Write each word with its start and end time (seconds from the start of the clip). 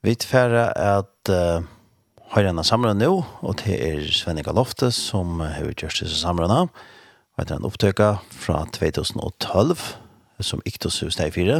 Vi 0.00 0.14
tfæra 0.16 0.70
at 0.80 1.28
uh, 1.28 1.60
høyrene 2.32 2.62
samler 2.64 2.94
nå, 2.96 3.10
og 3.44 3.58
det 3.60 3.74
er 3.84 4.06
Svennika 4.16 4.54
Lofte 4.56 4.88
som 4.96 5.42
har 5.44 5.66
gjort 5.76 6.00
disse 6.00 6.16
samlerne. 6.16 6.70
Og 7.36 7.44
det 7.44 7.52
er 7.52 7.60
en 7.60 7.66
opptøkka 7.68 8.08
fra 8.32 8.62
2012, 8.72 9.76
som 10.40 10.62
gikk 10.64 10.80
til 10.80 10.94
hos 11.04 11.20
deg 11.20 11.34
fire. 11.36 11.58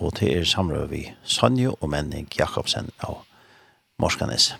Og 0.00 0.16
det 0.16 0.30
er 0.32 0.48
samler 0.48 0.88
vi 0.88 1.02
Sanjo 1.28 1.74
og 1.82 1.92
Menning 1.92 2.30
Jakobsen 2.38 2.88
av 3.04 3.20
Morskanes. 4.00 4.54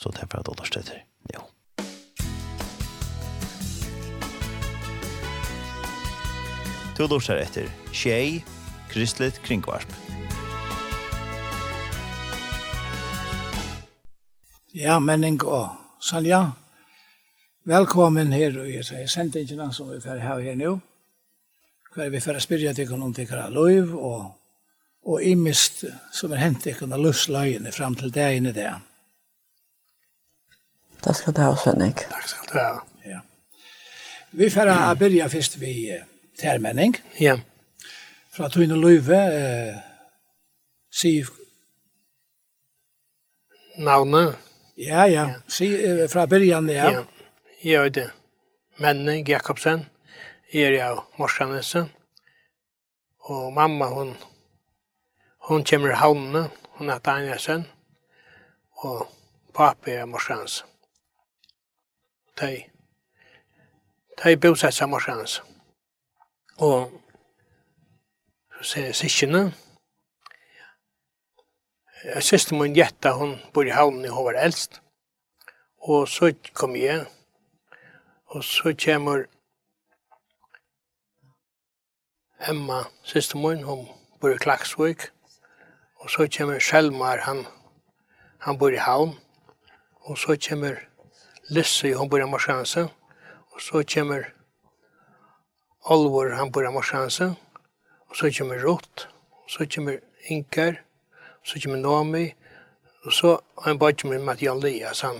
Så 0.00 0.16
det 0.16 0.24
er 0.24 0.32
for 0.32 0.40
at 0.40 0.48
alle 0.48 0.72
støtter 0.72 1.04
nå. 1.28 1.44
Du 6.96 7.04
lurer 7.04 7.44
etter 7.44 7.68
Tjei, 7.92 8.40
Kristelig 8.88 9.34
Kringvarp. 9.44 10.05
Ja, 14.76 14.98
menning 15.00 15.38
og 15.40 15.70
Sanja, 16.04 16.50
Velkommen 17.64 18.28
her, 18.36 18.58
og 18.60 18.66
jeg 18.68 18.84
sier 18.84 19.08
sendingene 19.08 19.70
som 19.72 19.88
vi 19.88 20.02
får 20.04 20.20
her 20.20 20.42
her 20.44 20.58
nå. 20.60 20.74
Hver 21.94 22.12
vi 22.12 22.20
får 22.20 22.42
spyrja 22.44 22.74
til 22.76 22.92
om 22.92 23.14
til 23.16 23.24
hva 23.30 23.46
lov, 23.48 23.94
og, 23.96 24.28
og 25.08 25.24
imist 25.24 25.86
som 26.12 26.36
er 26.36 26.44
hent 26.44 26.60
til 26.66 26.76
hva 26.76 27.00
løsløyene 27.00 27.72
frem 27.72 27.96
til 27.96 28.12
det 28.12 28.28
inne 28.36 28.52
det. 28.52 28.68
Det 31.00 31.16
skal 31.16 31.32
du 31.32 31.40
ha, 31.46 31.56
Svennik. 31.56 32.04
Takk 32.12 32.28
skal 32.34 32.52
du 32.52 32.60
ha. 32.60 32.70
Ja. 33.08 33.24
Vi 34.36 34.52
får 34.52 34.74
mm. 34.76 34.98
byrja 35.00 35.32
først 35.32 35.60
vi 35.64 35.76
termenning. 36.36 37.00
Ja. 37.16 37.38
Fra 38.28 38.52
Tøyne 38.52 38.76
Løyve, 38.76 39.24
eh, 39.40 39.84
Siv... 40.92 41.32
Navnet 43.76 44.45
Ja, 44.78 45.06
ja. 45.08 45.30
Si, 45.48 46.08
fra 46.08 46.26
byrjan, 46.26 46.68
ja. 46.68 46.92
Ja, 46.92 47.04
jag 47.60 47.86
är 47.86 47.90
det. 47.90 48.10
Menning 48.76 49.24
Jakobsen, 49.26 49.86
är 50.50 50.84
av 50.84 51.04
morsanesen. 51.16 51.88
Og 53.18 53.52
mamma, 53.52 53.86
hon, 53.86 54.14
hon 55.38 55.64
kommer 55.64 55.90
i 55.90 55.94
havnene, 55.94 56.50
hun 56.78 56.90
er 56.90 56.98
Danielsen. 56.98 57.64
Og 58.84 59.08
pappa 59.54 59.90
er 59.90 60.04
morsans. 60.04 60.64
De, 62.40 62.64
de 64.24 64.36
bosätter 64.36 64.86
morsans. 64.86 65.42
Og 66.58 66.92
så 68.60 68.64
ser 68.64 68.84
jeg 68.84 68.94
syskenen, 68.94 69.54
Sist 72.06 72.52
min 72.52 72.76
jetta, 72.76 73.10
hon 73.18 73.32
bor 73.50 73.66
i 73.66 73.72
havnen 73.74 74.04
i 74.06 74.10
Håvar 74.14 74.36
Elst. 74.38 74.76
Og 75.82 76.04
så 76.08 76.28
kom 76.54 76.76
jeg. 76.78 77.02
Og 78.30 78.44
så 78.46 78.70
kommer 78.78 79.24
Emma, 82.46 82.84
siste 83.02 83.38
min, 83.38 83.64
hun 83.66 83.88
bor 84.20 84.30
i 84.30 84.38
Klaksvøk. 84.38 85.08
Og 85.98 86.10
så 86.10 86.28
kommer 86.30 86.62
Selmar, 86.62 87.24
han, 87.26 87.42
han 88.38 88.58
bor 88.58 88.70
i 88.70 88.78
havn. 88.78 89.16
Og 90.06 90.18
så 90.18 90.38
kommer 90.48 90.78
Lissi, 91.50 91.90
hun 91.90 92.10
bor 92.10 92.22
i 92.22 92.30
Morsjanse. 92.30 92.86
Og 93.50 93.60
så 93.60 93.82
kommer 93.94 94.30
Olvor, 95.82 96.30
han 96.38 96.52
bor 96.52 96.62
i 96.62 96.72
Morsjanse. 96.72 97.32
Og 98.06 98.16
så 98.16 98.30
kommer 98.38 98.62
Rott. 98.62 99.08
Og 99.42 99.50
så 99.50 99.66
kommer 99.74 99.98
Inger 100.30 100.85
så 101.46 101.60
kommer 101.62 101.78
Nami, 101.78 102.26
og 103.04 103.12
så 103.12 103.38
har 103.62 103.70
en 103.70 103.78
bort 103.78 104.04
med 104.04 104.18
Mattian 104.18 104.60
Lias, 104.60 105.00
han, 105.00 105.18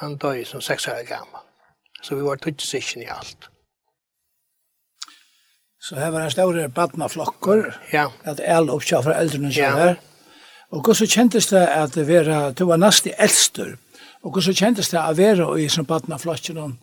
han 0.00 0.16
døde 0.16 0.44
som 0.44 0.60
seks 0.60 0.88
år 0.88 1.04
gammel. 1.08 1.40
Så 2.02 2.14
vi 2.14 2.24
var 2.24 2.36
tøtt 2.36 2.62
sikken 2.62 3.02
i 3.02 3.08
alt. 3.10 3.48
Så 5.80 5.96
her 5.96 6.10
var 6.10 6.20
en 6.24 6.30
større 6.30 6.68
badnaflokker, 6.68 7.70
ja. 7.92 8.08
at 8.24 8.40
alle 8.44 8.72
oppkjør 8.72 9.06
fra 9.06 9.16
eldrene 9.20 9.52
som 9.52 9.62
ja. 9.62 9.76
her. 9.76 9.96
Og 10.70 10.82
hvordan 10.82 11.08
kjentes 11.08 11.46
det 11.46 11.62
at 11.62 11.94
det 11.94 12.08
var, 12.08 12.50
du 12.52 12.64
var 12.66 12.76
nast 12.76 13.06
i 13.06 13.14
eldstør, 13.18 13.76
og 14.22 14.32
hvordan 14.32 14.54
kjentes 14.54 14.90
det 14.90 14.98
at 14.98 15.16
være 15.16 15.46
i 15.62 15.68
sånn 15.70 15.86
badnaflokken, 15.86 16.78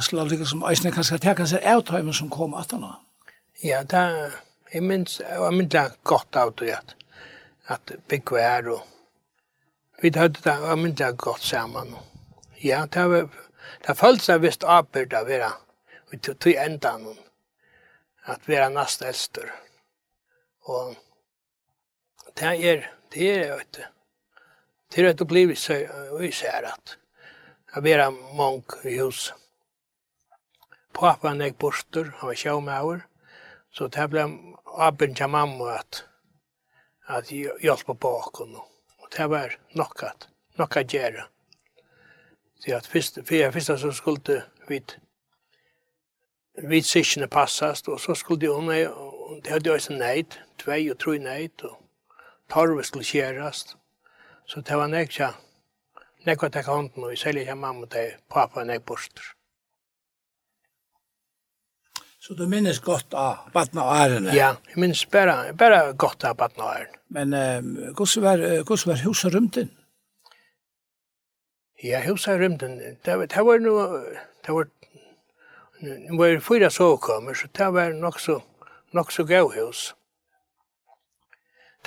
skulle 0.00 0.28
lika 0.28 0.44
som 0.44 0.64
eisne 0.68 0.92
kanskje 0.92 1.22
teka 1.22 1.46
seg 1.46 1.64
avtøymen 1.64 2.14
som 2.14 2.28
kom 2.28 2.54
at 2.58 2.74
henne? 2.74 2.90
Ja, 3.64 3.80
det 3.86 4.02
er 4.74 4.82
minns, 4.82 5.20
jeg 5.22 5.52
minst 5.54 5.72
det 5.72 5.86
godt 6.04 6.36
av 6.36 6.52
det 6.58 6.96
at 7.68 7.92
bygge 8.08 8.40
her, 8.40 8.68
og 8.70 8.86
vi 10.02 10.12
hadde 10.14 10.34
det 10.34 10.44
var 10.44 10.72
ømentlig 10.72 11.16
godt 11.18 11.42
sammen. 11.42 11.94
Ja, 12.64 12.86
det 12.94 13.10
var, 13.10 13.28
det 13.86 13.96
følte 13.98 14.24
seg 14.24 14.42
visst 14.42 14.64
avbyrd 14.64 15.14
av 15.16 15.26
vera, 15.26 15.50
vi 16.10 16.18
tog 16.18 16.38
til 16.40 16.78
noen, 16.82 17.18
at 18.26 18.48
vera 18.48 18.68
nast 18.68 19.02
elster. 19.02 19.50
Og 20.66 20.94
det 22.38 22.52
er, 22.70 22.86
det 23.14 23.30
er, 23.32 23.56
vet 23.56 23.76
du, 23.76 23.82
det 24.92 25.04
er 25.04 25.10
et 25.10 25.20
opplevelse, 25.20 25.80
vi 26.20 26.30
ser 26.32 26.68
at, 26.72 26.98
at 27.74 27.84
vera 27.84 28.10
mong 28.10 28.64
i 28.84 28.98
huset. 28.98 29.34
Pappa 30.96 31.34
nek 31.34 31.58
borster, 31.60 32.12
han 32.18 32.30
var 32.30 32.38
sjåmauer, 32.40 33.00
så 33.70 33.88
det 33.92 34.06
ble 34.10 34.22
avbyrd 34.80 35.20
av 35.20 35.30
mamma 35.30 35.74
at, 35.76 36.04
at 37.06 37.16
att 37.16 37.30
hjälpa 37.62 37.94
bakom. 37.94 38.54
Og 38.98 39.08
det 39.16 39.26
var 39.26 39.58
nok 39.74 40.02
at, 40.02 40.28
nok 40.58 40.76
at 40.76 40.86
gjøre. 40.86 41.22
Så 42.60 42.76
at 42.76 42.86
først, 42.86 43.18
for 43.24 43.34
jeg 43.34 43.52
først 43.52 43.66
så 43.66 43.92
skulle 43.92 44.42
vi 44.68 44.80
vi 46.56 46.82
sikkene 46.82 47.28
passast 47.28 47.88
og 47.88 48.00
så 48.00 48.14
skulle 48.14 48.54
hun, 48.54 48.68
och 48.68 49.42
det 49.44 49.52
hadde 49.52 49.70
jag 49.70 49.82
sin 49.82 49.98
nejt, 49.98 50.40
tvei 50.58 50.90
og 50.90 50.98
tro 50.98 51.12
nejt 51.12 51.62
og 51.64 51.82
torve 52.48 52.84
skulle 52.84 53.04
kärast. 53.04 53.76
Så 54.46 54.60
det 54.60 54.76
var 54.76 54.86
nek, 54.86 55.18
ja, 55.18 55.32
nek 56.26 56.42
nekja 56.42 56.48
teka 56.48 56.70
hånden 56.70 57.04
och 57.04 57.18
sälja 57.18 57.42
ikke 57.42 57.54
mamma 57.54 57.86
till 57.86 58.14
pappa 58.28 58.64
nek 58.64 58.84
borster. 58.84 59.22
Så 62.18 62.34
du 62.34 62.46
minnes 62.46 62.80
godt 62.80 63.14
av 63.14 63.36
Batna 63.52 63.82
Arne? 63.82 64.32
Ja, 64.34 64.56
jeg 64.68 64.78
minnes 64.78 65.06
bare, 65.06 65.52
bare 65.54 65.92
godt 65.92 66.24
av 66.24 66.36
Batna 66.36 66.64
Arne. 66.64 66.95
Men 67.08 67.32
eh, 67.32 67.62
hvordan 67.94 68.22
var, 68.22 68.62
hvordan 68.62 68.90
var 68.92 69.08
huset 69.08 69.34
rymden? 69.34 69.70
Ja, 71.82 72.00
huset 72.08 72.40
rymden, 72.40 72.78
det, 72.78 73.30
det 73.30 73.44
var 73.46 73.58
noe, 73.58 74.00
det 74.46 74.54
var, 74.54 74.68
det 75.80 76.18
var 76.18 76.40
fyra 76.40 76.70
sovkommer, 76.70 77.34
så 77.34 77.48
det 77.56 77.66
var 77.74 77.92
nok 77.92 78.20
så, 78.20 78.40
nok 78.92 79.12
så 79.12 79.24
gav 79.24 79.52
hus. 79.54 79.94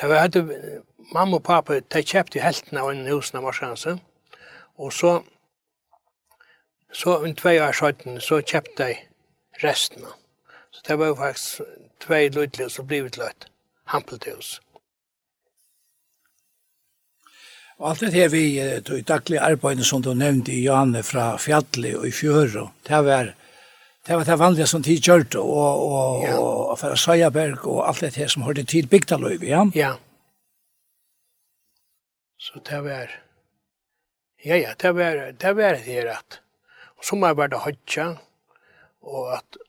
Det 0.01 0.09
var, 0.09 0.15
hadde, 0.15 0.43
mamma 1.13 1.35
og 1.35 1.43
pappa, 1.43 1.79
de 1.79 2.03
kjøpte 2.05 2.39
helten 2.39 2.77
av 2.77 2.91
en 2.91 3.07
husen 3.09 3.41
av 3.41 3.43
Marsanse, 3.49 3.97
og 4.77 4.93
så, 4.93 5.17
så 6.93 7.17
en 7.25 7.35
tvei 7.35 7.57
år 7.59 7.73
siden, 7.75 8.21
så 8.21 8.41
kjøpte 8.45 8.83
de 8.83 8.95
resten. 9.63 10.05
Så 10.71 10.85
det 10.87 10.99
var 10.99 11.15
faktisk 11.15 11.61
tvei 11.99 12.27
lydelig, 12.29 12.71
så 12.71 12.83
blivit 12.83 13.17
løyt, 13.17 13.49
hampelthus. 13.89 14.59
Mm. 14.61 14.68
Og 17.79 17.89
alt 17.89 18.01
det 18.03 18.11
her 18.13 18.31
vi, 18.31 18.43
i 18.59 19.03
daglig 19.07 19.39
arbeid 19.39 19.79
som 19.87 20.01
du 20.03 20.11
nevnte 20.17 20.51
i 20.51 20.65
Janne 20.65 20.99
fra 21.07 21.37
Fjalli 21.39 21.93
og 21.95 22.09
i 22.09 22.11
Fjøro, 22.11 22.69
det 22.87 23.05
var 23.07 23.35
det 24.07 24.15
var 24.17 24.25
det 24.25 24.39
vanlige 24.39 24.67
som 24.67 24.83
tid 24.83 25.03
gjørt, 25.05 25.35
og, 25.35 25.83
og, 25.85 26.23
ja. 26.23 26.35
og 26.39 26.77
fra 26.79 26.95
Søyaberg 26.97 27.67
og 27.67 27.83
alt 27.87 28.01
det 28.01 28.15
her 28.15 28.31
som 28.31 28.43
hørte 28.47 28.63
tid 28.63 28.87
bygdaløyve, 28.89 29.45
ja? 29.45 29.63
Ja. 29.75 29.91
Så 32.39 32.63
det 32.65 32.79
var, 32.83 33.11
ja, 34.45 34.55
ja, 34.57 34.73
det 34.81 34.93
var 34.95 35.23
det, 35.31 35.55
var 35.55 35.77
det 35.77 35.85
her 35.85 36.11
at, 36.15 36.39
og 36.97 37.05
så 37.05 37.15
må 37.15 37.27
jeg 37.27 37.37
være 37.37 37.53
det 37.53 37.63
høytja, 37.67 38.07
og 39.01 39.33
at, 39.37 39.59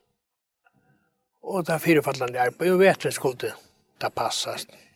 og 1.42 1.66
det 1.66 1.74
er 1.74 1.84
firefallende 1.84 2.46
arbeid, 2.46 2.72
og 2.72 2.80
vet 2.80 3.04
vi 3.04 3.12
skulle 3.12 3.52
det 4.00 4.14
passast. 4.16 4.70
Ja 4.70 4.89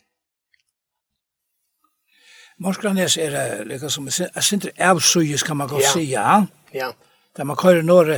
Morskranes 2.57 3.17
er 3.17 3.33
är 3.33 3.65
lika 3.65 3.89
som 3.89 4.07
en 4.07 4.41
center 4.41 4.71
avsøyes, 4.79 5.43
kan 5.43 5.57
man 5.57 5.67
godt 5.67 5.83
ja. 5.83 5.91
si, 5.91 6.05
Ja. 6.11 6.45
Ja. 6.73 6.91
Da 7.37 7.43
man 7.43 7.55
kör 7.55 7.81
norr 7.81 8.09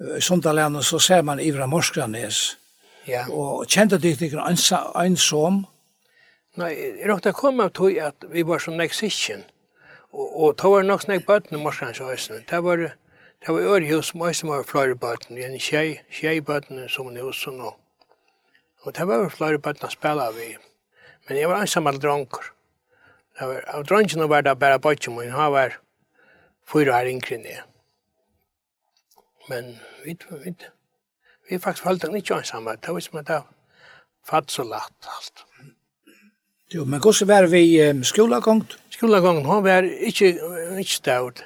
uh, 0.00 0.20
Sundalen 0.20 0.82
så 0.82 0.98
ser 0.98 1.22
man 1.22 1.40
Ivra 1.40 1.66
Morskranes. 1.66 2.56
Ja. 3.04 3.26
Och 3.28 3.66
kände 3.68 3.98
dig 3.98 4.10
inte 4.10 4.26
en 4.96 5.16
Nei, 6.54 6.74
jeg 6.74 6.92
det 6.98 7.08
råkade 7.08 7.62
av 7.62 7.68
tog 7.68 7.98
at 7.98 8.14
vi 8.30 8.42
var 8.42 8.58
som 8.58 8.76
nek 8.76 8.92
sikken. 8.92 9.44
Og, 10.12 10.42
og 10.42 10.56
då 10.56 10.70
var 10.70 10.82
nok 10.82 11.08
nog 11.08 11.24
bøtten 11.26 11.26
bötten 11.26 11.60
i 11.60 11.62
Morskranes 11.62 12.28
Det 12.50 12.62
var 12.62 12.76
det 12.76 12.92
Det 13.46 13.54
var 13.54 13.60
Ørehus 13.60 14.06
som 14.06 14.20
også 14.20 14.46
var 14.46 14.62
flere 14.62 14.94
bøtten, 14.94 15.38
en 15.38 15.58
tjej, 15.58 15.98
tjej 16.10 16.40
bøtten 16.40 16.88
som 16.88 17.08
er 17.16 17.22
hos 17.22 17.46
og 17.46 17.54
nå. 17.54 17.70
Og 18.82 18.94
det 18.94 19.06
var 19.08 19.28
flere 19.28 19.58
bøtten 19.58 19.88
å 19.88 19.90
spille 19.90 20.22
av 20.22 20.38
i. 20.38 20.52
Men 21.28 21.38
jeg 21.38 21.48
var 21.50 21.60
ensam 21.60 21.86
alle 21.90 21.98
dronker. 21.98 22.52
Av 23.42 23.84
dronjene 23.86 24.28
var 24.30 24.44
det 24.46 24.58
bare 24.58 24.80
bøtje 24.82 25.12
min, 25.14 25.32
han 25.34 25.52
var 25.52 25.78
fyra 26.68 27.00
her 27.00 27.10
inkring 27.10 27.42
det. 27.44 27.58
Men 29.48 29.76
vi, 30.04 30.16
vi, 30.44 30.54
vi 31.50 31.58
faktisk 31.58 31.84
holdt 31.88 32.06
den 32.06 32.16
ikke 32.16 32.40
ansamme, 32.40 32.76
det 32.78 32.94
var 32.94 33.04
som 33.04 33.18
at 33.18 33.30
det 33.30 33.42
fatt 34.28 34.50
så 34.50 34.64
lagt 34.66 35.08
alt. 35.10 35.44
Jo, 36.74 36.84
men 36.84 37.00
hvordan 37.00 37.28
var 37.28 37.46
vi 37.52 37.90
um, 37.90 38.04
skolagongt? 38.04 38.78
Skolagongt, 38.90 39.46
han 39.46 39.64
var 39.64 39.82
ikke, 39.82 40.38
ikke 40.78 40.94
stavt. 40.94 41.44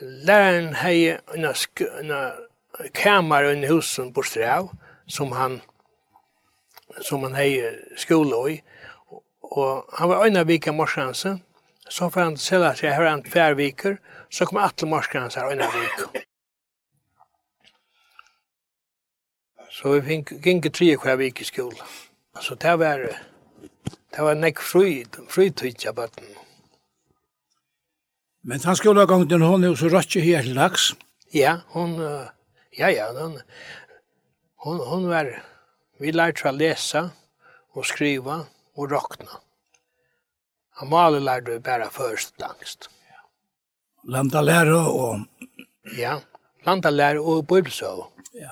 Læreren 0.00 0.74
hei 0.74 1.16
en 1.36 2.12
kamer 2.94 3.50
i 3.52 3.68
husen 3.68 4.12
på 4.12 4.22
Strav, 4.22 4.70
som 5.08 5.32
han, 5.32 5.60
som 7.02 7.24
han 7.24 7.36
hei 7.36 7.60
skole 7.96 8.42
i, 8.52 8.60
Og 9.50 9.84
han 9.98 10.08
var 10.08 10.24
øyne 10.24 10.46
vika 10.46 10.72
morsgranse, 10.72 11.38
så 11.88 12.08
får 12.08 12.20
han 12.20 12.36
selv 12.36 12.64
at 12.64 12.82
jeg 12.82 12.94
har 12.94 13.08
en 13.10 13.24
fær 13.26 13.54
viker, 13.58 13.96
så 14.30 14.46
kom 14.46 14.60
atle 14.62 14.88
morsgranse 14.88 15.40
her 15.40 15.50
øyne 15.50 15.66
vika. 15.74 16.22
Så 19.70 19.94
vi 19.94 20.00
fikk 20.06 20.46
ikke 20.46 20.70
tre 20.70 20.96
hver 20.96 21.16
vik 21.16 21.40
i 21.40 21.44
skola. 21.44 21.86
Så 22.40 22.54
det 22.54 22.78
var, 22.78 23.02
det 24.14 24.24
var 24.26 24.34
nek 24.34 24.60
fri, 24.60 25.04
frydtid 25.28 25.86
av 25.88 25.96
bøtten. 25.98 26.30
Men 28.42 28.60
han 28.64 28.76
skulle 28.76 29.02
ha 29.02 29.06
gang 29.06 29.26
til 29.28 29.42
henne, 29.42 29.70
og 29.70 29.78
så 29.78 29.90
rødt 29.92 30.14
her 30.14 30.42
til 30.42 30.56
dags. 30.56 30.92
Ja, 31.34 31.60
hon, 31.74 31.98
ja, 32.78 32.88
ja, 32.88 33.10
hon, 33.18 33.38
hon, 34.64 34.80
hon 34.86 35.08
var, 35.10 35.28
vi 36.00 36.12
lærte 36.14 36.48
å 36.48 36.54
lese 36.56 37.04
og 37.76 37.86
skriva, 37.86 38.44
och 38.80 38.90
rockna. 38.90 39.30
Han 40.70 40.88
maler 40.88 41.20
lärde 41.20 41.60
bara 41.60 41.90
först 41.90 42.40
langst. 42.40 42.90
Landa 44.04 44.40
lære 44.40 44.76
og... 44.76 45.20
Ja, 45.98 46.20
landa 46.66 46.90
lære 46.90 47.20
og 47.20 47.46
bibelsöv. 47.46 48.04
Ja. 48.34 48.50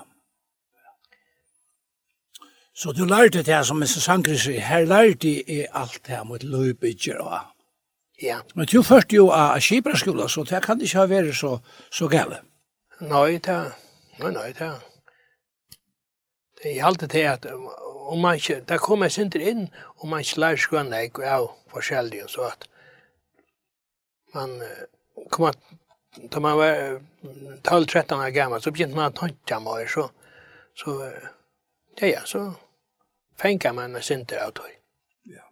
Så 2.75 2.93
du 2.93 3.05
lærte 3.05 3.39
det 3.39 3.55
her 3.55 3.63
som 3.63 3.77
Mr. 3.77 4.01
Sankrisi, 4.01 4.59
her 4.59 4.85
lærte 4.85 5.29
jeg 5.29 5.69
alt 5.73 6.01
det 6.07 6.17
her 6.17 6.25
mot 6.25 6.43
løybygger 6.43 7.19
og... 7.21 7.39
Ja. 8.23 8.41
Men 8.55 8.67
du 8.67 8.83
først 8.83 9.13
jo 9.13 9.31
av 9.31 9.61
Kibra-skola, 9.61 10.29
så 10.29 10.43
det 10.45 10.63
kan 10.63 10.81
ikke 10.81 10.99
ha 10.99 11.07
vært 11.07 11.37
så, 11.37 11.59
så 11.91 12.09
gale. 12.09 12.43
Nei, 13.01 13.39
det... 13.39 13.59
Nei, 14.19 14.33
nei, 14.35 14.53
det... 14.59 14.73
Det 16.63 16.73
er 16.75 16.85
alltid 16.85 17.09
det 17.09 17.25
at 17.31 17.47
om 18.09 18.23
man 18.25 18.39
ikke, 18.41 18.63
der 18.69 18.81
kom 18.81 19.03
jeg 19.05 19.13
sinter 19.13 19.43
inn, 19.45 19.67
og 20.01 20.09
man 20.09 20.25
ikke 20.25 20.41
lærer 20.41 20.63
skjønne 20.63 20.97
jeg 20.97 21.11
ikke 21.11 21.29
av 21.29 21.51
forskjellige, 21.73 22.29
så 22.33 22.49
at 22.49 22.65
man 24.35 24.55
kom 25.31 25.49
at, 25.51 25.59
da 26.33 26.41
man 26.41 26.57
var 26.59 27.01
12-13 27.69 28.15
år 28.17 28.33
gammel, 28.33 28.63
så 28.63 28.73
begynte 28.73 28.97
man 28.97 29.13
å 29.13 29.17
tanke 29.17 29.61
meg, 29.61 29.91
så, 29.93 30.09
så, 30.79 30.97
ja, 32.01 32.11
ja, 32.15 32.25
så 32.27 32.47
fengar 33.39 33.77
man 33.77 33.97
sinter 34.03 34.41
av 34.43 34.55
tog. 34.57 34.73
Ja. 35.29 35.45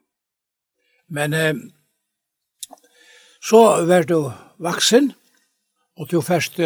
Men, 1.12 1.36
eh, 1.36 1.54
så 3.44 3.62
var 3.86 4.08
du 4.08 4.32
vaksen, 4.58 5.12
og 5.96 6.10
du 6.10 6.20
først, 6.20 6.60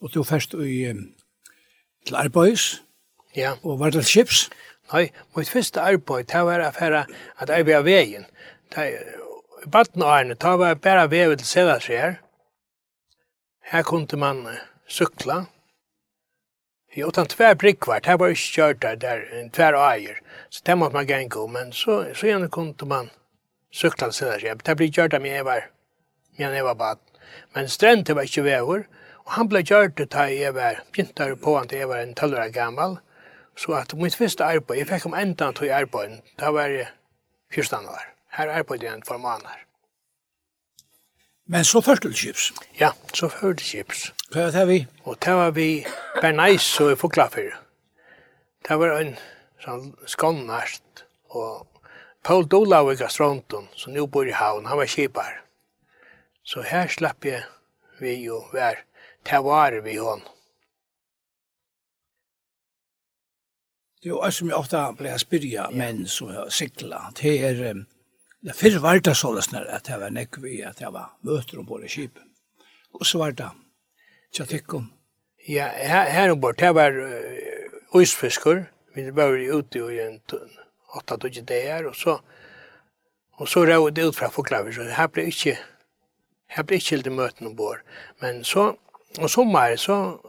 og 0.00 0.12
du 0.14 0.22
først 0.24 0.54
i, 0.54 0.92
til 2.06 2.16
arbeids, 2.16 2.85
Ja. 3.36 3.56
Og 3.62 3.78
var 3.78 3.90
det 3.90 4.06
chips? 4.08 4.48
Nei, 4.92 5.10
mitt 5.36 5.50
første 5.50 5.82
arbeid, 5.82 6.28
det 6.30 6.40
var 6.46 6.62
affæra 6.62 7.04
at 7.42 7.50
jeg 7.50 7.74
av 7.74 7.84
veien. 7.84 8.24
I 8.76 9.68
baden 9.70 10.02
av 10.02 10.12
Arne, 10.14 10.34
det 10.34 10.52
var 10.60 10.74
bare 10.74 11.10
vevet 11.10 11.42
til 11.42 11.46
Sedaskjær. 11.46 12.16
Her 13.66 13.82
kunne 13.82 14.18
man 14.18 14.44
sykla. 14.88 15.44
Jo, 16.96 17.08
utan 17.08 17.26
tvær 17.28 17.54
brikkvart, 17.60 18.06
det 18.06 18.14
var 18.20 18.32
ikke 18.32 18.52
kjørt 18.54 18.82
der, 18.82 18.94
der 18.94 19.24
en 19.36 19.50
tvær 19.50 19.74
eier. 19.76 20.20
Så 20.50 20.62
det 20.66 20.78
måtte 20.78 20.96
man 20.96 21.06
gjenko, 21.06 21.46
men 21.46 21.72
så, 21.72 22.06
så 22.14 22.30
gjerne 22.30 22.48
kunne 22.48 22.88
man 22.88 23.10
sykla 23.74 24.08
til 24.08 24.20
Sedaskjær. 24.20 24.62
Det 24.64 24.76
ble 24.78 24.88
kjørt 24.88 25.12
der 25.12 25.20
med 25.20 25.34
jeg 25.34 25.44
var, 25.44 25.66
med 26.38 26.56
jeg 26.56 26.64
var 26.64 26.78
bad. 26.78 27.02
Men 27.54 27.68
strendet 27.68 28.16
var 28.16 28.22
ikke 28.22 28.46
vever, 28.46 28.86
og 29.26 29.34
han 29.34 29.50
ble 29.50 29.64
kjørt 29.66 29.98
til 29.98 30.38
jeg 30.38 30.54
var, 30.54 30.80
begynte 30.92 31.34
på 31.42 31.58
han 31.58 31.68
til 31.68 31.82
jeg 31.82 31.90
var 31.90 32.06
en 32.06 32.14
tølvare 32.14 32.54
gammal. 32.54 32.96
Så 33.56 33.72
at 33.72 33.94
mitt 33.96 34.16
første 34.16 34.44
arbeid, 34.44 34.78
jeg 34.78 34.88
fikk 34.88 35.06
om 35.06 35.14
enda 35.16 35.52
til 35.52 35.72
arbeid, 35.72 36.18
da 36.40 36.50
var 36.52 36.68
jeg 36.68 36.88
14 37.54 37.88
år. 37.88 38.02
Her 38.36 38.52
arbeid 38.52 38.82
jeg 38.82 38.94
en 38.94 39.06
for 39.06 39.16
måneder. 39.16 39.62
Men 41.46 41.64
så 41.64 41.80
først 41.80 42.02
til 42.02 42.14
Kips? 42.14 42.52
Ja, 42.80 42.90
så 43.14 43.28
først 43.28 43.58
til 43.58 43.66
Kips. 43.66 44.12
Hva 44.32 44.48
var 44.48 44.50
det 44.50 44.68
vi? 44.68 44.86
Og 45.04 45.16
det 45.24 45.34
var 45.34 45.50
vi 45.50 45.86
bernais 46.20 46.80
og 46.80 46.92
i 46.92 46.98
Foklafyr. 46.98 47.54
Det 48.68 48.78
var 48.78 48.98
en 48.98 49.14
sånn 49.62 49.92
skånnast, 50.10 51.04
og 51.30 51.66
Paul 52.26 52.48
Dolau 52.50 52.90
i 52.90 52.96
Gastronton, 52.98 53.68
som 53.78 53.94
nå 53.94 54.08
bor 54.10 54.26
i 54.26 54.34
havn, 54.34 54.66
han 54.66 54.80
var 54.80 54.90
kipar. 54.90 55.36
Så 56.42 56.64
her 56.66 56.90
slapp 56.90 57.24
jeg 57.24 57.44
vi 58.00 58.16
jo 58.24 58.42
vær, 58.52 58.82
det 59.30 59.38
var 59.46 59.78
vi 59.86 59.96
hånden. 60.02 60.35
det 64.06 64.12
er 64.12 64.16
jo 64.16 64.26
ju 64.26 64.32
som 64.32 64.48
jag 64.48 64.58
ofta 64.58 64.92
blir 64.92 65.18
spyrja 65.18 65.70
menn 65.70 66.06
som 66.06 66.50
cykla. 66.50 67.12
Det 67.22 67.38
är 67.44 67.54
det 67.54 68.50
er 68.50 68.54
fyrre 68.54 68.78
var 68.78 69.00
det 69.00 69.14
sånn 69.14 69.38
at 69.38 69.52
att 69.52 69.84
det 69.84 69.98
var 69.98 70.10
näck 70.10 70.38
vi 70.38 70.62
att 70.62 70.76
det 70.76 70.90
var 70.90 71.10
møter 71.22 71.58
om 71.58 71.66
både 71.66 71.88
skip. 71.88 72.18
Og 72.94 73.06
så 73.06 73.18
var 73.18 73.32
det. 73.32 73.50
tja 74.32 74.44
tikkum. 74.44 74.92
Ja, 75.48 75.64
her 75.64 76.10
här 76.10 76.34
bort 76.34 76.60
här 76.60 76.72
var 76.72 76.92
uh, 76.92 78.02
isfiskar. 78.02 78.70
Vi 78.94 79.10
var 79.10 79.58
ute 79.58 79.78
i 79.78 80.00
en 80.00 80.20
åtta 80.96 81.18
tog 81.18 81.44
där 81.44 81.86
og 81.86 81.96
så 81.96 82.20
og 83.38 83.48
så 83.48 83.66
rau 83.66 83.90
det 83.90 84.02
ut 84.02 84.16
fra 84.16 84.30
förklarar 84.30 84.72
så 84.72 84.82
her 84.82 85.06
ble 85.06 85.22
ikke, 85.22 85.58
her 86.46 86.62
ble 86.62 86.76
ikke 86.76 86.90
helt 86.90 87.12
möten 87.12 87.46
ombord. 87.46 87.78
Men 88.20 88.44
så 88.44 88.76
og 89.18 89.30
sommar 89.30 89.76
så 89.76 90.20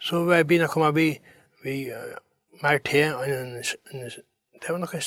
så 0.00 0.24
var 0.24 0.36
jeg 0.36 0.46
begynner 0.46 0.68
å 0.68 0.72
komme 0.72 0.94
vi 0.94 1.20
vi 1.64 1.92
mer 2.62 2.78
til 2.86 3.14
enn 3.24 3.56
det 4.64 4.72
var 4.72 4.80
noe 4.80 5.00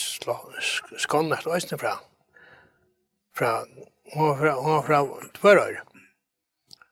skånnet 1.01 1.47
øyne 1.47 1.77
fra. 1.81 1.93
Fra, 3.37 3.51
hun 4.13 4.27
var 4.27 4.35
fra, 4.37 4.51
hun 4.61 4.73
var 4.75 4.83
fra 4.85 5.29
Tvørøyre. 5.39 5.85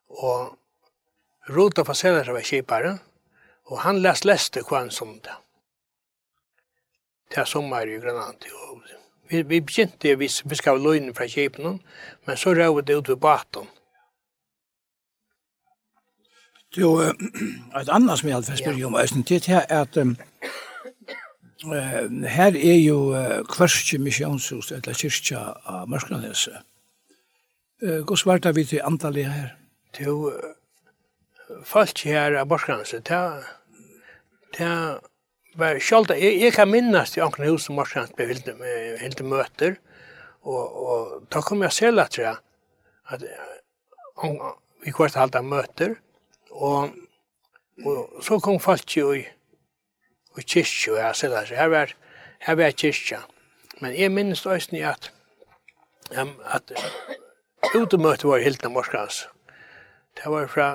Og 0.09 0.55
Rota 1.49 1.83
Fasera 1.85 2.33
var 2.33 2.41
kipare 2.41 2.95
og 3.65 3.81
han 3.81 4.01
les 4.01 4.23
leste 4.25 4.61
hva 4.65 4.83
han 4.83 4.91
som 4.93 5.15
det. 5.25 5.33
Det 7.29 7.41
er 7.41 7.49
sommer 7.49 7.87
i 7.89 7.97
Granati. 8.01 8.51
Og 8.53 8.83
vi, 9.29 9.41
vi 9.41 9.61
begynte 9.61 10.15
vi, 10.17 10.29
vi 10.29 10.57
skal 10.57 10.77
ha 10.77 10.83
løgnen 10.83 11.15
fra 11.17 11.27
kipen 11.27 11.79
men 12.25 12.37
så 12.37 12.53
røvde 12.53 12.85
det 12.87 12.97
ut 12.99 13.09
ved 13.09 13.21
baten. 13.21 13.69
Jo, 16.75 16.89
et 16.99 17.89
annet 17.89 18.19
som 18.19 18.27
jeg 18.29 18.35
alltid 18.35 18.59
spør 18.59 18.81
om, 18.89 18.97
det 19.29 19.47
er 19.47 19.65
at 19.71 19.97
um, 19.97 20.15
her 22.27 22.57
er 22.57 22.79
jo 22.81 22.97
kvarskje 23.49 23.99
misjonshus, 24.03 24.71
eller 24.75 24.97
kyrkja 24.97 25.41
av 25.71 25.87
Mørsklandese. 25.89 26.59
Hva 27.79 28.17
svarte 28.19 28.51
vi 28.55 28.65
til 28.67 28.83
antallet 28.83 29.31
her? 29.31 29.49
Jo, 30.03 30.33
folk 31.63 32.03
her 32.03 32.35
av 32.41 32.51
Mørsklandese, 32.51 33.01
det 34.55 34.69
var 35.55 35.79
sjálft, 35.79 36.11
jeg 36.19 36.51
kan 36.55 36.71
minnast 36.71 37.15
til 37.15 37.23
Ankne 37.23 37.49
hus 37.53 37.69
som 37.69 37.79
Mørsklandese 37.79 38.15
ble 38.19 38.97
helt 38.99 39.23
møter, 39.23 39.79
og 40.43 40.63
og 40.85 41.27
da 41.31 41.41
kom 41.41 41.63
jeg 41.63 41.73
selv 41.73 42.03
at 42.03 42.17
jeg, 42.19 42.35
at 43.09 43.23
vi 44.83 44.91
kvart 44.91 45.15
halda 45.17 45.41
møter, 45.41 45.95
Og, 46.55 46.95
og 47.85 48.23
så 48.23 48.39
kom 48.39 48.59
folk 48.63 48.97
jo 48.97 49.11
i, 49.13 49.25
i 50.39 50.43
kyrkja, 50.43 50.93
og 50.93 50.99
jeg 51.01 51.19
sier 51.19 51.35
det, 51.35 51.57
her 51.59 51.71
var, 51.73 51.93
her 52.47 52.59
var 52.59 52.75
kyrkja. 52.83 53.21
Men 53.81 53.95
jeg 53.97 54.11
minnes 54.11 54.41
det 54.41 54.51
også 54.51 54.81
at, 54.87 55.11
at 56.55 56.71
utemøtet 57.75 58.29
var 58.29 58.43
helt 58.43 58.65
av. 58.65 59.11
Det 60.15 60.31
var 60.31 60.47
fra 60.47 60.69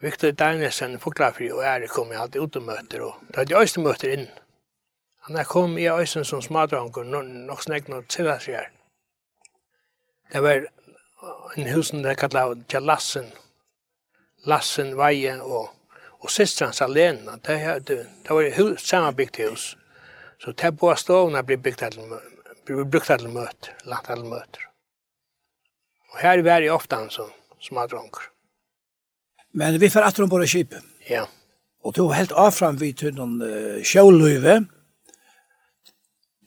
Victor 0.00 0.30
Dinesen, 0.30 0.98
Fuglafri 1.00 1.50
og 1.52 1.64
Ære 1.64 1.88
kom 1.92 2.12
jeg 2.12 2.20
alltid 2.20 2.40
utemøter, 2.40 3.02
og 3.04 3.14
det 3.28 3.36
hadde 3.36 3.52
jeg 3.52 3.60
også 3.60 3.80
møter 3.84 4.12
inn. 4.14 4.28
Han 5.28 5.36
er 5.36 5.44
kom 5.44 5.78
i 5.78 5.88
Øysen 5.88 6.24
som 6.24 6.40
smadranker, 6.42 7.04
nok 7.04 7.62
snakk 7.62 7.88
noe 7.92 8.06
til 8.08 8.30
oss 8.32 8.48
her. 8.48 8.70
Det 10.32 10.42
var 10.42 10.64
en 11.56 11.68
husen 11.74 12.04
der 12.04 12.16
kallet 12.16 12.64
Kjallassen, 12.68 13.28
Lassen, 14.48 14.94
Veie 14.96 15.36
og, 15.42 15.68
og 16.20 16.32
systrans 16.32 16.80
alene. 16.84 17.36
Det, 17.44 17.58
det, 17.88 17.98
det 18.24 18.36
var 18.36 18.48
hus, 18.56 18.86
sammanbyggt 18.86 19.42
hus. 19.44 19.76
Så 20.40 20.54
det 20.56 20.72
på 20.80 20.94
stovene 20.96 21.42
ble 21.44 21.58
byggt 21.60 21.84
til, 21.84 22.16
ble 22.66 22.86
brukt 22.88 23.10
til 23.10 23.28
møter, 23.28 23.76
lagt 23.84 24.08
til 24.08 24.24
møter. 24.24 24.66
Og 26.10 26.18
her 26.24 26.42
var 26.42 26.64
jeg 26.64 26.72
ofte 26.74 26.96
han 26.96 27.10
som, 27.12 27.28
som 27.60 27.78
har 27.78 27.90
dronker. 27.90 28.30
Men 29.52 29.80
vi 29.82 29.90
får 29.90 30.06
atter 30.06 30.24
om 30.24 30.30
på 30.30 30.40
det 30.40 30.48
skipet. 30.50 30.84
Ja. 31.10 31.26
Og 31.84 31.94
du 31.96 32.04
var 32.06 32.20
helt 32.20 32.34
avfram 32.36 32.78
vid 32.80 32.98
til 33.02 33.16
noen 33.16 33.40
uh, 33.42 33.80
sjøløyve. 33.84 34.60
Ja 34.60 34.79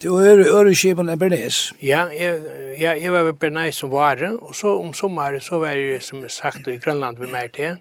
Du 0.04 0.16
er 0.20 0.40
øreskipen 0.52 1.10
i 1.10 1.16
Bernays. 1.16 1.74
Ja, 1.82 2.02
jeg, 2.12 2.42
jeg, 2.80 3.02
jeg 3.02 3.14
var 3.14 3.22
ved 3.24 3.34
Bernays 3.34 3.76
som 3.76 3.92
vare, 3.92 4.34
og 4.38 4.56
så 4.56 4.74
om 4.80 4.94
sommeren 4.94 5.42
så 5.42 5.60
var 5.60 5.78
jeg, 5.80 6.02
som 6.04 6.30
sagt, 6.30 6.68
i 6.68 6.76
Grønland 6.78 7.18
ved 7.18 7.32
meg 7.32 7.54
til. 7.56 7.78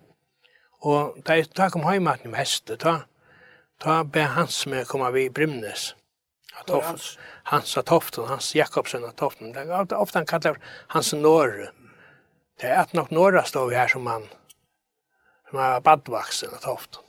Og 0.87 1.17
da 1.27 1.35
jeg 1.41 1.49
da 1.57 1.67
kom 1.69 1.83
hjemmaten 1.91 2.31
med 2.31 2.39
heste, 2.39 2.77
da, 2.79 2.95
da 3.83 3.99
be 4.07 4.29
Hans 4.37 4.61
med 4.71 4.85
å 4.85 4.91
komme 4.93 5.11
ved 5.11 5.35
Brimnes. 5.35 5.97
Hans? 6.71 7.11
Hans 7.51 7.75
av 7.77 7.89
Toften, 7.91 8.31
Hans 8.31 8.55
Jakobsen 8.55 9.03
av 9.03 9.19
Toften. 9.19 9.51
Det 9.57 9.67
er 9.67 9.99
ofte 9.99 10.23
han 10.23 10.31
kallar 10.31 10.63
Hans 10.95 11.11
Norre. 11.19 11.73
Det 12.63 12.71
er 12.71 12.85
et 12.85 12.95
nok 12.95 13.11
Norra 13.11 13.43
står 13.43 13.73
vi 13.73 13.81
her 13.83 13.91
som 13.91 14.07
han, 14.07 14.31
som 15.51 15.59
er 15.59 15.83
badvaksen 15.83 16.55
av 16.55 16.63
Toften. 16.71 17.03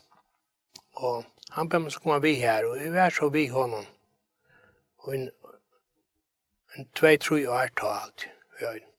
Og 1.06 1.26
han 1.54 1.70
be 1.70 1.86
meg 1.86 1.94
så 1.94 2.02
komme 2.02 2.24
vi 2.26 2.40
her, 2.42 2.66
og 2.66 2.82
vi 2.82 2.98
er 2.98 3.14
så 3.14 3.30
vi 3.30 3.52
honom 3.54 3.86
og 5.04 5.16
en, 5.16 5.30
en 6.78 6.90
tvei, 6.96 7.18
tre 7.18 7.44
år 7.50 7.70
ta 7.80 7.92
alt 8.04 8.28
vi 8.60 8.66
øynene. 8.66 8.90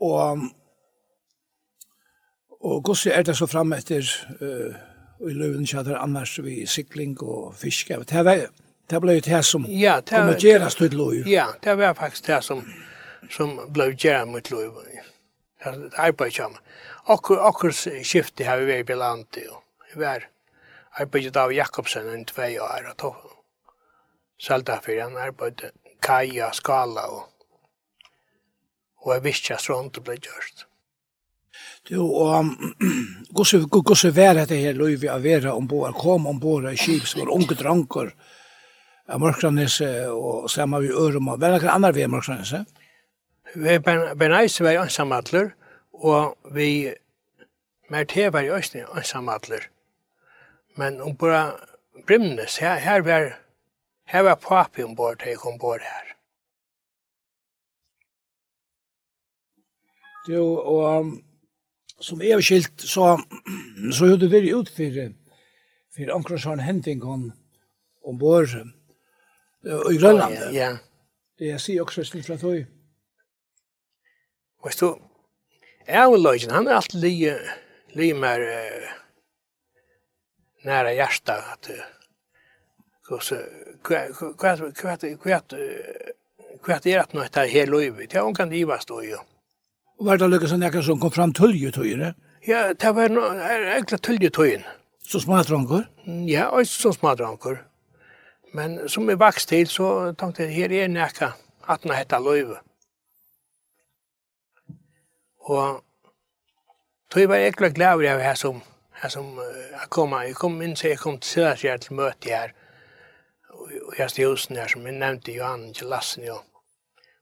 Og 0.00 0.46
og 2.66 2.82
gossi 2.84 3.10
er 3.10 3.22
det 3.22 3.36
så 3.36 3.46
fram 3.46 3.72
etter 3.72 4.06
uh, 4.40 4.74
i 5.28 5.32
løven 5.32 5.66
kjadar 5.66 6.00
annars 6.02 6.38
vi 6.42 6.64
sikling 6.66 7.14
og 7.22 7.54
fiske. 7.54 7.98
Det 8.10 8.24
var 8.24 8.48
det 8.90 9.00
ble 9.02 9.20
det 9.20 9.44
som 9.44 9.66
ja, 9.66 10.00
det, 10.00 10.14
kom 10.14 10.30
å 10.30 10.38
gjøre 10.38 10.70
støtt 10.70 10.94
løv. 10.94 11.26
Ja, 11.26 11.48
det 11.62 11.74
var 11.78 11.94
faktisk 11.98 12.26
det 12.26 12.42
som, 12.46 12.62
som 13.30 13.56
ble 13.74 13.90
gjøre 13.94 14.26
mot 14.30 14.50
løv. 14.50 14.76
Det 14.86 15.72
er 15.72 15.86
arbeid 16.08 16.36
kommer. 16.36 16.62
Akkur, 17.10 17.40
akkur 17.42 17.74
skiftet 17.74 18.46
har 18.46 18.60
vi 18.60 18.68
vært 18.70 18.90
i 18.90 18.98
landet. 18.98 19.48
Og, 19.50 19.62
var 19.96 20.28
arbeidet 21.00 21.36
av 21.36 21.52
Jakobsen 21.52 22.08
en 22.12 22.24
tvei 22.28 22.56
år, 22.60 22.90
og 22.92 22.98
tog 23.00 23.32
selta 24.40 24.80
fyrir 24.84 25.06
han 25.06 25.16
arbeidet 25.20 25.72
kaja, 26.04 26.52
skala 26.54 27.08
og 27.10 27.24
og 29.06 29.12
jeg 29.14 29.22
visste 29.22 29.54
at 29.54 29.62
sånt 29.62 30.00
ble 30.02 30.16
gjørst. 30.18 30.64
Du, 31.86 32.00
og 32.02 32.48
hvordan 33.34 34.16
var 34.16 34.40
det 34.50 34.58
her 34.58 34.74
løy 34.74 34.96
vi 34.98 35.10
å 35.10 35.20
være 35.22 35.54
ombord, 35.54 35.94
kom 35.94 36.26
ombord 36.26 36.66
i 36.72 36.74
kip 36.80 37.06
som 37.06 37.22
var 37.22 37.30
unge 37.36 37.54
dranker 37.54 38.10
av 39.06 39.22
Mørkranese 39.22 40.08
og 40.10 40.50
samme 40.50 40.82
vi 40.82 40.90
Ørum, 40.90 41.30
og 41.30 41.38
hva 41.38 41.52
er 41.54 41.62
det 41.62 41.70
andre 41.70 41.92
vi 41.94 42.02
er 42.02 42.10
Mørkranese? 42.10 42.64
Vi 43.54 43.78
beneiste 44.18 44.66
var 44.66 44.82
ansamadler, 44.82 45.52
og 45.94 46.34
vi 46.52 46.90
mer 47.88 48.10
til 48.10 48.32
var 48.34 48.42
i 48.42 48.50
Østene 48.50 48.90
ansamatler. 48.90 49.70
Men 50.76 51.00
om 51.00 51.16
bara 51.16 51.56
Brimnes, 52.06 52.58
her, 52.58 52.78
her 52.78 53.00
var, 53.02 53.30
her 54.12 54.22
var 54.22 54.34
papi 54.34 54.84
ombord 54.84 55.18
da 55.18 55.30
jeg 55.30 55.40
kom 55.40 55.58
bort 55.58 55.82
her. 55.82 56.12
Jo, 60.28 60.42
og 60.58 61.00
um, 61.00 61.10
som 62.00 62.22
jeg 62.22 62.34
har 62.34 62.42
skilt, 62.44 62.82
så, 62.82 63.16
så 63.92 64.10
har 64.10 64.18
du 64.20 64.28
vært 64.28 64.50
ut 64.52 64.70
for, 64.74 64.98
for 65.94 66.12
omkring 66.14 66.42
sånn 66.42 66.62
hending 66.62 67.04
om 67.04 67.30
om 68.06 68.14
ombord 68.14 68.52
uh, 68.54 69.86
i 69.90 69.98
Grønland. 69.98 70.34
Ja, 70.34 70.50
ja. 70.54 70.70
Det 71.38 71.50
jeg 71.50 71.60
sier 71.60 71.82
også 71.82 72.04
slik 72.06 72.26
fra 72.26 72.36
tog. 72.40 72.62
Vet 74.66 74.78
du, 74.80 74.92
jeg 75.86 76.12
og 76.12 76.20
Løyden, 76.20 76.54
han 76.54 76.68
er 76.68 76.78
alltid 76.78 77.02
li, 77.02 77.14
li 77.98 78.12
mer, 78.18 78.44
uh, 78.46 78.94
nära 80.66 80.92
hjärtat 80.92 81.44
att 81.52 81.70
hur 83.08 83.20
kvart 83.82 84.76
kvart 84.76 85.04
kvart 85.22 85.52
kvart 86.64 86.86
är 86.86 86.98
att 86.98 87.12
nåt 87.12 87.36
här 87.36 87.46
hela 87.46 87.76
livet. 87.76 88.14
Ja, 88.14 88.22
hon 88.22 88.34
kan 88.34 88.48
driva 88.48 88.78
stå 88.78 89.02
ju. 89.02 89.16
Var 89.98 90.16
det 90.16 90.28
lyckas 90.28 90.52
när 90.52 90.82
som 90.82 91.00
kom 91.00 91.10
fram 91.10 91.32
tulje 91.32 91.70
tøyre? 91.72 92.14
Ja, 92.46 92.74
det 92.74 92.92
var 92.92 93.08
no, 93.08 93.20
enkla 93.76 93.98
tulje 93.98 94.30
tøyen. 94.30 94.62
Så 95.02 95.20
smadranker? 95.20 95.86
Ja, 96.26 96.48
og 96.48 96.66
så 96.66 96.92
smadranker. 96.92 97.56
Men 98.54 98.88
som 98.88 99.08
er 99.10 99.16
vaks 99.16 99.46
til, 99.46 99.66
så 99.66 100.12
tenkte 100.18 100.42
jeg, 100.42 100.54
her 100.54 100.72
er 100.82 100.88
nekka, 100.88 101.30
at 101.68 101.82
den 101.82 101.94
heter 101.94 102.18
løyve. 102.20 102.56
Og 105.40 105.82
tøy 107.10 107.26
var 107.26 107.50
glad 107.50 107.74
glæver 107.74 108.02
jeg 108.02 108.22
her 108.22 108.34
som 108.34 108.62
här 109.00 109.08
som 109.08 109.38
jag 109.72 109.90
kom, 109.90 110.12
jag 110.12 110.34
kom 110.34 110.62
in 110.62 110.76
så 110.76 110.88
jag 110.88 110.98
kom 110.98 111.18
till 111.18 111.30
Söderskjär 111.30 111.78
till 111.78 111.92
möte 111.92 112.34
här. 112.34 112.54
Och 113.86 113.94
jag 113.98 114.10
stod 114.10 114.24
husen 114.24 114.56
här 114.56 114.68
som 114.68 114.86
jag 114.86 114.94
nämnde, 114.94 115.32
Johan 115.32 115.72
till 115.72 115.88
Lassen 115.88 116.24
jo. 116.26 116.38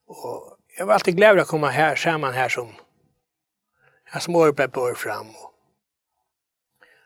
Och 0.06 0.56
jag 0.78 0.86
var 0.86 0.94
alltid 0.94 1.16
glad 1.16 1.38
att 1.38 1.48
komma 1.48 1.68
här, 1.68 1.96
samman 1.96 2.34
här 2.34 2.48
som 2.48 2.72
jag 4.12 4.22
smår 4.22 4.52
på 4.52 4.68
bor 4.68 4.94
fram. 4.94 5.30
Och 5.30 5.52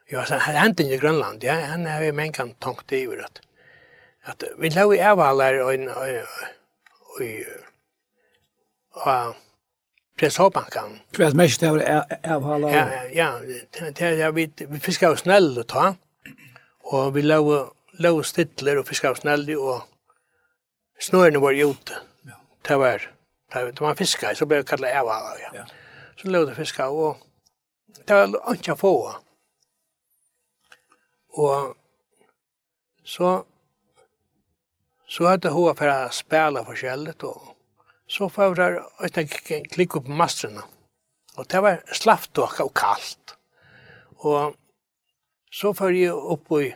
jag 0.06 0.28
sa, 0.28 0.36
här 0.36 0.54
hände 0.54 0.82
i 0.82 0.98
Grönland, 0.98 1.44
ja, 1.44 1.52
han 1.52 1.86
har 1.86 2.02
ju 2.02 2.12
mänkan 2.12 2.54
tankt 2.54 2.92
i 2.92 3.20
att 3.24 3.40
att 4.22 4.42
vi 4.58 4.70
låg 4.70 4.94
i 4.94 5.00
avhallar 5.00 5.54
och 5.54 5.72
och 7.16 7.20
och 8.90 9.34
presshoppbankan. 10.18 10.98
Kvært 11.16 11.36
mest 11.38 11.62
det 11.62 11.70
av 11.70 11.78
avhala. 12.36 12.70
Ja, 12.74 12.84
ja, 13.14 13.28
ja, 14.00 14.10
ja, 14.22 14.30
vi, 14.34 14.48
vi 14.58 14.80
fiskar 14.82 15.14
oss 15.14 15.24
snell 15.26 15.58
och 15.58 15.66
ta. 15.66 15.94
og 16.88 17.14
vi 17.14 17.22
lau, 17.22 17.44
lau 18.00 18.22
stittler 18.24 18.78
og 18.80 18.86
fiskar 18.88 19.12
oss 19.12 19.22
snell, 19.22 19.44
og 19.58 19.82
snören 21.00 21.40
var 21.40 21.52
ute. 21.52 22.00
Ja. 22.24 22.38
Det 22.68 22.78
var 22.78 23.08
det 23.52 23.80
man 23.80 23.96
fiskar 23.96 24.34
så 24.34 24.46
ble 24.46 24.62
det 24.62 24.68
kallet 24.68 24.96
avhala. 24.96 25.36
Ja. 25.40 25.50
ja. 25.54 25.64
Så 26.16 26.28
lau 26.28 26.44
det 26.46 26.56
fiskar, 26.56 26.88
og 26.92 27.16
det 28.08 28.16
var 28.16 28.54
ikke 28.54 28.76
få. 28.76 28.94
og 31.38 31.76
så 33.04 33.44
så 35.08 35.26
hadde 35.26 35.50
hun 35.50 35.76
for 35.76 35.88
å 35.88 36.10
spela 36.10 36.64
för 36.64 37.24
og 37.24 37.54
så 38.08 38.28
får 38.32 38.58
jeg 38.58 38.80
at 39.04 39.20
jeg 39.20 39.88
opp 39.88 40.06
på 40.06 40.16
mastrene. 40.16 40.64
Og 41.38 41.46
det 41.50 41.60
var 41.62 41.82
slappt 41.94 42.40
og 42.42 42.72
kaldt. 42.74 43.36
Og 44.26 44.56
så 45.54 45.72
får 45.76 45.94
jeg 45.94 46.12
opp 46.12 46.52
i, 46.58 46.72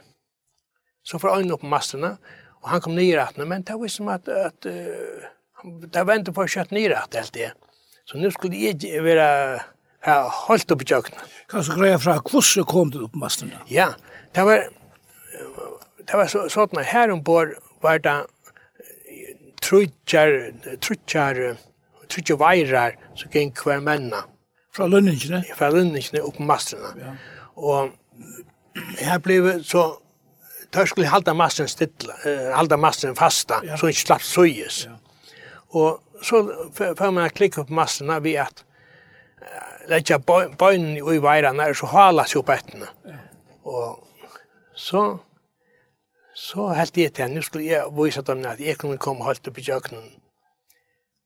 så 1.03 1.19
får 1.19 1.41
jeg 1.41 1.53
opp 1.53 1.65
på 1.65 1.73
mastrene, 1.73 2.17
og 2.63 2.71
han 2.71 2.83
kom 2.85 2.95
nye 2.95 3.17
rettene, 3.19 3.49
men 3.49 3.65
det 3.67 3.75
var 3.79 3.91
som 3.91 4.11
at, 4.13 4.29
at 4.29 4.69
uh, 4.71 5.25
det 5.65 6.05
var 6.07 6.21
ikke 6.21 6.35
for 6.37 6.47
å 6.47 6.53
kjøtt 6.53 6.75
nye 6.75 6.93
rett 6.93 7.19
helt 7.19 7.35
det. 7.35 7.51
Så 8.07 8.21
nå 8.21 8.31
skulle 8.35 8.59
jeg 8.59 9.03
være 9.03 9.27
ja, 10.07 10.17
holdt 10.47 10.75
opp 10.75 10.85
i 10.85 10.89
kjøkkenet. 10.91 11.35
Kan 11.51 11.67
du 11.67 11.75
greie 11.79 11.99
fra 12.03 12.19
hvordan 12.21 12.69
kom 12.71 12.93
du 12.95 13.03
opp 13.05 13.17
på 13.17 13.23
mastrene? 13.23 13.59
Ja, 13.71 13.93
det 14.35 14.47
var, 14.47 14.69
det 15.99 16.21
var 16.21 16.31
så, 16.31 16.47
sånn 16.53 16.83
at 16.83 16.91
her 16.93 17.15
ombord 17.15 17.57
var 17.83 18.03
det 18.03 18.17
trutjar, 19.73 20.53
trutjar, 20.81 21.57
trutjar 22.09 22.37
veirar 22.37 22.97
så 23.17 23.29
gikk 23.33 23.65
hver 23.65 23.81
menna. 23.81 24.25
Fra 24.73 24.89
lønningene? 24.89 25.43
Fra 25.57 25.71
lønningene 25.73 26.21
upp 26.21 26.37
på 26.37 26.45
mastrene. 26.49 26.93
Ja. 27.01 27.15
och 27.55 27.89
här 28.99 29.19
blev 29.19 29.63
så, 29.63 29.99
der 30.71 30.87
skulle 30.87 31.07
halda 31.07 31.35
mastren 31.35 31.69
stilla, 31.69 32.15
halda 32.55 32.77
mastren 32.77 33.15
fasta, 33.15 33.61
ja. 33.65 33.77
så 33.77 33.89
inte 33.89 34.01
slapp 34.01 34.23
søyes. 34.23 34.85
Ja. 34.85 34.97
och 35.69 35.99
så 36.23 36.45
får 36.97 37.11
man 37.11 37.31
klicka 37.31 37.65
på 37.65 37.73
mastrene 37.73 38.21
ved 38.21 38.41
at 38.41 38.65
lägga 39.89 40.19
bönen 40.59 40.97
i 40.97 41.19
veirene, 41.19 41.75
så 41.75 41.87
halas 41.87 42.35
jo 42.35 42.43
på 42.43 42.53
ettene. 42.53 42.87
Ja. 43.05 43.19
och 43.63 44.09
så 44.75 45.19
Så 46.35 46.69
helt 46.73 46.95
det 46.95 47.13
til, 47.15 47.31
nå 47.31 47.43
skulle 47.45 47.67
jeg 47.67 47.93
vise 47.97 48.23
dem 48.25 48.45
at 48.49 48.61
jeg 48.61 48.79
kunne 48.81 48.99
komme 48.99 49.25
helt 49.27 49.49
opp 49.49 49.59
i 49.59 49.65
kjøkkenen. 49.67 50.11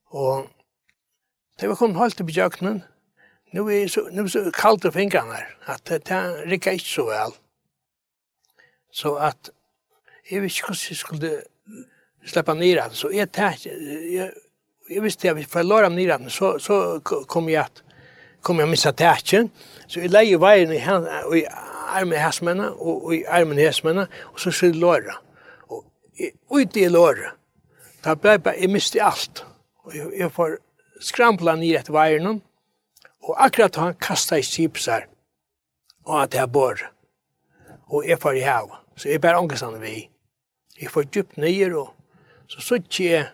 Og 0.06 0.46
det 1.60 1.68
var 1.68 1.78
kommet 1.78 2.00
helt 2.02 2.20
opp 2.20 2.30
i 2.30 2.38
kjøkkenen. 2.38 2.80
Nå 3.54 3.68
er 3.68 3.84
det 3.84 3.92
så, 3.94 4.08
nu 4.10 4.26
så 4.28 4.50
kaldt 4.50 4.82
på 4.82 4.90
fingrene 4.90 5.36
her, 5.36 5.52
at 5.66 5.86
det 5.86 6.22
rikker 6.50 6.78
ikke 6.78 6.90
så 6.90 7.06
vel. 7.06 7.36
Så 8.92 9.14
at 9.14 9.50
jeg 10.30 10.42
visste 10.42 10.58
ikke 10.58 10.72
hvordan 10.72 10.90
jeg 10.90 10.96
skulle 10.96 11.32
släppa 12.26 12.54
ner 12.54 12.82
den. 12.82 12.90
Så 12.90 13.10
jag 13.12 13.32
tänkte, 13.32 13.68
jag, 13.68 14.30
jag 14.88 15.02
visste 15.02 15.30
att 15.30 15.46
för 15.46 15.58
jag 15.58 15.66
la 15.66 15.80
dem 15.80 15.94
ner 15.94 16.08
den 16.08 16.30
så, 16.30 16.58
så 16.58 17.00
kom 17.00 17.48
jag 17.48 17.64
att 17.64 17.82
kom 18.42 18.58
jag 18.58 18.68
missa 18.68 18.92
täcken. 18.92 19.50
Så 19.86 20.00
jag 20.00 20.10
lägger 20.10 20.38
vajern 20.38 20.72
i, 20.72 20.78
hand, 20.78 21.06
i 21.36 21.46
armen 21.86 22.18
hæsmennene 22.18 22.72
og 22.72 23.14
i 23.14 23.22
armen 23.24 23.58
hæsmennene, 23.58 24.08
og 24.32 24.40
så 24.40 24.50
skylde 24.50 24.78
låra. 24.78 25.20
Og 25.68 25.84
ut 26.50 26.76
i 26.76 26.88
låra, 26.88 27.32
da 28.04 28.14
ble 28.14 28.36
jeg 28.36 28.42
bare, 28.42 28.60
jeg 28.60 28.70
miste 28.70 29.02
alt. 29.02 29.44
Og 29.84 29.96
jeg, 29.96 30.10
jeg 30.18 30.32
får 30.32 30.58
skrampla 31.00 31.56
ned 31.58 31.78
etter 31.78 31.94
veierne, 31.94 32.40
og 33.26 33.34
akkurat 33.44 33.76
han 33.76 33.98
kastet 34.00 34.44
i 34.44 34.50
kipsar, 34.50 35.08
og 36.06 36.22
at 36.22 36.34
jeg 36.34 36.52
bor. 36.52 36.80
Og 37.86 38.06
jeg 38.08 38.18
får 38.22 38.38
i 38.38 38.44
hav, 38.46 38.70
så 38.96 39.08
jeg 39.08 39.20
bare 39.20 39.38
ångestande 39.38 39.80
vi. 39.80 40.08
Jeg 40.80 40.90
får 40.90 41.08
djupt 41.12 41.36
ned, 41.36 41.74
og 41.74 41.92
så 42.48 42.62
sutt 42.62 43.00
jeg, 43.00 43.26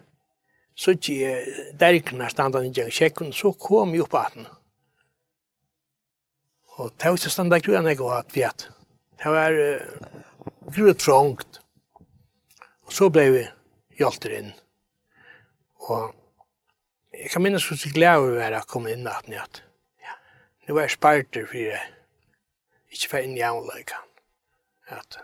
sutt 0.74 1.08
jeg 1.08 1.44
derkene 1.80 2.30
standan 2.30 2.68
i 2.70 2.90
kjekken, 2.90 3.32
så 3.32 3.52
kom 3.52 3.94
jeg 3.94 4.06
opp 4.06 4.14
at 4.20 4.36
den. 4.36 4.46
Og 6.80 6.92
det 6.96 7.10
var 7.10 7.18
ikke 7.18 7.32
standa 7.32 7.58
grunnen 7.60 7.90
jeg 7.90 8.00
var 8.00 8.22
at 8.22 8.36
vet. 8.36 8.68
Det 9.20 9.32
var 9.32 9.52
uh, 9.52 10.12
grunnen 10.72 10.98
trångt. 10.98 11.60
Og 12.88 12.94
så 12.96 13.08
ble 13.12 13.26
vi 13.34 13.42
hjelter 14.00 14.36
inn. 14.38 14.52
Og 15.88 16.14
jeg 17.12 17.30
kan 17.32 17.44
minnes 17.44 17.66
hvordan 17.66 17.84
jeg 17.84 17.96
gleder 17.96 18.24
å 18.24 18.38
være 18.38 18.62
å 18.62 18.70
komme 18.70 18.94
inn 18.94 19.08
at 19.10 19.28
ja, 19.28 19.44
det 20.66 20.76
var 20.76 20.88
sparter 20.90 21.44
for 21.46 21.60
jeg 21.60 21.82
ikke 22.92 23.12
var 23.12 23.26
inn 23.26 23.36
i 23.36 23.44
anleggen. 23.44 24.08
At, 24.92 25.18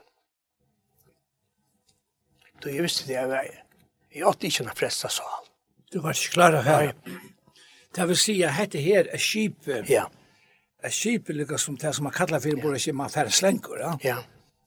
då 2.63 2.71
jeg 2.73 2.85
visste 2.85 3.09
det 3.09 3.17
jeg 3.17 3.31
var, 3.31 3.49
jeg 4.15 4.29
åtte 4.29 4.49
ikke 4.49 4.69
noen 4.69 4.79
fresta 4.79 5.11
sal. 5.13 5.49
Du 5.93 6.01
var 6.05 6.17
ikke 6.17 6.37
klar 6.37 6.61
av 6.61 6.69
her. 6.69 6.93
Det 7.97 8.09
vil 8.09 8.21
si 8.21 8.39
at 8.45 8.57
dette 8.61 8.85
her 8.85 9.09
er 9.13 9.23
skip. 9.23 9.65
Ja. 9.69 9.83
Yeah 9.89 10.09
er 10.83 10.91
skip 10.91 11.29
lika 11.29 11.59
som 11.59 11.77
det 11.77 11.95
som 11.95 12.05
man 12.05 12.13
kallar 12.13 12.41
för 12.41 12.57
bor 12.63 12.79
skip 12.79 12.95
man 12.95 13.11
færre 13.11 13.31
slengur, 13.31 13.79
ja. 13.79 13.99
Ja. 14.03 14.17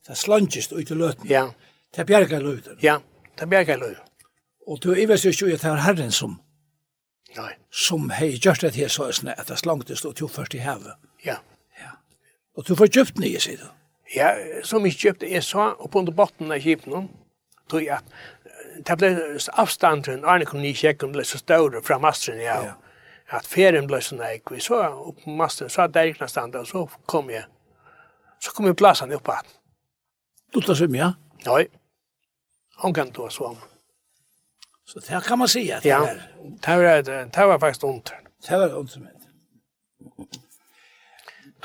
Det 0.07 0.15
slangist 0.15 0.73
ut 0.73 0.91
i 0.91 0.95
löten. 0.95 1.27
Ja. 1.29 1.53
Det 1.95 2.05
bjärgar 2.05 2.41
löten. 2.41 2.77
Ja, 2.81 3.01
det 3.39 3.45
bjärgar 3.45 3.77
löten. 3.77 4.03
Och 4.65 4.79
då 4.79 4.95
är 4.95 5.07
jo 5.07 5.29
ikke 5.29 5.53
at 5.53 5.61
det 5.61 5.69
er 5.69 5.75
herren 5.75 6.11
som 6.11 6.41
Nei. 7.35 7.53
som 7.71 8.09
hei 8.09 8.37
gjørst 8.37 8.61
det 8.61 8.75
her 8.75 8.87
så 8.87 9.03
är 9.03 9.11
snä 9.11 9.33
att 9.33 9.47
det 9.47 9.57
slangist 9.57 10.05
ut 10.05 10.15
till 10.15 10.27
først 10.27 10.53
i 10.53 10.57
havet. 10.57 10.95
Ja. 11.25 11.35
Ja. 11.79 11.91
Och 12.55 12.63
du 12.63 12.75
får 12.75 12.87
köpt 12.87 13.17
nya 13.17 13.39
sidor. 13.39 13.71
Ja, 14.15 14.35
som 14.63 14.85
jeg 14.85 14.93
kjøpte, 14.93 15.31
jeg 15.31 15.43
sa 15.43 15.73
oppe 15.79 15.99
under 15.99 16.13
botten 16.13 16.51
av 16.51 16.59
skipen. 16.59 16.91
No? 16.91 17.07
Tror 17.69 17.81
jag 17.81 17.99
det 18.87 18.97
ble 18.97 19.09
avstanden, 19.59 20.25
Arne 20.25 20.45
kom 20.45 20.61
nye 20.61 20.75
kjekken, 20.75 21.11
ble 21.13 21.23
så 21.27 21.39
større 21.41 21.81
fra 21.85 21.99
masteren, 22.01 22.41
ja. 22.41 22.57
ja 22.65 22.73
at 23.31 23.47
ferien 23.47 23.87
ble 23.87 24.01
så 24.03 24.15
nek, 24.19 24.51
vi 24.51 24.59
så 24.59 24.81
opp 24.83 25.23
på 25.23 25.33
masten, 25.35 25.69
så 25.69 25.85
hadde 25.85 26.03
jeg 26.03 26.29
standa, 26.29 26.59
og 26.59 26.67
så 26.67 26.85
kom 27.07 27.29
jeg, 27.31 27.45
så 28.43 28.51
kom 28.55 28.67
jeg 28.67 28.75
plassene 28.75 29.15
opp 29.15 29.29
at. 29.29 29.57
Du 30.51 30.59
tar 30.61 30.75
svim, 30.75 30.95
ja? 30.99 31.13
Nei, 31.45 31.65
han 32.83 32.93
kan 32.93 33.11
ta 33.15 33.29
så 33.29 33.53
om. 33.53 33.59
Så 34.85 34.99
det 34.99 35.23
kan 35.23 35.39
man 35.39 35.47
si 35.47 35.69
at 35.71 35.83
Det 35.83 35.89
ja, 35.89 35.99
det 36.65 36.77
var, 36.77 37.01
det 37.01 37.47
var 37.47 37.59
faktiskt 37.59 37.83
ont. 37.83 38.11
Det 38.47 38.57
var 38.59 38.77
ont 38.77 38.91
som 38.91 39.05
hette. 39.05 39.27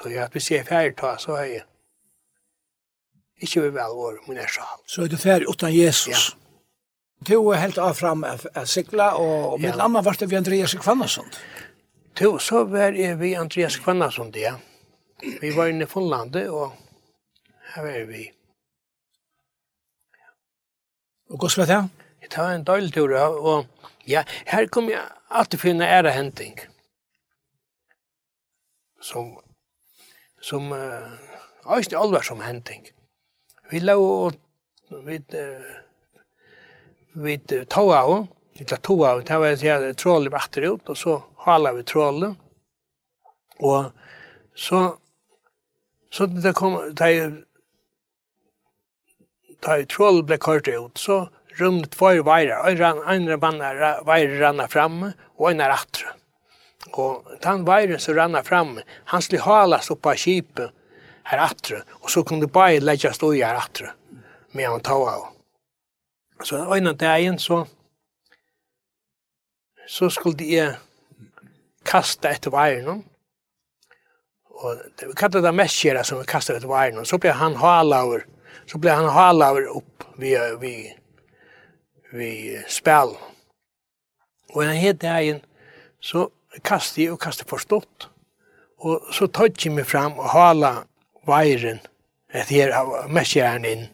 Då 0.02 0.10
jag 0.10 0.24
att 0.24 0.36
vi 0.36 0.40
ser 0.40 0.64
färdigt 0.64 0.96
ta 0.96 1.16
så 1.18 1.32
er 1.32 1.44
jeg 1.44 1.62
Ikke 3.36 3.60
vi 3.60 3.68
vel 3.68 3.92
vår, 3.92 4.20
men 4.26 4.36
jeg 4.36 4.48
sa. 4.48 4.64
Så 4.86 5.02
er 5.02 5.08
du 5.08 5.16
ferdig 5.16 5.48
utan 5.48 5.74
Jesus? 5.74 6.08
Ja. 6.08 6.45
Du 7.24 7.48
er 7.50 7.62
helt 7.62 7.78
avfram 7.78 8.24
at 8.28 8.68
sikla, 8.68 9.14
og, 9.16 9.52
og 9.52 9.60
mitt 9.60 9.80
annan 9.80 10.04
var 10.04 10.18
det 10.20 10.28
vi 10.30 10.36
Andreas 10.36 10.74
Kvannasund. 10.76 11.38
Du, 12.18 12.38
så 12.38 12.64
var 12.64 12.92
jeg 12.96 13.18
vi 13.20 13.34
Andreas 13.34 13.78
Kvannasund, 13.80 14.36
ja. 14.36 14.56
Vi 15.40 15.52
var 15.56 15.70
inne 15.72 15.86
i 15.86 15.88
Finlandet, 15.88 16.50
og 16.50 16.72
her 17.72 17.82
var 17.82 18.04
vi. 18.10 18.26
Og 21.30 21.38
hvordan 21.38 21.62
var 21.62 21.72
det? 21.72 21.88
Det 22.26 22.38
var 22.38 22.52
en 22.52 22.64
døylig 22.64 22.92
tur, 22.94 23.16
og 23.16 23.66
ja, 24.06 24.22
her 24.46 24.66
kom 24.66 24.90
jeg 24.90 25.02
alltid 25.30 25.58
finne 25.58 25.88
ære 25.88 26.12
henting. 26.12 26.60
Som, 29.00 29.38
som, 30.42 30.72
uh, 30.72 31.76
Øystein 31.76 32.22
som 32.22 32.40
henting. 32.40 32.86
Vi 33.70 33.78
la 33.78 33.96
og, 33.96 34.32
vi, 34.90 35.16
uh, 35.16 35.85
vi 37.16 37.38
tog 37.68 37.92
av, 37.92 38.26
vi 38.58 38.64
tog 38.64 39.04
av, 39.04 39.24
det 39.24 39.38
var 39.38 39.64
en 39.64 39.94
trål 39.94 40.26
i 40.26 40.30
vatter 40.30 40.62
ut, 40.62 40.88
og 40.88 40.96
så 40.96 41.22
hala 41.46 41.72
vi 41.72 41.82
trålet. 41.82 42.36
Og 43.64 43.84
så, 44.54 44.96
så 46.12 46.26
det 46.26 46.52
kom, 46.56 46.76
da 46.96 47.08
jeg 47.10 47.32
trålet 49.88 50.26
ble 50.28 50.38
kort 50.38 50.68
ut, 50.68 50.98
så 50.98 51.28
rundt 51.56 51.90
två 51.96 52.22
vajrar, 52.22 52.68
en 52.68 52.78
rann, 52.78 53.02
en 53.08 53.28
rann, 53.28 54.38
ranna 54.40 54.68
fram 54.68 55.12
och 55.36 55.50
en 55.50 55.60
rattra. 55.60 56.08
Och 56.90 57.24
den 57.42 57.64
vajren 57.64 57.98
som 58.00 58.14
ranna 58.14 58.42
fram, 58.42 58.80
han 59.04 59.22
skulle 59.22 59.42
halas 59.42 59.90
opp 59.90 60.06
av 60.06 60.14
kipen 60.14 60.68
här 61.22 61.38
rattra 61.38 61.78
och 61.88 62.10
så 62.10 62.24
kunde 62.24 62.46
bare 62.46 62.80
legge 62.80 63.12
stå 63.12 63.34
i 63.34 63.42
rattra 63.42 63.90
med 64.52 64.68
han 64.68 64.80
tog 64.80 65.08
av. 65.08 65.35
Så 66.44 66.60
en 66.74 66.86
av 66.86 66.96
dagen 66.96 67.38
så 67.38 67.66
så 69.86 70.08
skulle 70.10 70.44
jeg 70.50 70.74
kasta 71.86 72.32
etter 72.34 72.50
varen. 72.50 73.04
Og 74.56 74.80
vi 74.98 75.12
kallar 75.14 75.44
det 75.44 75.52
meskjera 75.54 76.02
som 76.04 76.18
vi 76.18 76.26
kastet 76.26 76.58
etter 76.58 76.70
varen. 76.70 77.04
Så 77.06 77.20
ble 77.22 77.30
han 77.30 77.54
halaver, 77.60 78.26
så 78.66 78.80
ble 78.82 78.90
han 78.90 79.06
halaver 79.14 79.68
opp 79.70 80.08
vi, 80.18 80.34
vi 80.58 80.74
vi 82.16 82.58
spel. 82.68 83.14
Og 84.54 84.64
en 84.64 84.76
helt 84.76 85.02
dagen 85.02 85.42
så 86.00 86.28
kastet 86.64 87.04
jeg 87.04 87.12
og 87.12 87.20
kastet 87.20 87.50
forstått. 87.50 88.08
Og 88.78 89.08
så 89.14 89.26
tøtt 89.26 89.64
jeg 89.64 89.74
meg 89.74 89.88
fram 89.88 90.18
og 90.20 90.30
hala 90.32 90.72
varen 91.26 91.80
etter 92.30 92.72
her 92.72 93.08
meskjeren 93.12 93.66
inn 93.68 93.86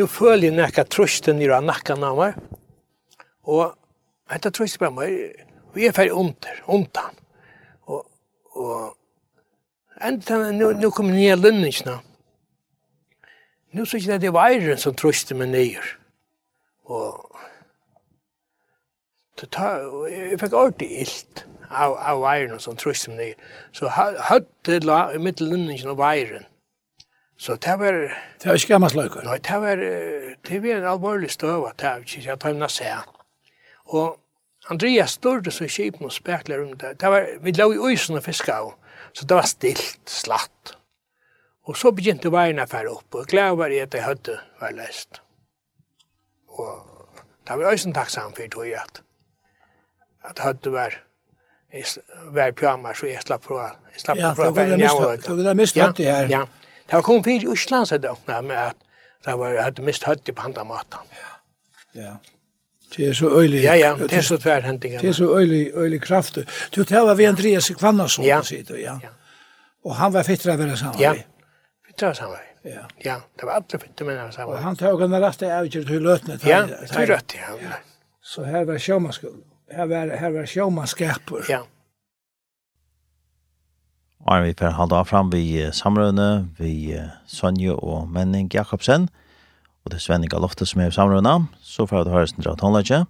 nu 0.00 0.06
føler 0.08 0.48
jeg 0.48 0.56
nekka 0.56 0.86
trusten 0.88 1.42
i 1.42 1.46
nakkan 1.46 2.04
av 2.06 2.16
meg, 2.16 2.36
og 3.44 3.74
dette 4.30 4.52
trusten 4.54 4.86
på 4.86 4.92
meg, 4.96 5.16
vi 5.74 5.86
er 5.86 5.94
ferdig 5.94 6.14
under, 6.16 6.62
undan. 6.66 7.18
Og, 7.90 8.06
og 8.56 8.96
enda, 10.02 10.50
nu, 10.56 10.70
nu 10.72 10.90
kom 10.94 11.10
nye 11.12 11.36
lønningsna. 11.36 11.98
Nu 13.72 13.84
så 13.84 14.00
ikke 14.00 14.18
det, 14.18 14.30
er 14.30 14.34
veiren 14.34 14.80
som 14.80 14.96
trusten 14.98 15.38
meg 15.38 15.52
nyer. 15.52 15.92
Og 16.90 17.26
så 19.38 19.46
ta, 19.46 19.68
jeg 20.10 20.40
fikk 20.40 20.56
ordentlig 20.58 21.04
illt 21.04 21.44
av, 21.70 21.94
av 21.94 22.22
veiren 22.24 22.62
som 22.62 22.78
trusten 22.78 23.14
meg 23.14 23.34
nyer. 23.34 23.52
Så 23.76 23.92
høtte 24.30 24.80
la 24.86 25.04
i 25.14 25.22
mitt 25.22 25.42
lønningsna 25.44 25.94
av 25.94 26.02
eiren. 26.08 26.48
Så 27.40 27.54
det 27.56 27.78
var... 27.78 27.92
Det 28.42 28.48
var 28.48 28.54
ikke 28.58 28.74
gammelt 28.74 28.94
løyker? 28.94 29.22
Nei, 29.24 29.38
det 29.40 29.60
var, 29.62 29.80
det 30.48 30.58
var 30.60 30.74
en 30.76 30.88
alvorlig 30.90 31.30
støv 31.32 31.62
at 31.70 31.78
det 31.80 31.88
var 31.88 32.02
ikke, 32.04 32.24
jeg 32.26 32.40
tar 32.42 32.68
se. 32.68 32.90
Og 33.96 34.18
Andreas 34.68 35.14
stod 35.16 35.48
så 35.48 35.64
kjipen 35.64 36.04
og 36.04 36.12
spekler 36.12 36.60
rundt 36.60 36.82
det. 36.82 36.98
det 37.00 37.08
var, 37.08 37.24
vi 37.40 37.54
lå 37.56 37.70
i 37.72 37.80
øysen 37.88 38.20
og 38.20 38.26
fiska 38.26 38.58
av, 38.60 38.74
så 39.16 39.24
det 39.24 39.40
var 39.40 39.48
stilt, 39.48 40.02
slatt. 40.04 40.74
Og 41.64 41.80
så 41.80 41.94
begynte 41.96 42.28
veien 42.28 42.60
å 42.60 42.68
fære 42.68 42.92
opp, 42.92 43.08
og 43.14 43.32
glede 43.32 43.56
var 43.56 43.72
jeg 43.72 43.88
at 43.88 43.96
jeg 43.96 44.04
hadde 44.04 44.36
vært 44.60 44.76
lest. 44.76 45.22
Og 46.60 47.24
det 47.48 47.56
var 47.56 47.72
øysen 47.72 47.96
takksam 47.96 48.36
for 48.36 48.52
tog 48.52 48.68
at, 48.84 49.00
at 50.28 50.44
hadde 50.44 50.76
vært 50.76 51.00
var 52.34 52.52
pyjamas 52.52 52.98
så 52.98 53.06
jeg 53.06 53.22
slapp 53.22 53.44
fra, 53.46 53.70
jeg 53.94 54.00
slapp 54.04 54.18
fra, 54.18 54.28
ja, 54.28 54.34
fra, 54.34 54.52
fra, 54.52 54.52
fra, 54.52 54.76
fra, 54.76 54.76
fra, 54.76 54.94
fra, 55.00 55.18
fra, 55.24 55.34
fra, 55.40 55.44
fra, 55.48 55.52
fra, 55.56 55.84
fra, 55.88 56.26
fra, 56.28 56.46
fra, 56.46 56.59
Det 56.90 56.98
var 56.98 57.02
kommet 57.06 57.24
fyrt 57.24 57.42
i 57.42 57.48
Osland, 57.48 57.86
så 57.86 57.98
det 57.98 58.10
åkna 58.10 58.40
med 58.42 58.56
at 58.56 58.76
det 59.24 59.38
var 59.38 59.54
at 59.62 59.76
det 59.76 59.84
mist 59.84 60.04
høtt 60.08 60.24
på 60.26 60.34
pandamata. 60.34 61.04
Ja, 61.14 62.02
ja. 62.02 62.14
Det 62.96 63.08
er 63.08 63.12
så 63.14 63.28
øylig... 63.30 63.62
Ja, 63.62 63.74
ja, 63.74 63.94
det 63.94 64.12
er 64.12 64.20
så 64.26 64.36
tværhendingar. 64.38 65.00
Det 65.00 65.08
er 65.08 65.12
så 65.12 65.38
øylig, 65.38 65.70
øylig 65.74 66.00
kraft. 66.02 66.38
Du 66.76 66.84
tala 66.84 67.14
vi 67.14 67.24
Andreas 67.24 67.70
Kvannason, 67.78 68.24
ja. 68.24 68.42
sier 68.42 68.64
ja. 68.76 68.98
ja. 69.02 69.12
Og 69.84 69.94
han 69.96 70.12
var 70.12 70.22
fittra 70.22 70.56
vera 70.56 70.76
saman. 70.76 71.00
Ja, 71.00 71.12
fittra 71.86 72.14
saman. 72.14 72.38
Ja. 72.64 72.82
ja, 73.04 73.14
det 73.38 73.46
var 73.46 73.60
alle 73.60 73.80
fittra 73.80 74.06
menn 74.06 74.32
saman. 74.32 74.56
Og 74.56 74.62
han 74.62 74.76
tog 74.76 75.00
henne 75.00 75.20
rett 75.22 75.42
av 75.46 75.54
avgjert 75.60 75.86
til 75.86 76.02
løtene. 76.02 76.38
Ja, 76.44 76.64
til 76.90 77.06
rødt, 77.12 77.36
ja. 77.38 77.78
Så 78.22 78.44
her 78.44 78.64
var 78.64 78.78
sjåmanskap. 78.78 79.38
Her 79.70 79.86
var, 79.86 80.16
her 80.18 80.34
var 80.34 80.50
sjåmanskapur. 80.50 81.46
Ja. 81.48 81.62
Og 84.26 84.44
vi 84.44 84.52
får 84.58 84.76
halda 84.76 85.00
fram 85.08 85.30
vi 85.32 85.64
samrøvne, 85.72 86.50
vi 86.58 86.92
Sonja 87.26 87.72
og 87.72 88.08
Menning 88.12 88.50
Jakobsen, 88.52 89.08
og 89.84 89.90
det 89.90 89.96
er 89.96 90.04
Svenning 90.04 90.30
Galofte 90.30 90.66
som 90.68 90.80
er 90.84 90.92
samrøvne, 90.92 91.48
så 91.62 91.86
får 91.86 92.04
vi 92.04 92.12
høre 92.12 92.28
Sindra 92.28 92.54
tonelage. 92.54 93.04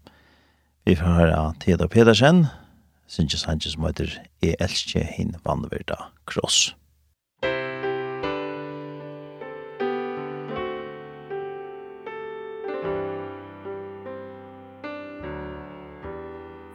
Vi 0.86 0.94
får 0.94 1.16
høre 1.18 1.54
Teda 1.60 1.86
Pedersen, 1.86 2.46
Sindra 3.08 3.36
Sanchez 3.36 3.74
som 3.74 3.84
heter 3.88 4.20
E. 4.42 4.54
Elskje 4.60 5.02
Hinn 5.02 5.34
vannverda 5.44 5.98
Kross. 6.26 6.76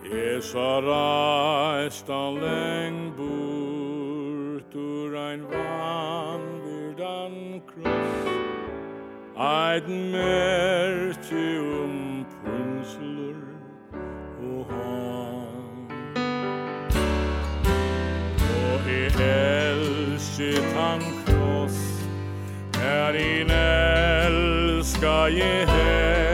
Esa 0.06 0.82
reist 0.84 2.10
an 2.10 2.41
lengbo 2.43 3.64
ur 4.76 5.18
ein 5.18 5.46
dann 6.98 7.62
kross. 7.66 8.16
Eit 9.38 9.88
merti 9.88 11.58
um 11.60 12.26
punsler 12.44 13.40
og 14.42 14.66
han 14.70 15.88
Og 18.40 18.90
i 18.90 19.06
elsket 19.30 20.74
han 20.76 21.02
kross. 21.26 21.80
Er 22.82 23.14
in 23.14 23.50
elska 23.50 25.28
je 25.28 25.66
her. 25.66 26.25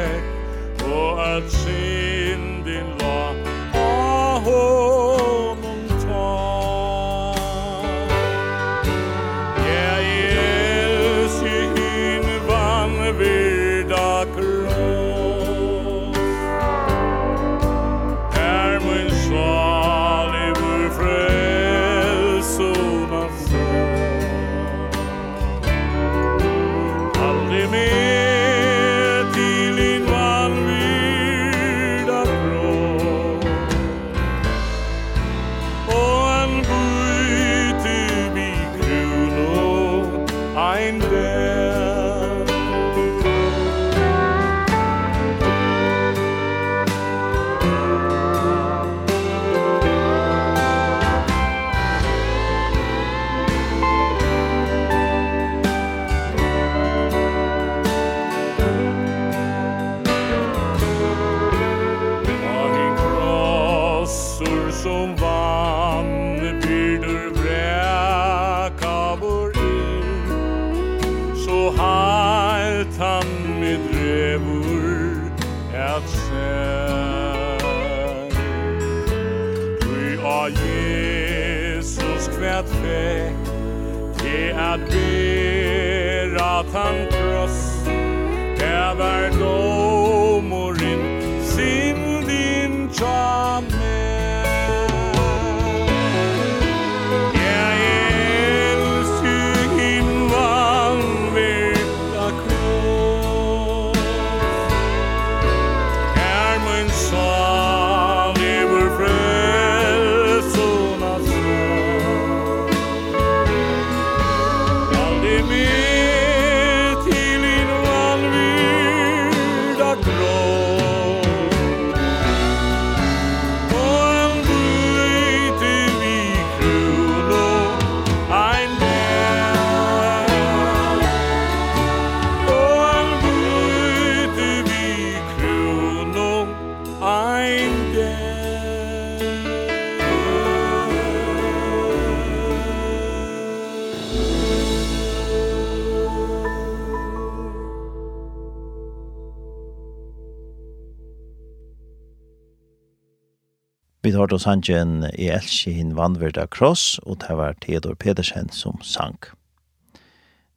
Vi 154.04 154.12
tar 154.12 154.28
då 154.28 154.40
sangen 154.40 155.06
i 155.14 155.28
Elskihin 155.28 155.96
Vandverda 155.96 156.48
Kross, 156.48 157.00
og 157.06 157.20
det 157.22 157.36
var 157.38 157.54
Theodor 157.54 157.94
Pedersen 157.94 158.50
som 158.50 158.80
sang. 158.82 159.18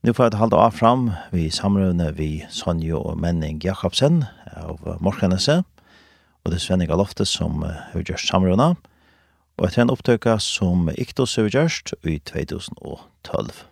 Nu 0.00 0.14
får 0.14 0.24
jeg 0.24 0.38
halda 0.40 0.62
av 0.64 0.72
fram 0.72 1.11
vi 1.33 1.50
samrøvne 1.52 2.07
vi 2.16 2.46
Sonjo 2.48 3.02
og 3.04 3.20
Menning 3.20 3.61
Jakobsen 3.61 4.24
av 4.57 4.80
Morkenese, 5.04 5.59
og 6.40 6.52
det 6.52 6.57
er 6.57 6.64
Svenning 6.64 6.88
Alofte 6.88 7.28
som 7.28 7.61
har 7.68 8.00
gjort 8.00 8.24
samrøvne, 8.24 8.70
og 9.61 9.68
etter 9.68 9.85
en 9.85 9.92
opptøkka 9.92 10.38
som 10.40 10.88
Iktos 10.96 11.37
har 11.37 11.52
gjort 11.52 11.92
i 12.00 12.16
2012. 12.24 13.64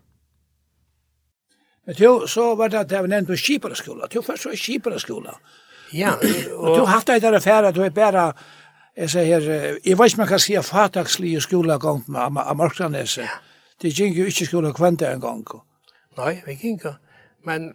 Men 1.89 1.97
jo, 1.97 2.17
så 2.29 2.53
var 2.61 2.69
det 2.69 2.85
at 2.85 2.93
jeg 2.93 3.09
var 3.09 3.09
nevnt 3.09 3.33
på 3.33 3.41
Kiparaskola. 3.41 4.13
Jo, 4.13 4.21
først 4.21 4.53
var 4.53 4.61
Kiparaskola. 4.69 5.41
Ja. 5.93 6.13
Og, 6.17 6.25
og, 6.57 6.83
og, 6.85 7.07
der 7.07 7.29
og, 7.29 7.67
og, 7.67 7.75
du 7.75 7.83
er 7.83 8.17
og, 8.21 8.35
jeg 8.97 9.11
sier 9.11 9.25
her, 9.25 9.79
jeg 9.85 9.99
vet 9.99 10.11
ikke 10.11 10.21
man 10.23 10.29
kan 10.29 10.43
si 10.43 10.55
at 10.59 10.69
fatakslige 10.69 11.41
skolegang 11.41 12.03
av 12.17 12.57
Marknaneset, 12.57 13.31
det 13.83 13.95
gikk 13.97 14.19
jo 14.19 14.27
ikke 14.31 14.47
skole 14.47 14.73
kvante 14.77 15.09
en 15.09 15.23
gang. 15.23 15.47
Nei, 16.19 16.35
vi 16.47 16.57
gikk 16.57 16.77
ikke, 16.77 16.97
men 17.49 17.73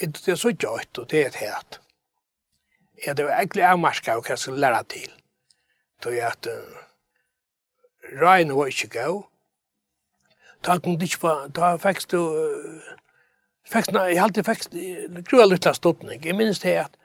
det 0.00 0.28
er 0.28 0.38
så 0.40 0.54
gjort, 0.54 0.98
og 0.98 1.10
det 1.10 1.22
er 1.22 1.26
et 1.32 1.42
hæt. 1.42 1.80
Ja, 3.06 3.12
det 3.12 3.26
var 3.26 3.36
egentlig 3.38 3.66
avmarska 3.66 4.16
og 4.16 4.24
hva 4.24 4.34
jeg 4.34 4.38
skulle 4.38 4.62
lære 4.62 4.84
til. 4.88 5.10
Det 6.04 6.18
er 6.20 6.30
at 6.30 6.46
uh, 6.46 6.82
Ryan 8.20 8.54
var 8.56 8.70
ikke 8.70 8.88
gøy, 8.98 9.22
Da 10.64 10.78
kom 10.78 10.98
det 10.98 11.10
ikke 11.10 11.20
på, 11.20 11.32
da 11.56 11.74
fikk 11.76 12.06
du, 12.10 12.20
fikk 13.68 13.90
fekst, 13.90 13.96
jeg 14.08 14.20
halte 14.20 14.44
fekst, 14.44 14.76
grua 15.28 15.44
av 15.44 15.74
stodning. 15.76 16.22
Jeg 16.24 16.36
minns 16.36 16.62
det 16.62 16.78
at 16.86 16.96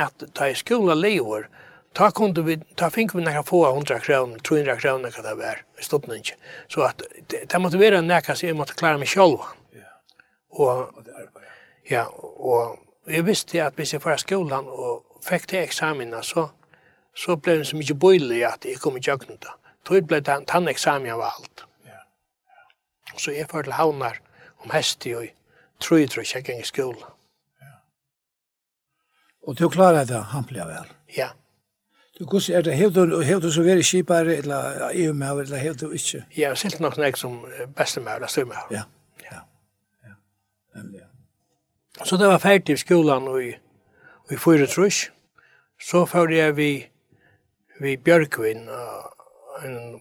at 0.00 0.24
ta 0.34 0.48
i 0.48 0.54
skola 0.54 0.94
lever, 0.94 1.48
ta 1.92 2.10
kunde 2.10 2.42
vi, 2.42 2.56
ta 2.76 2.90
fink 2.90 3.14
vi 3.14 3.24
nekka 3.24 3.42
få 3.48 3.64
100 3.68 3.98
kron, 4.00 4.38
300 4.40 4.76
kroner 4.76 5.08
nekka 5.08 5.22
det 5.22 5.34
var, 5.38 5.64
i 5.78 5.84
stodden. 5.84 6.22
Så 6.68 6.86
at, 6.86 7.02
det 7.28 7.60
måtte 7.60 7.80
være 7.80 8.02
nekka 8.02 8.34
så 8.34 8.46
jeg 8.46 8.56
måtte 8.56 8.76
klara 8.78 9.00
meg 9.00 9.10
sjolva. 9.12 9.52
Ja. 9.76 9.90
Og, 10.50 11.08
ja, 11.90 12.06
og 12.08 12.78
jeg 13.06 13.26
visste 13.26 13.64
at 13.64 13.76
hvis 13.76 13.92
jeg 13.92 14.04
var 14.04 14.20
skolan 14.20 14.68
og 14.68 15.04
fikk 15.26 15.48
til 15.50 15.64
eksamina, 15.66 16.22
så, 16.22 16.48
så 17.14 17.36
ble 17.36 17.60
det 17.60 17.68
så 17.68 17.76
mykje 17.76 17.98
bøylig 17.98 18.44
at 18.48 18.64
jeg 18.68 18.80
kom 18.80 18.96
i 18.96 19.04
jøgnet 19.04 19.42
da. 19.42 19.56
Då 19.82 20.00
ble 20.00 20.20
det 20.20 20.44
tanneksamen 20.46 21.10
av 21.10 21.20
alt. 21.20 21.64
Ja. 21.84 21.98
Så 23.18 23.32
jeg 23.34 23.48
var 23.50 23.66
til 23.66 23.74
havnar 23.74 24.20
om 24.62 24.70
hesti 24.70 25.14
og 25.18 25.26
tru 25.82 25.98
og 26.04 26.26
kjekking 26.26 26.60
i 26.62 26.66
skolan. 26.66 27.11
Og 29.42 29.58
du 29.58 29.68
klarer 29.68 30.04
det 30.04 30.24
hampelig 30.32 30.66
vel? 30.66 30.90
Ja. 31.16 31.28
Du 32.18 32.26
kus 32.26 32.50
er 32.50 32.62
det 32.62 32.76
hevdu 32.76 33.20
hevdu 33.20 33.50
så 33.50 33.62
veri 33.62 33.82
skipar 33.82 34.28
ella 34.28 34.90
EU 34.94 35.14
mer 35.14 35.40
ella 35.42 35.58
hevdu 35.58 35.90
ikki. 35.92 36.20
Ja, 36.36 36.54
silt 36.54 36.80
nok 36.80 36.98
nek 36.98 37.16
sum 37.16 37.40
beste 37.76 38.00
mer 38.00 38.20
ella 38.20 38.28
sum. 38.28 38.52
Ja. 38.70 38.84
Ja. 39.32 39.40
Ja. 40.04 40.14
Nemlig. 40.76 41.00
Ja. 41.00 42.04
Så 42.04 42.16
det 42.16 42.28
var 42.28 42.38
ferdig 42.38 42.74
i 42.74 42.76
skolan 42.76 43.28
og 43.28 43.42
i 43.42 43.52
og 44.24 44.32
i 44.32 44.36
fyrir 44.36 44.66
trus. 44.66 45.10
Så 45.80 46.06
fyrir 46.06 46.36
jeg 46.36 46.56
vi 46.56 46.70
vi 47.80 47.96
Bjørkvin 47.96 48.68
en 49.64 50.00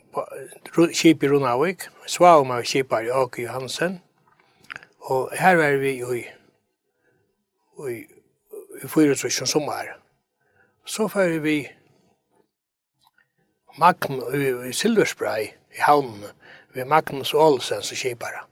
skip 0.94 1.24
i 1.24 1.28
Runavik. 1.28 1.88
Svaum 2.08 2.52
av 2.52 2.64
skipar 2.64 3.06
i 3.06 3.10
Åke 3.10 3.42
Johansen. 3.42 4.02
Og 5.00 5.32
her 5.34 5.56
var 5.56 5.78
vi 5.82 5.96
i 5.98 6.04
og 7.78 7.92
i 7.92 8.04
fyra 8.88 9.16
trusjon 9.16 9.48
sommar. 9.48 9.98
Så 10.86 11.08
fyrir 11.08 11.40
vi 11.40 11.58
Magn 13.78 14.20
i 14.68 14.74
Silverspray 14.74 15.46
i 15.72 15.80
havnen 15.80 16.32
ved 16.74 16.86
Magnus 16.86 17.34
Olsen 17.34 17.84
som 17.84 17.98
kipara. 17.98 18.48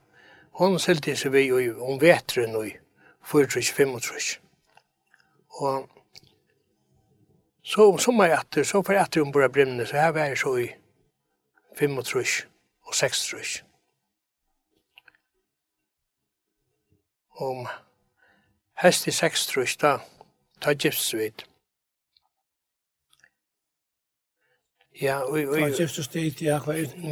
Hon 0.56 0.78
silti 0.80 1.16
seg 1.16 1.32
vi 1.32 1.50
om 1.70 2.00
vetren 2.00 2.56
i 2.64 2.72
4-25. 3.28 4.38
Og 5.60 5.88
så 7.62 7.86
om 7.86 7.98
sommar 7.98 8.32
etter, 8.34 8.64
så 8.64 8.82
fyrir 8.82 9.02
etter 9.02 9.22
om 9.22 9.32
bora 9.32 9.48
brimne, 9.48 9.86
så 9.86 9.96
her 10.00 10.14
var 10.16 10.30
jeg 10.30 10.38
så 10.38 10.54
i 10.56 10.68
35 11.78 12.46
og 12.86 12.94
6 12.94 13.64
Om 17.40 17.68
hest 18.82 19.06
i 19.06 19.10
6 19.10 19.76
da, 19.80 19.98
ta 20.60 20.72
gipsvit. 20.72 21.44
Ja, 25.02 25.22
oi 25.24 25.46
oi. 25.46 25.60
Han 25.60 25.74
syftar 25.74 26.02
stit 26.02 26.42
ja, 26.42 26.60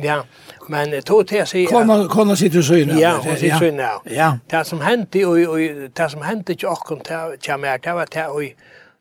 Ja, 0.03 0.23
men 0.69 1.03
to 1.03 1.23
te 1.23 1.47
sig. 1.47 1.67
Kom 1.67 2.09
konna 2.09 2.37
sitter 2.37 2.63
så 2.63 2.75
inne. 2.75 3.01
Ja, 3.01 3.17
hon 3.17 3.37
sitter 3.37 3.59
så 3.59 3.65
inne. 3.65 3.89
Ja. 4.05 4.39
Det 4.51 4.67
som 4.67 4.81
hände 4.81 5.25
og 5.25 5.39
oi 5.55 5.89
det 5.97 6.11
som 6.11 6.23
hände 6.23 6.53
ju 6.53 6.69
okkom 6.69 6.99
kom 6.99 7.05
till 7.05 7.49
Jamaica, 7.49 7.91
det 7.91 7.95
var 7.95 8.07
ta 8.07 8.27
og 8.29 8.43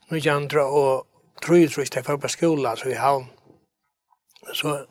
nu 0.10 0.18
jandra 0.18 0.66
og 0.66 1.08
tror 1.42 1.68
så 1.68 1.82
istället 1.82 2.06
för 2.06 2.18
på 2.18 2.28
skolan 2.28 2.78
så 2.78 2.90
i 2.90 2.94
havn. 2.94 3.26
Så 4.54 4.86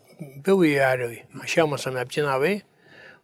bo 0.45 0.65
i 0.65 0.75
her, 0.75 1.03
och 1.03 1.69
man 1.69 1.79
som 1.79 1.97
jeg 1.97 2.09
begynner 2.09 2.39
vi. 2.39 2.63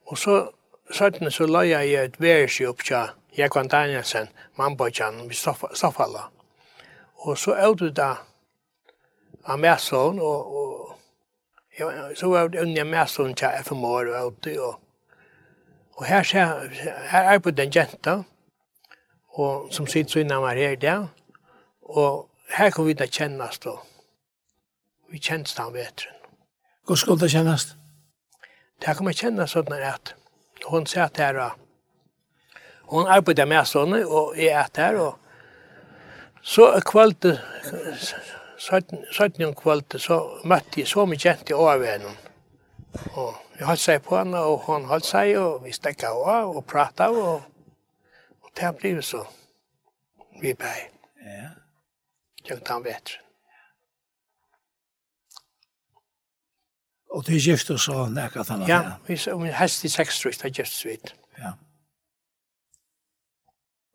Og 0.07 0.19
så 0.19 0.51
Sånn 0.93 1.31
så 1.33 1.47
la 1.49 1.63
jeg 1.65 1.95
et 1.97 2.19
versi 2.21 2.67
opp 2.69 2.83
til 2.85 3.13
Jekvann 3.33 3.71
Danielsen, 3.73 4.29
mannbøtjan, 4.61 5.23
vi 5.29 5.35
stoffala. 5.35 6.27
Og 7.25 7.39
så 7.39 7.55
er 7.57 7.73
du 7.81 7.89
da 7.89 8.11
av 9.49 9.59
Mæsson, 9.59 10.21
og, 10.21 10.53
og 10.57 10.99
ja, 11.79 11.89
så 12.15 12.29
var 12.29 12.53
det 12.53 12.61
unge 12.61 12.85
Mæsson 12.85 13.35
til 13.35 13.65
FMO 13.65 13.95
og 13.95 14.13
alt 14.19 14.45
det, 14.45 14.59
og, 14.61 14.81
og 15.97 16.05
her, 16.05 16.23
ser, 16.23 16.69
her 17.09 17.33
er 17.33 17.39
på 17.39 17.51
den 17.51 17.73
jenta, 17.75 18.23
og 19.33 19.73
som 19.73 19.87
sitter 19.87 20.13
så 20.13 20.21
innan 20.21 20.43
var 20.43 20.61
her 20.61 20.77
der, 20.77 21.07
og 21.83 22.29
her 22.53 22.71
kan 22.71 22.87
vi 22.87 22.93
da 22.93 23.07
kjennes 23.07 23.59
da. 23.65 23.79
Vi 25.09 25.19
kjennes 25.19 25.55
den 25.55 25.73
vetren. 25.73 26.19
Hvor 26.85 26.95
skulle 26.95 27.21
det 27.21 27.31
kjennes? 27.31 27.77
Det 28.81 28.97
kan 28.97 29.05
man 29.05 29.15
kjennes 29.15 29.57
sånn 29.57 29.73
at 29.73 30.17
Hon 30.71 30.87
satt 30.87 31.19
her 31.19 31.39
og 31.43 31.59
hon 32.93 33.09
arbeidde 33.09 33.47
med 33.49 33.65
sånne, 33.67 34.03
og 34.07 34.37
jeg 34.37 34.53
er 34.53 34.69
her, 34.77 34.99
og 35.01 35.19
så 36.43 36.69
kvalitet, 36.85 37.41
17 38.59 39.55
kvalitet, 39.55 40.01
så 40.03 40.19
møtte 40.45 40.83
jeg 40.83 40.91
så 40.91 41.07
mye 41.09 41.19
kjent 41.19 41.51
i 41.51 41.57
overveien. 41.57 42.05
Og 43.15 43.33
jeg 43.59 43.67
holdt 43.67 43.85
seg 43.87 44.05
på 44.05 44.19
henne, 44.19 44.43
og 44.45 44.67
hun 44.67 44.85
holdt 44.91 45.09
seg, 45.09 45.33
og 45.41 45.65
vi 45.65 45.73
stekket 45.73 46.11
av 46.11 46.53
og 46.53 46.67
pratet, 46.69 47.09
og, 47.09 47.43
og 48.43 48.55
det 48.61 48.75
ble 48.77 48.95
så 49.07 49.25
vi 50.43 50.53
ble. 50.59 50.77
Ja. 51.23 51.53
Jeg 52.43 52.65
tar 52.67 52.81
han 52.83 53.22
Og 57.13 57.27
det 57.27 57.37
er 57.37 57.45
gift 57.45 57.71
og 57.71 57.81
så 57.81 58.07
nekka 58.09 58.43
tanna. 58.49 58.67
Ja, 58.69 58.81
vi 59.07 59.15
er 59.15 59.37
min 59.37 59.53
hest 59.53 59.85
i 59.85 59.89
seks 59.89 60.15
sekstrukt, 60.17 60.43
det 60.43 60.51
er 60.51 60.63
gift 60.63 60.73
svit. 60.73 61.13
Ja. 61.39 61.53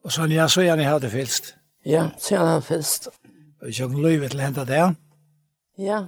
Og 0.06 0.14
sånn, 0.14 0.32
ja, 0.32 0.46
så 0.48 0.62
gjerne 0.62 0.86
hadde 0.86 1.10
fylst. 1.10 1.56
Ja, 1.86 2.10
så 2.22 2.36
gjerne 2.36 2.54
hadde 2.56 2.68
fylst. 2.68 3.10
Og 3.62 3.72
jeg 3.72 3.90
kan 3.90 4.02
løyve 4.06 4.30
til 4.30 4.44
henta 4.46 4.66
det. 4.70 4.84
Ja. 5.82 6.04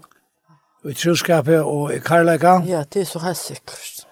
Og 0.83 0.91
i 0.91 0.93
troskapet 0.93 1.63
og 1.63 1.93
i 1.95 1.99
karlæka. 1.99 2.59
Ja, 2.69 2.83
det 2.93 3.01
er 3.01 3.09
så 3.09 3.19
hest 3.25 3.49
sikkert. 3.49 4.05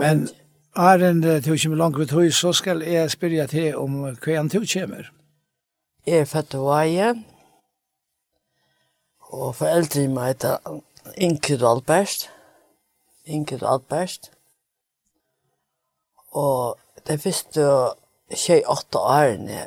Men 0.00 0.28
er 0.76 1.04
en 1.10 1.22
tog 1.22 1.54
ikke 1.54 1.76
langt 1.76 1.98
ved 1.98 2.06
tog, 2.06 2.32
så 2.32 2.52
skal 2.52 2.82
jeg 2.82 3.10
spyrja 3.10 3.46
til 3.46 3.76
om 3.76 4.00
hva 4.16 4.36
han 4.36 4.50
tog 4.50 4.66
kommer. 4.72 5.12
Jeg 6.06 6.24
er 6.24 6.24
fatt 6.24 6.54
og 6.54 6.66
vaje. 6.66 7.12
Og 9.30 9.54
foreldre 9.54 10.08
meg 10.10 10.34
etter 10.34 10.56
Ingrid 11.16 11.62
Albert. 11.62 12.30
Ingrid 13.24 13.62
Albert. 13.62 14.30
Og 16.32 16.78
det 17.06 17.20
første 17.22 17.64
tjej 18.30 18.62
åtta 18.66 18.98
årene 18.98 19.64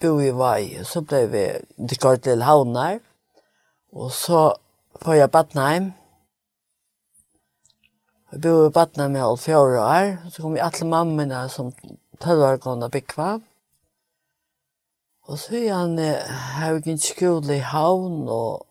bo 0.00 0.20
i 0.20 0.30
Vaje, 0.36 0.84
så 0.84 1.02
ble 1.04 1.22
vi 1.32 1.44
dekort 1.90 2.24
til 2.24 2.44
Havnar. 2.44 3.00
Og 3.92 4.12
så 4.12 4.52
får 5.02 5.20
jeg 5.20 5.30
Badnheim. 5.30 5.92
Jeg 8.32 8.40
bo 8.44 8.54
i 8.66 8.72
Badnheim 8.72 9.16
i 9.16 9.24
alle 9.24 9.40
fjore 9.40 9.80
år. 9.80 10.16
Så 10.30 10.42
kom 10.42 10.56
vi 10.56 10.64
alle 10.64 10.88
mammene 10.88 11.48
som 11.52 11.72
tølvargående 12.20 12.90
bygva. 12.92 13.36
Og 15.26 15.38
så 15.38 15.56
er 15.58 15.74
han 15.74 15.98
her 15.98 16.80
i 16.86 16.96
skole 17.02 17.56
i 17.56 17.64
Havn 17.64 18.28
og 18.28 18.66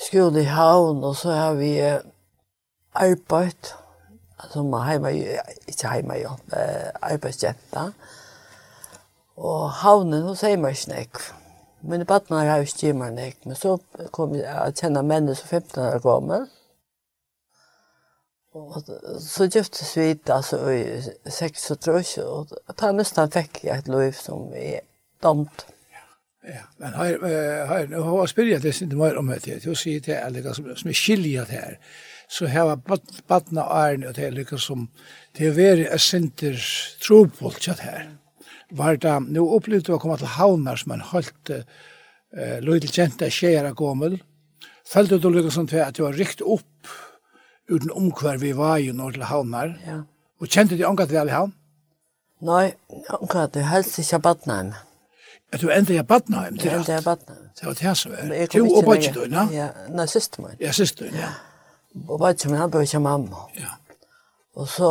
skole 0.00 0.40
i 0.42 0.48
havn, 0.48 1.04
og 1.04 1.16
så 1.16 1.34
har 1.36 1.58
vi 1.58 1.74
eh, 1.80 2.00
arbeid, 2.94 3.72
som 4.52 4.72
er 4.72 4.86
heima, 4.88 5.12
ikke 5.68 5.92
heima 5.92 6.16
jo, 6.20 6.36
eh, 6.56 6.88
arbeidsjenta. 7.02 7.90
Og 9.40 9.70
havnen 9.82 10.26
hos 10.28 10.44
heima 10.44 10.72
ikke 10.72 10.94
nek. 10.94 11.20
Mine 11.82 12.04
badnar 12.04 12.44
har 12.44 12.60
jeg 12.60 12.68
ikke 12.68 12.86
hjemme 12.90 13.10
nek, 13.16 13.36
men 13.46 13.56
så 13.56 13.78
kom 14.12 14.34
jeg 14.36 14.48
å 14.52 14.72
kjenne 14.76 15.04
mennene 15.04 15.36
som 15.36 15.48
15 15.48 15.80
år 15.86 16.02
gammel. 16.04 16.48
Og 18.52 18.82
så 19.22 19.46
giftes 19.46 19.94
vi 19.96 20.10
hit, 20.10 20.30
altså 20.30 20.58
i 20.74 20.82
36, 21.30 22.24
og 22.26 22.50
da 22.80 22.90
nesten 22.92 23.30
fikk 23.30 23.62
jeg 23.64 23.78
et 23.78 23.88
liv 23.88 24.10
som 24.18 24.50
er 24.58 24.82
domt. 25.22 25.69
Ja, 26.42 26.62
men 26.76 26.92
har 26.92 27.66
har 27.66 27.86
nu 27.86 27.96
har 27.96 28.26
spyrjat 28.26 28.62
det 28.62 28.80
inte 28.82 28.96
mer 28.96 29.16
om 29.16 29.26
det. 29.26 29.64
Jag 29.64 29.76
ser 29.76 30.00
det 30.00 30.14
är 30.14 30.30
lika 30.30 30.54
som 30.54 30.76
som 30.76 30.92
skiljer 30.92 31.46
det 31.46 31.52
här. 31.52 31.78
Så 32.28 32.46
här 32.46 32.64
var 32.64 32.76
barna 33.26 33.64
är 33.64 34.06
och 34.06 34.14
det 34.14 34.26
är 34.26 34.30
liksom 34.30 34.58
som 34.58 34.88
det 35.32 35.46
är 35.46 35.50
veri 35.50 35.86
ett 35.86 36.00
center 36.00 36.62
tropult 37.06 37.62
chat 37.62 37.78
här. 37.78 38.16
Var 38.70 38.96
det 38.96 39.20
nu 39.20 39.40
upplevt 39.40 39.88
att 39.88 40.00
komma 40.00 40.16
till 40.16 40.26
havnar 40.26 40.76
som 40.76 40.92
en 40.92 41.00
halt 41.00 41.50
eh 41.50 42.60
lite 42.60 43.00
jenta 43.00 43.30
skära 43.30 43.72
gommel. 43.72 44.18
Fällde 44.92 45.18
då 45.18 45.30
liksom 45.30 45.68
som 45.68 45.80
att 45.80 45.98
var 45.98 46.12
rikt 46.12 46.40
upp 46.40 46.86
utan 47.68 47.90
omkvar 47.90 48.36
vi 48.36 48.52
var 48.52 48.78
ju 48.78 48.92
norr 48.92 49.12
till 49.12 49.22
havnar. 49.22 49.80
Ja. 49.86 50.04
Och 50.40 50.48
kände 50.48 50.76
du 50.76 50.84
angat 50.84 51.10
väl 51.10 51.28
i 51.28 51.30
havn? 51.30 51.52
Nej, 52.40 52.74
angat 53.08 53.52
det 53.52 53.60
helst 53.60 53.98
inte 53.98 54.18
barna. 54.18 54.74
At 55.52 55.60
du 55.60 55.70
enda 55.70 55.94
jeg 55.94 56.06
badnaheim 56.06 56.58
til 56.58 56.68
alt. 56.68 56.88
Jeg 56.88 57.04
Badnheim. 57.04 57.48
Det 57.60 57.66
var 57.66 57.72
det 57.72 57.96
som 57.98 58.12
var. 58.12 58.46
Du 58.52 58.76
og 58.76 58.84
badnaheim, 58.84 59.32
ja? 59.32 59.46
Ja, 59.52 59.68
nei, 59.88 60.06
syster 60.06 60.42
min. 60.42 60.56
Ja, 60.60 60.72
syster 60.72 61.04
min, 61.04 61.14
ja. 61.14 61.32
Og 62.08 62.20
badnaheim, 62.20 62.60
han 62.60 62.70
bør 62.70 62.80
ikke 62.86 63.00
mamma. 63.00 63.36
Ja. 63.58 63.72
Og 64.54 64.68
så 64.68 64.90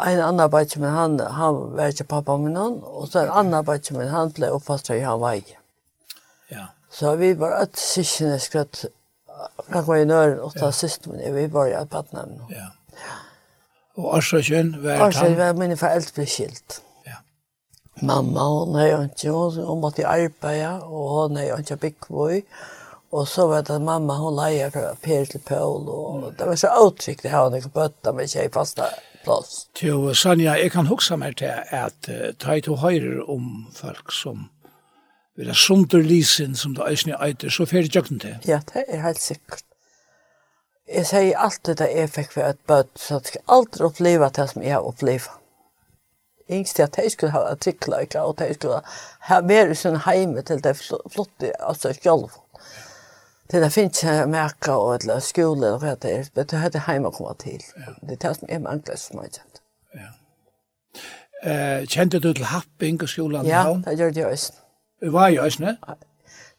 en 0.00 0.20
annan 0.20 0.50
badnaheim, 0.50 0.96
han, 0.96 1.20
han 1.20 1.60
var 1.76 1.92
ikke 1.92 2.04
pappa 2.04 2.36
min 2.36 2.56
han, 2.56 2.80
og 2.82 3.08
så 3.08 3.26
en 3.26 3.34
annan 3.42 3.64
badnaheim, 3.64 4.08
han 4.10 4.32
ble 4.32 4.52
oppfattet 4.52 4.96
i 4.96 5.04
Hawaii. 5.04 5.44
Ja. 6.50 6.66
Så 6.90 7.16
vi 7.20 7.34
var 7.38 7.60
et 7.62 7.78
syskene 7.78 8.38
skratt, 8.38 8.86
kan 9.72 9.84
gå 9.84 10.00
i 10.00 10.08
nøren, 10.08 10.40
og 10.40 10.56
ta 10.56 10.70
syster 10.72 11.12
min, 11.12 11.34
vi 11.34 11.46
var 11.52 11.68
i 11.68 11.84
badnaheim. 11.90 12.40
Ja. 12.50 12.70
Og 14.00 14.16
Arsøkjøn 14.16 14.74
var 14.82 14.96
han? 14.96 15.06
Arsøkjøn 15.06 15.38
var 15.38 15.52
mine 15.60 15.76
foreldre 15.76 16.26
skilt 16.26 16.80
mamma, 18.02 18.40
hon 18.40 18.78
er 18.80 18.88
jo 18.90 19.02
ikke, 19.08 19.34
hon 19.68 19.82
måtte 19.82 20.06
arbeide, 20.08 20.72
og 20.84 21.10
hon 21.16 21.36
er 21.38 21.50
jo 21.50 21.58
ikke 21.62 21.80
byggvøy. 21.86 22.40
Og 23.14 23.28
så 23.30 23.46
var 23.46 23.62
det 23.62 23.78
mamma, 23.82 24.16
hon 24.18 24.34
leier 24.34 24.72
fra 24.74 24.94
Per 25.02 25.28
til 25.30 25.42
Paul, 25.46 25.86
og 25.88 26.32
det 26.38 26.48
var 26.48 26.58
så 26.58 26.72
utsikt 26.82 27.22
det 27.22 27.30
her, 27.30 27.44
hon 27.46 27.58
ikke 27.58 27.74
bøtta 27.76 28.12
med 28.12 28.32
tjej 28.32 28.48
fasta 28.54 28.88
plass. 29.24 29.68
Jo, 29.82 30.14
Sanja, 30.14 30.56
jeg 30.58 30.72
kan 30.74 30.90
huske 30.90 31.16
meg 31.20 31.38
til 31.40 31.54
at 31.54 32.10
ta 32.42 32.56
i 32.56 32.64
to 32.64 32.76
høyre 32.82 33.22
om 33.30 33.68
folk 33.74 34.12
som 34.12 34.48
vil 35.38 35.50
ha 35.50 35.54
sunderlisen 35.58 36.54
som 36.58 36.74
det 36.76 36.86
eisne 36.88 37.16
eiter, 37.22 37.50
så 37.50 37.66
fer 37.66 37.86
det 37.86 37.94
jøkken 37.96 38.20
til. 38.22 38.36
Ja, 38.46 38.60
det 38.72 38.84
er 38.88 39.02
helt 39.06 39.22
sikkert. 39.22 39.64
Jeg 40.84 41.06
sier 41.08 41.40
alltid 41.40 41.80
det 41.80 41.88
jeg 41.94 42.10
fikk 42.12 42.34
for 42.36 42.50
et 42.50 42.60
bøtt, 42.68 42.92
så 43.00 43.16
jeg 43.16 43.30
skal 43.30 43.56
aldri 43.56 43.86
oppleve 43.88 44.28
det 44.36 44.46
som 44.50 44.62
jeg 44.62 44.76
har 44.76 44.84
opplevd 44.84 45.30
yngst 46.50 46.80
at 46.80 46.98
jeg 46.98 47.10
skulle 47.10 47.32
ha 47.32 47.38
artikler, 47.50 47.98
ikke? 47.98 48.20
og 48.20 48.40
jeg 48.40 48.54
skulle 48.54 48.80
ha 49.28 49.40
vært 49.40 49.76
sin 49.76 49.96
heime 49.96 50.42
til 50.42 50.64
det 50.64 50.76
flotte, 50.76 51.52
altså 51.60 51.92
selv. 51.92 52.30
Til 53.50 53.62
det 53.62 53.72
finnes 53.72 54.02
ikke 54.02 54.26
merke, 54.26 54.72
og 54.72 54.94
eller 55.02 55.20
skole 55.20 55.74
og 55.74 55.82
hva 55.82 55.94
det 56.00 56.12
er, 56.12 56.28
men 56.34 56.46
det 56.48 56.60
heter 56.62 56.86
heime 56.86 57.10
å 57.10 57.16
komme 57.16 57.34
til. 57.40 57.60
Det 58.00 58.16
er 58.16 58.22
det 58.28 58.36
som 58.38 58.48
er 58.48 58.62
mangler 58.64 58.96
som 58.96 59.20
jeg 59.20 59.34
kjent. 59.36 59.60
Ja. 59.94 60.10
Eh, 61.44 61.84
kjente 61.86 62.18
du 62.18 62.32
til 62.32 62.44
Happing 62.48 63.02
og 63.02 63.08
skolen? 63.08 63.46
Ja, 63.46 63.66
det 63.84 63.98
gjør 63.98 64.14
det 64.16 64.22
i 64.24 64.30
Østen. 64.32 64.60
Du 65.04 65.10
var 65.10 65.28
jo 65.28 65.44
også, 65.44 65.62
ne? 65.62 65.76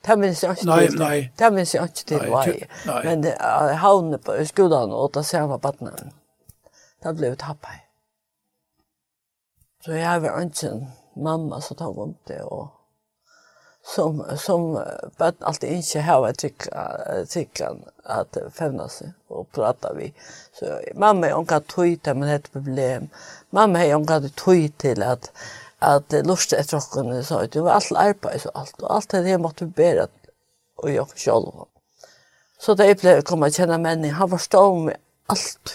Det 0.05 0.19
minns 0.19 0.43
jeg 0.43 0.51
ikke 0.51 0.61
til. 0.61 0.69
Nei, 0.69 0.87
nei. 0.99 1.29
Det 1.39 1.53
minns 1.53 1.73
jeg 1.73 1.89
ikke 1.89 2.05
til 2.11 2.27
hva 2.29 2.43
jeg. 2.45 2.67
Men 3.07 3.23
det 3.23 3.33
havnet 3.81 4.21
på 4.21 4.37
skolen 4.45 4.93
og 4.93 5.09
det 5.15 5.25
samme 5.25 5.57
baden. 5.59 6.13
Det 7.03 7.15
ble 7.17 7.33
tappet. 7.41 7.84
Så 9.85 9.91
jag 9.93 10.19
var 10.19 10.41
ikke 10.41 10.67
en 10.67 10.87
mamma 11.15 11.61
som 11.61 11.77
tar 11.77 11.99
om 11.99 12.15
det 12.27 12.41
och 12.41 12.67
som 13.95 14.23
som 14.37 14.79
bøtt 15.17 15.43
alltid 15.43 15.69
inte 15.69 16.01
ha 16.01 16.29
ett 16.29 16.43
at 18.03 18.37
fevna 18.53 18.83
att 18.83 18.85
og 18.85 18.91
sig 18.91 19.13
och 19.27 19.51
prata 19.51 19.93
vi. 19.93 20.13
Så 20.59 20.81
mamma 20.95 21.29
hon 21.29 21.45
kan 21.45 21.61
til 21.61 22.15
men 22.15 22.29
ett 22.29 22.51
problem. 22.51 23.09
Mamma 23.49 23.93
hon 23.93 24.07
kan 24.07 24.29
tøy 24.29 24.71
til 24.77 25.03
att 25.03 25.31
att 25.79 26.11
lust 26.25 26.53
efter 26.53 26.81
hon 26.93 27.23
så 27.23 27.37
att 27.37 27.51
det 27.51 27.61
var 27.61 27.71
allt 27.71 27.91
arbeid 27.91 28.41
så 28.41 28.49
allt 28.49 28.81
och 28.81 28.95
allt 28.95 29.09
det 29.09 29.37
måste 29.37 29.65
bära 29.65 30.07
och 30.75 30.91
jag 30.91 31.19
selv. 31.19 31.51
Så 32.59 32.73
det 32.73 33.01
blev 33.01 33.21
komma 33.21 33.51
känna 33.51 33.77
menning, 33.77 34.11
han 34.11 34.29
förstod 34.29 34.77
mig 34.77 34.95
allt. 35.27 35.73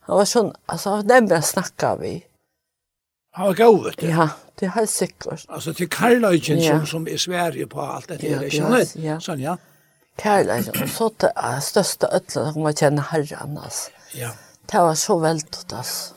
Han 0.00 0.16
var 0.16 0.24
sån 0.24 0.54
alltså 0.66 1.02
nämnde 1.02 1.42
snacka 1.42 1.96
vi. 1.96 2.29
Han 3.32 3.46
var 3.46 3.54
god, 3.54 3.84
vet 3.84 4.00
du. 4.00 4.06
Ja, 4.06 4.28
det 4.60 4.66
har 4.66 4.80
jag 4.80 4.88
sikkert. 4.88 5.46
Altså, 5.48 5.72
til 5.72 5.88
Karløyken 5.88 6.58
ja. 6.58 6.78
som, 6.78 6.86
som 6.86 7.08
er 7.08 7.16
Sverige 7.16 7.66
på 7.66 7.80
alt 7.80 8.08
dette, 8.08 8.26
ja, 8.26 8.42
ja, 8.42 8.50
känner 8.50 8.84
du? 8.84 9.00
Ja. 9.00 9.18
sånn, 9.20 9.40
ja. 9.40 9.54
Karlajken, 10.18 10.88
så 10.88 11.08
til 11.14 11.30
det 11.36 11.62
største 11.62 12.06
största 12.06 12.40
han 12.40 12.48
att 12.48 12.56
man 12.56 12.74
känner 12.74 13.02
herran, 13.02 13.58
alltså. 13.58 13.90
Ja. 14.14 14.30
Det 14.72 14.78
var 14.78 14.94
så 14.94 15.18
veldig, 15.18 15.48
altså. 15.72 16.14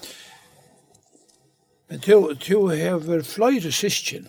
Men 1.89 1.99
du, 1.99 2.33
du 2.33 2.57
har 2.67 3.23
flera 3.23 3.71
syskjen. 3.71 4.27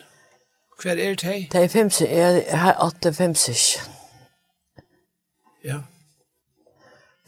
Hver 0.82 0.96
er 0.98 1.14
det? 1.14 1.48
Det 1.52 1.64
er 1.64 1.68
fem 1.68 1.90
syskon, 1.90 2.16
jeg 2.16 2.58
har 2.58 2.76
åtte 2.84 3.12
fem 3.12 3.34
syskon. 3.34 3.92
Ja. 5.64 5.80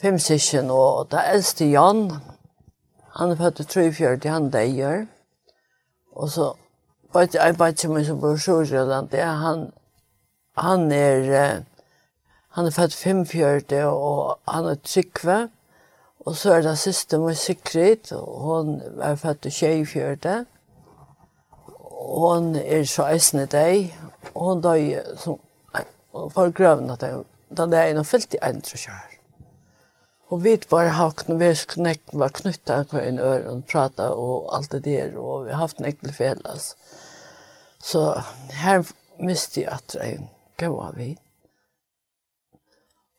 Fem 0.01 0.19
syskon, 0.19 0.71
og 0.71 1.11
det 1.11 1.21
eldste 1.33 1.65
Jan, 1.71 2.11
han 3.17 3.31
er 3.31 3.37
født 3.37 3.61
i 3.61 3.65
43, 3.65 4.31
han 4.31 4.53
deier. 4.53 4.93
Ja 4.93 5.16
Og 6.17 6.31
så 6.31 6.53
bare 7.13 7.27
det 7.27 7.41
en 7.41 7.57
bæt 7.57 7.85
meg 7.89 8.07
som 8.07 8.21
bor 8.21 8.35
i 8.35 8.41
Sjøsjøland, 8.41 9.09
det 9.13 9.21
er 9.21 9.37
han, 9.41 9.67
han 10.57 10.93
er, 10.93 11.61
han 12.57 12.67
er 12.67 12.71
født 12.71 12.95
45 12.95 13.85
og 13.85 14.39
han 14.49 14.65
er 14.65 14.81
trykve, 14.85 15.49
og 16.27 16.37
så 16.37 16.53
er 16.53 16.63
det 16.63 16.79
siste 16.79 17.19
med 17.19 17.35
Sikrit, 17.35 18.13
og 18.13 18.41
hun 18.41 18.83
er 19.03 19.15
født 19.15 19.47
i 19.47 19.51
24. 19.85 20.47
Hun 22.17 22.57
er 22.57 22.85
så 22.85 23.07
eisende 23.13 23.47
deg, 23.47 23.93
og 24.35 24.45
hun 24.45 24.63
døg 24.63 25.03
som, 25.17 25.39
og 26.13 26.33
for 26.33 26.51
grøvna 26.51 26.97
deg, 26.97 27.23
da 27.57 27.67
det 27.71 27.83
er 27.83 27.95
noe 27.95 28.09
fyllt 28.09 28.35
i 28.35 28.43
en 28.43 28.61
tror 28.65 28.83
jeg. 28.89 29.06
Og 30.29 30.43
vi 30.43 30.57
var 30.71 30.89
hatt 30.99 31.29
noe 31.29 31.39
vi 31.39 31.53
knekt 31.71 32.15
var 32.19 32.33
knytta 32.35 32.81
av 32.83 32.91
hver 32.91 33.05
en 33.07 33.21
øre 33.23 33.53
og 33.53 33.67
prata 33.71 34.09
og 34.11 34.49
alt 34.57 34.73
det 34.75 34.83
der, 34.89 35.15
og 35.19 35.47
vi 35.47 35.55
har 35.55 35.63
haft 35.63 35.79
en 35.79 35.87
ekkel 35.87 36.15
felles. 36.15 36.73
Så 37.79 38.03
her 38.59 38.83
miste 39.23 39.63
jeg 39.63 39.71
at 39.71 39.95
jeg 39.95 40.27
gav 40.59 40.75
av 40.83 40.99
vi. 40.99 41.13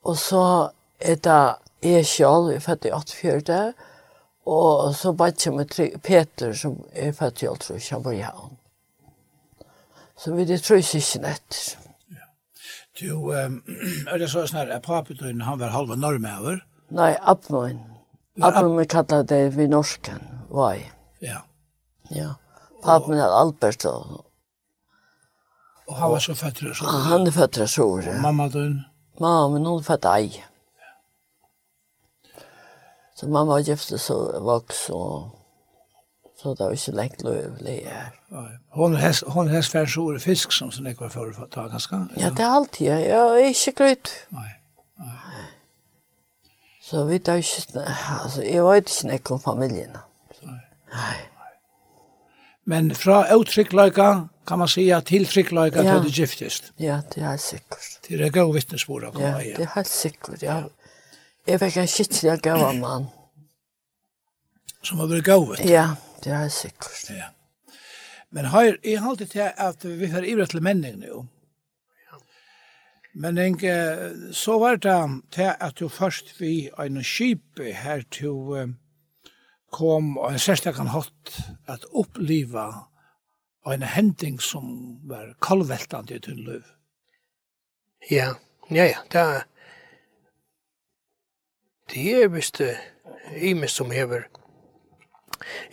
Og 0.04 0.18
så 0.20 0.44
er 1.00 1.16
det 1.24 1.40
jeg 1.84 2.06
selv, 2.06 2.52
jeg 2.52 2.60
er 2.60 2.66
født 2.66 2.86
i 2.90 2.92
84, 2.92 3.74
og 4.48 4.96
så 4.96 5.12
bare 5.14 5.36
kommer 5.44 5.98
Peter 6.04 6.54
som 6.54 6.80
er 6.92 7.12
født 7.12 7.44
i 7.44 7.48
83, 7.48 7.90
han 7.90 8.04
bor 8.04 8.16
i 8.16 8.24
havn. 8.24 8.58
Så 10.18 10.34
vi 10.36 10.46
det 10.46 10.64
tror 10.64 10.80
jeg 10.80 11.02
ikke 11.02 11.28
etter. 11.30 11.78
Du, 13.00 13.30
um, 13.30 13.62
er 14.08 14.18
det 14.18 14.30
så 14.32 14.48
snart, 14.48 14.72
at 14.74 14.82
papetøyen, 14.82 15.42
han 15.42 15.60
var 15.60 15.70
halva 15.70 15.96
normøver, 15.96 16.64
Nei, 16.90 17.16
Abmoin. 17.22 17.80
Abmoin 18.42 18.78
vi 18.80 18.86
kallar 18.86 19.24
det 19.28 19.58
vi 19.58 19.68
norsken, 19.68 20.22
Vai. 20.50 20.86
Ja. 21.22 21.42
Ja. 22.12 22.34
Pappen 22.84 23.20
er 23.20 23.32
Albert 23.34 23.86
og... 23.86 24.24
Og 25.88 25.96
han 25.96 26.12
var 26.12 26.20
så 26.20 26.34
født 26.36 26.62
i 26.62 26.74
så. 26.76 26.86
Han 26.86 27.28
er 27.28 27.32
født 27.32 27.58
i 27.64 27.68
Sore. 27.68 28.10
Og 28.12 28.22
mamma 28.22 28.48
din? 28.52 28.82
Mamma, 29.20 29.48
men 29.48 29.66
hun 29.66 29.80
er 29.80 29.84
født 29.88 30.06
ei. 30.06 30.30
Ja. 30.36 30.92
Så 33.16 33.28
mamma 33.28 33.54
var 33.54 33.64
gift 33.64 34.00
så 34.00 34.18
vaks 34.44 34.90
og... 34.90 35.34
Så 36.38 36.50
det 36.54 36.66
var 36.66 36.72
ikke 36.72 36.92
lengt 36.92 37.24
løvlig 37.24 37.80
her. 37.90 38.12
Hon 38.78 38.96
hest, 38.96 39.24
hon 39.28 39.48
hest 39.50 39.72
fær 39.74 39.88
Sore 39.90 40.20
fisk 40.22 40.52
som 40.54 40.70
sånn 40.72 40.86
ikke 40.92 41.08
var 41.08 41.16
forutfattet, 41.16 41.72
ganske? 41.72 42.02
Ja, 42.20 42.30
det 42.30 42.46
er 42.46 42.52
alltid. 42.60 42.86
Ja, 42.88 42.98
Jeg 43.02 43.48
er 43.48 43.56
ikke 43.56 43.74
grøyt. 43.80 44.12
Nei, 44.38 44.52
nei. 45.02 45.48
Så 46.88 47.04
vi 47.04 47.20
tar 47.20 47.42
ikke, 47.42 47.84
altså, 48.24 48.44
jeg 48.48 48.64
vet 48.64 48.92
ikke 48.92 49.10
nekk 49.10 49.32
om 49.36 49.40
familien. 49.44 49.98
Nei. 50.48 51.18
Men 52.68 52.94
fra 52.96 53.26
uttrykkleika 53.36 54.08
kan 54.48 54.60
man 54.60 54.68
säga 54.68 55.02
til 55.02 55.28
trykkleika 55.28 55.84
ja. 55.84 55.94
til 55.94 56.08
det 56.08 56.14
giftest. 56.16 56.72
Ja, 56.80 57.02
det 57.16 57.24
er 57.24 57.38
sikkert. 57.38 58.00
Til 58.08 58.24
det 58.24 58.32
gav 58.34 58.54
vittnesbord 58.56 59.04
av 59.04 59.20
Ja, 59.20 59.34
det 59.38 59.68
er 59.68 59.74
helt 59.76 59.92
sikkert, 59.92 60.44
ja. 60.44 60.62
Jeg 61.48 61.60
fikk 61.60 61.78
en 61.84 61.92
skittlig 61.92 62.40
gav 62.44 62.64
av 62.70 62.80
mann. 62.80 63.10
Som 64.84 65.04
har 65.04 65.12
vært 65.12 65.28
gavet? 65.28 65.68
Ja, 65.68 65.90
det 66.24 66.32
er 66.32 66.48
sikkert. 66.48 67.10
Ja. 67.12 67.34
Men 68.32 68.48
har 68.56 68.78
jeg 68.84 69.00
har 69.00 69.10
alltid 69.10 69.36
til 69.36 69.52
at 69.58 69.84
vi 69.84 70.12
får 70.12 70.24
ivret 70.24 70.56
til 70.56 70.64
menning 70.64 71.02
nå. 71.04 71.26
Men 73.18 73.38
Inge, 73.42 73.74
så 74.34 74.60
var 74.62 74.76
det 74.78 75.22
til 75.34 75.50
at 75.60 75.80
du 75.80 75.88
først 75.90 76.36
vi 76.40 76.70
en 76.80 77.04
skip 77.04 77.58
her 77.58 78.04
til 78.14 78.76
kom 79.74 80.18
og 80.18 80.34
en 80.38 80.74
kan 80.74 80.92
hatt 80.94 81.34
at 81.68 81.86
oppleva 81.92 82.68
en 83.74 83.84
hending 83.84 84.38
som 84.42 85.00
var 85.10 85.34
kallveltande 85.42 86.16
i 86.16 86.20
Tunnløv. 86.20 86.64
Ja, 88.12 88.36
ja, 88.70 88.86
ja, 88.86 89.02
det 89.12 89.22
er 89.22 89.44
det 91.88 92.24
er 92.24 92.30
visst 92.30 92.62
i 92.62 93.54
som 93.68 93.92
hever 93.92 94.28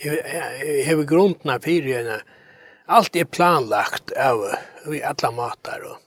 hever 0.00 1.04
grunden 1.04 1.50
av 1.50 1.64
fyrir 1.66 2.22
alt 2.86 3.16
er 3.16 3.24
planlagt 3.24 4.12
av 4.12 4.44
i 4.94 5.02
alla 5.02 5.30
matar 5.34 5.86
og 5.90 6.03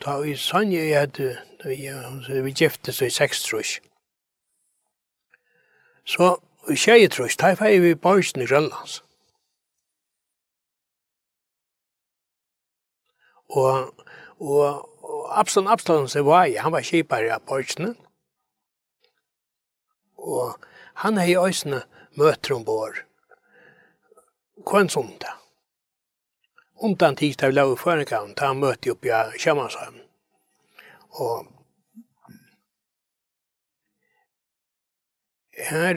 Ta 0.00 0.18
vi 0.22 0.36
sanje 0.36 0.78
jeg 0.78 1.00
hadde, 1.00 1.28
da 1.62 2.42
vi 2.42 2.52
gifte 2.54 2.92
så 2.92 3.08
i 3.08 3.10
seks 3.10 3.42
trus. 3.42 3.78
Så 6.04 6.36
i 6.70 6.76
tjeje 6.76 7.08
trus, 7.08 7.36
da 7.36 7.54
feg 7.58 7.80
vi 7.82 7.94
borsen 7.94 8.42
i 8.42 8.46
Grønlands. 8.46 9.02
Og, 13.48 13.94
og, 14.38 14.84
og 15.02 15.40
Absalon 15.40 15.72
Absalon 15.72 16.08
som 16.08 16.26
var 16.26 16.44
i, 16.44 16.58
han 16.60 16.72
var 16.72 16.84
kjipar 16.84 17.24
av 17.32 17.42
borsen. 17.48 17.96
Og 20.18 20.68
han 21.02 21.18
hei 21.18 21.34
òsne 21.40 21.82
møter 22.18 22.54
ombord. 22.58 23.02
Kvann 24.68 24.92
som 24.92 25.10
undan 26.80 27.16
tisdag 27.16 27.52
la 27.52 27.64
da 28.36 28.46
han 28.46 28.60
møtte 28.60 28.90
opp 28.90 29.04
i 29.04 29.10
Kömanshamn. 29.38 30.00
Och 31.10 31.46
här 35.56 35.96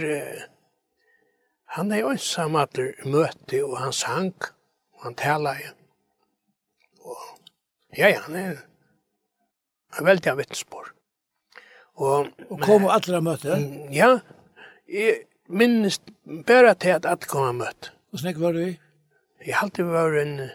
han 1.66 1.92
er 1.92 1.98
jo 1.98 2.10
ensam 2.10 2.56
att 2.56 2.78
möte 3.06 3.64
og 3.64 3.78
han 3.78 3.94
sang, 3.94 4.34
og 4.94 5.04
han 5.04 5.16
talar 5.16 5.56
igjen. 5.56 5.78
Og 7.00 7.18
ja, 7.98 8.10
ja, 8.10 8.20
han 8.20 8.36
er 8.36 8.58
en 10.00 10.06
veldig 10.06 10.32
av 10.32 10.38
vittnesbord. 10.38 10.92
Og, 11.96 12.28
og 12.50 12.60
kom 12.60 12.84
alle 12.84 12.94
alla 12.94 13.22
möte? 13.22 13.56
Ja, 13.92 14.20
jeg 14.88 15.24
minnes 15.48 16.02
bare 16.48 16.74
til 16.76 16.98
at 16.98 17.06
alle 17.06 17.28
kom 17.28 17.48
og 17.48 17.56
möte. 17.56 17.92
Och 18.12 18.20
snäck 18.20 18.38
var 18.38 18.54
du 18.54 18.68
i? 18.68 18.80
Jag 19.46 19.56
har 19.56 19.64
alltid 19.64 19.86
varit 19.86 20.28
en 20.28 20.50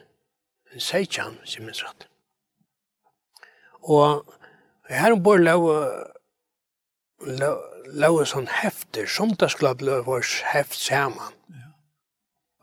seitjan, 0.83 1.39
som 1.45 1.64
minns 1.64 1.83
rett. 1.85 2.09
Og 3.87 4.27
her 4.91 5.14
ombord 5.14 5.45
lov 5.47 5.66
lov 7.95 8.24
sånn 8.27 8.49
hefter, 8.51 9.07
som 9.07 9.33
det 9.39 9.51
skulle 9.53 9.74
bli 9.79 10.01
vår 10.07 10.27
heft 10.53 10.79
saman. 10.79 11.35
Ja. 11.53 11.70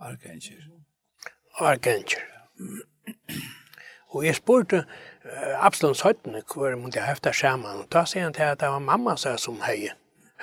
Arkanger. 0.10 0.70
Arkanger. 1.60 2.24
Og 4.14 4.26
jeg 4.28 4.38
spurte 4.38 4.84
uh, 4.84 5.66
Absalons 5.66 6.04
høytene 6.06 6.44
hvor 6.54 6.76
måtte 6.78 7.00
jeg 7.00 7.10
hefta 7.10 7.34
saman. 7.34 7.84
Og 7.84 7.90
da 7.92 8.06
sier 8.10 8.28
han 8.28 8.36
til 8.36 8.52
at 8.52 8.62
det 8.62 8.70
var 8.70 8.84
mamma 8.84 9.16
seg 9.18 9.40
som 9.42 9.62
hei 9.66 9.90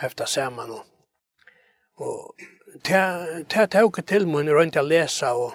hefta 0.00 0.26
saman. 0.26 0.72
Og, 0.74 0.86
og 2.00 2.46
til 2.84 2.96
jeg 2.96 3.70
tok 3.70 4.02
til 4.06 4.26
min 4.28 4.50
rundt 4.50 4.78
å 4.80 4.86
lese 4.86 5.30
og 5.36 5.54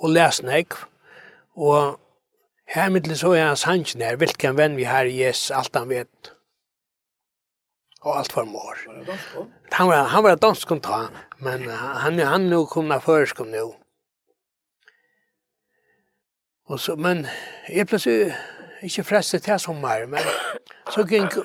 og 0.00 0.10
les 0.10 0.42
nek. 0.42 0.74
Og 1.56 2.00
her 2.74 2.90
mittlig 2.90 3.18
så 3.20 3.32
er 3.36 3.50
hans 3.50 3.66
hansen 3.68 4.02
her, 4.02 4.16
hvilken 4.16 4.56
venn 4.58 4.78
vi 4.78 4.86
har 4.88 5.08
i 5.08 5.20
Jesus, 5.22 5.50
alt 5.50 5.76
han 5.76 5.88
vet. 5.90 6.32
Og 8.00 8.18
alt 8.18 8.32
for 8.32 8.44
mor. 8.48 8.78
Han 9.72 9.88
var, 9.88 10.06
han 10.08 10.24
var 10.24 10.34
dansk 10.40 10.70
om 10.72 10.80
ta, 10.80 11.02
men 11.38 11.68
han, 11.68 12.18
han 12.18 12.48
nu 12.48 12.64
kom 12.66 12.92
av 12.92 13.04
førskom 13.04 13.50
nu. 13.52 13.74
Og 16.70 16.80
så, 16.80 16.94
men 16.96 17.26
jeg 17.68 17.86
plutselig 17.90 18.32
ikke 18.82 19.04
frestet 19.04 19.42
til 19.42 19.58
sommer, 19.60 20.06
men 20.06 20.24
så 20.94 21.04
gikk, 21.04 21.36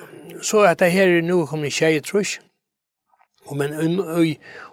så 0.42 0.62
at 0.70 0.78
det 0.80 0.92
her 0.92 1.20
nu 1.20 1.44
kom 1.46 1.64
i 1.64 1.70
tjej, 1.70 2.00
trus. 2.00 2.38
Og 3.46 3.56
men, 3.56 3.74
og, 3.74 3.90
og, 4.06 4.26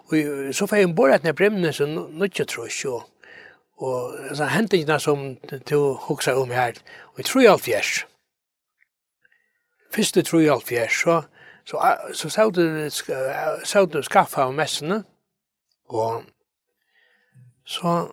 og, 0.08 0.54
så 0.54 0.66
får 0.66 0.76
jeg 0.76 0.88
en 0.88 0.94
borret 0.94 1.24
ned 1.24 1.34
bremnes 1.34 1.76
så 1.76 1.86
nødt 1.86 2.34
tror 2.34 2.46
trus, 2.46 2.84
og, 2.84 3.02
Og 3.76 4.14
så 4.36 4.44
altså, 4.44 4.76
ikke 4.76 4.98
som 4.98 5.36
du 5.70 5.92
hukser 5.92 6.34
om 6.34 6.50
her, 6.50 6.72
og 7.12 7.18
jeg 7.18 7.24
tror 7.24 7.40
jeg 7.40 7.52
alt 7.52 7.62
fjers. 7.62 8.06
Først 9.94 10.16
jeg 10.16 10.24
tror 10.24 10.40
jeg 10.40 10.52
alt 10.52 10.66
fjers, 10.66 10.92
så, 10.92 11.22
så, 11.64 11.96
så 12.12 12.28
sa 13.64 13.84
du 13.84 14.02
skaffa 14.02 14.42
av 14.42 14.54
messene, 14.54 15.04
og 15.84 16.24
så, 17.64 18.12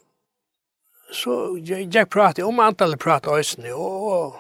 så 1.11 1.37
jeg, 1.65 1.89
jeg 1.95 2.09
pratet 2.09 2.45
om 2.45 2.59
antallet 2.59 2.99
prat 2.99 3.27
øsene, 3.27 3.73
og, 3.73 4.11
og, 4.11 4.39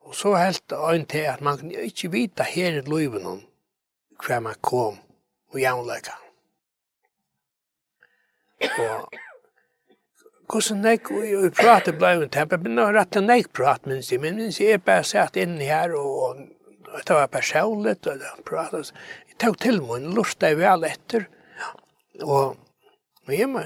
og 0.00 0.14
så 0.14 0.34
helt 0.34 0.72
øyn 0.72 1.06
til 1.06 1.18
at 1.18 1.40
man 1.40 1.70
ikke 1.70 2.10
vite 2.10 2.44
her 2.44 2.78
i 2.78 2.86
løyven 2.86 3.26
om 3.26 3.42
hver 4.26 4.40
man 4.40 4.54
kom 4.62 4.98
og 5.50 5.60
jævnløyka. 5.60 6.14
Og 8.78 9.12
Hvordan 10.50 10.82
nek 10.84 11.08
og 11.10 11.46
prate 11.56 11.94
blei 11.96 12.16
om 12.18 12.28
tempe 12.28 12.58
men 12.60 12.76
nå 12.76 12.90
rett 12.92 13.16
og 13.16 13.24
nek 13.24 13.48
prat 13.56 13.86
minns 13.88 14.10
jeg, 14.12 14.20
men 14.20 14.36
minns 14.36 14.60
jeg 14.60 14.82
bare 14.84 15.06
satt 15.08 15.38
inne 15.40 15.64
her 15.64 15.94
og 15.96 16.42
det 16.94 17.16
var 17.16 17.26
personligt 17.26 18.06
og 18.06 18.20
det 18.20 18.32
pratet. 18.46 18.92
Jeg 19.28 19.38
tog 19.42 19.56
til 19.58 19.80
min, 19.82 20.12
lurte 20.14 20.52
jeg 20.52 20.60
vel 20.60 20.84
etter, 20.86 21.26
og 22.22 22.56
jeg 23.28 23.48
må, 23.50 23.64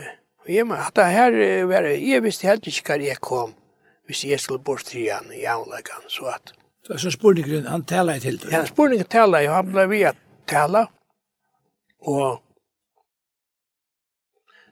jeg 0.48 0.66
må, 0.66 0.78
at 0.80 0.94
det 0.96 1.08
her 1.12 1.36
var, 1.68 1.90
jeg 1.92 2.22
visste 2.24 2.48
helt 2.48 2.66
ikke 2.70 2.94
hva 2.94 2.98
jeg 3.04 3.20
kom, 3.20 3.52
hvis 4.08 4.24
jeg 4.24 4.40
skulle 4.40 4.64
bort 4.64 4.86
til 4.88 5.02
igjen 5.04 5.32
i 5.36 5.44
avleggen, 5.44 6.08
så 6.08 6.32
at. 6.32 6.54
Så 6.86 6.94
altså 6.96 7.10
Sporningren, 7.12 7.66
han 7.68 7.84
taler 7.84 8.20
til 8.22 8.38
det? 8.40 8.52
Ja, 8.54 8.62
Sporningren 8.64 9.10
taler, 9.12 9.50
han 9.52 9.72
ble 9.74 9.84
via 9.90 10.14
at 10.14 10.22
tala, 10.48 10.86
og 12.00 12.40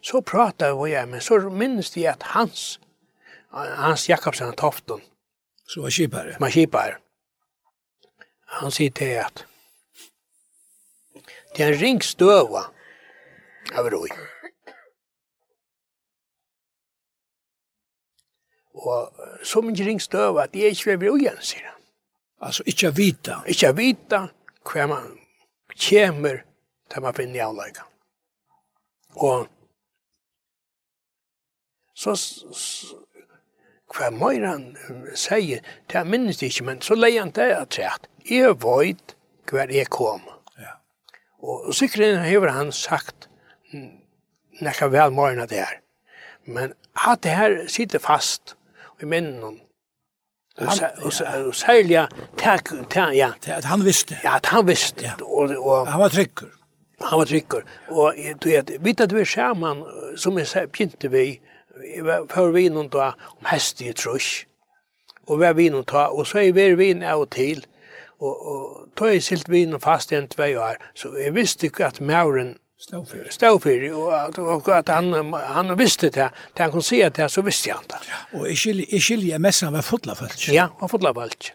Så 0.07 0.23
pratar 0.23 0.85
vi 0.85 0.99
om 0.99 1.11
men 1.11 1.21
så 1.21 1.51
minns 1.51 1.91
de 1.91 2.07
att 2.07 2.23
hans, 2.23 2.81
hans 3.51 4.09
Jakobsen 4.09 4.53
Tofton. 4.53 5.01
Så 5.67 5.83
var 5.83 5.91
skipare. 5.91 6.37
Man 6.41 6.51
skipare. 6.51 6.99
Han 8.45 8.73
säger 8.73 8.91
till 8.91 9.21
att 9.21 9.45
det 11.55 11.63
är 11.63 11.73
en 11.73 11.79
ringstöva 11.79 12.65
av 13.79 13.91
roj. 13.91 14.11
Og 18.75 19.13
så 19.43 19.63
mykje 19.65 19.87
ringstøv 19.87 20.39
at 20.39 20.55
jeg 20.55 20.77
ikke 20.77 20.91
vil 20.91 20.99
bli 21.01 21.13
igjen, 21.23 21.39
sier 21.41 21.67
han. 21.67 21.83
Altså, 22.45 22.63
ikke 22.69 22.93
vita? 22.95 23.41
Ikke 23.49 23.73
vita 23.75 24.27
hva 24.69 24.87
man 24.87 25.11
kommer 25.89 26.45
til 26.91 27.03
man 27.03 27.15
finner 27.17 27.41
i 27.41 27.45
avløyga. 27.49 27.87
Og 29.17 29.49
så 31.97 32.15
hva 33.97 34.11
mer 34.13 34.45
han 34.45 34.65
sier, 35.17 35.63
det 35.89 36.01
er 36.01 36.09
minnes 36.09 36.43
ikke, 36.43 36.65
men 36.67 36.83
så 36.85 36.97
leier 36.99 37.23
han 37.23 37.35
det 37.37 37.53
at 37.55 37.79
rett. 37.81 38.09
Jeg 38.27 38.57
vet 38.61 39.15
hva 39.47 39.67
jeg 39.71 39.89
kom. 39.95 40.25
Ja. 40.59 40.77
Og, 41.41 41.71
sikkert 41.75 42.19
har 42.27 42.51
han 42.53 42.73
sagt 42.75 43.29
nekka 44.61 44.91
vel 44.91 45.15
morgen 45.15 45.41
av 45.41 45.49
det 45.53 45.63
her. 45.63 45.79
Men 46.47 46.75
at 47.07 47.23
det 47.23 47.37
her 47.37 47.57
sitter 47.71 48.03
fast 48.03 48.57
i 49.03 49.07
minnen 49.07 49.45
om 49.45 49.63
Og 50.57 51.53
særlig 51.53 52.07
takk, 52.39 52.71
takk, 52.89 53.13
ja. 53.15 53.33
att 53.47 53.65
han 53.65 53.85
visste. 53.85 54.17
Ja, 54.25 54.37
at 54.37 54.47
han 54.47 54.67
visste. 54.67 55.05
Ja. 55.05 55.13
Og, 55.21 55.51
og, 55.51 55.87
han 55.87 56.01
var 56.01 56.09
trykker. 56.09 56.47
Han 57.01 57.19
var 57.19 57.25
trykker. 57.25 57.63
Og 57.89 58.15
du 58.43 58.49
vet, 58.49 58.71
vet 58.81 59.01
at 59.01 59.13
vi 59.13 59.21
er 59.21 59.25
sammen, 59.25 59.85
som 60.17 60.39
jeg 60.39 60.71
begynte 60.73 61.11
vi, 61.13 61.41
uh, 61.43 61.56
för 62.29 62.51
vi 62.51 62.69
någon 62.69 62.89
då 62.89 63.15
om 63.39 63.45
häst 63.45 63.83
i 63.83 63.93
trusch. 63.93 64.47
Och 65.27 65.43
vi 65.43 65.53
vi 65.53 65.71
någon 65.71 66.07
och 66.07 66.27
så 66.27 66.39
är 66.39 66.53
vi 66.53 66.75
vi 66.75 66.91
en 66.91 67.03
och 67.03 67.31
till 67.31 67.67
och 68.19 68.47
och 68.47 68.89
ta 68.95 69.11
i 69.11 69.21
silt 69.21 69.49
vi 69.49 69.67
någon 69.67 69.81
fast 69.81 70.13
en 70.13 70.29
två 70.29 70.43
år 70.43 70.77
så 70.95 71.19
jag 71.19 71.33
visste 71.33 71.67
ju 71.67 71.85
att 71.85 72.01
Mauren 72.01 72.59
stod 73.31 73.63
för 73.63 73.93
och 73.93 74.21
att 74.21 74.39
och 74.39 74.69
att 74.69 74.89
han 74.89 75.33
han 75.33 75.77
visste 75.77 76.11
det 76.11 76.31
han 76.59 76.71
kunde 76.71 76.85
se 76.85 77.09
det 77.09 77.29
så 77.29 77.43
visste 77.43 77.73
han 77.73 77.85
det. 77.89 78.39
Och 78.39 78.49
i 78.49 78.57
skilje 78.57 78.87
i 78.89 79.01
skilje 79.01 79.39
mässan 79.39 79.73
var 79.73 79.83
fulla 79.83 80.15
falsk. 80.15 80.49
Ja, 80.49 80.69
var 80.81 80.89
fulla 80.89 81.15
falsk. 81.15 81.53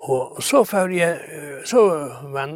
Og 0.00 0.42
så 0.42 0.62
før 0.64 0.88
jeg, 0.96 1.18
så 1.68 1.80
var 2.32 2.46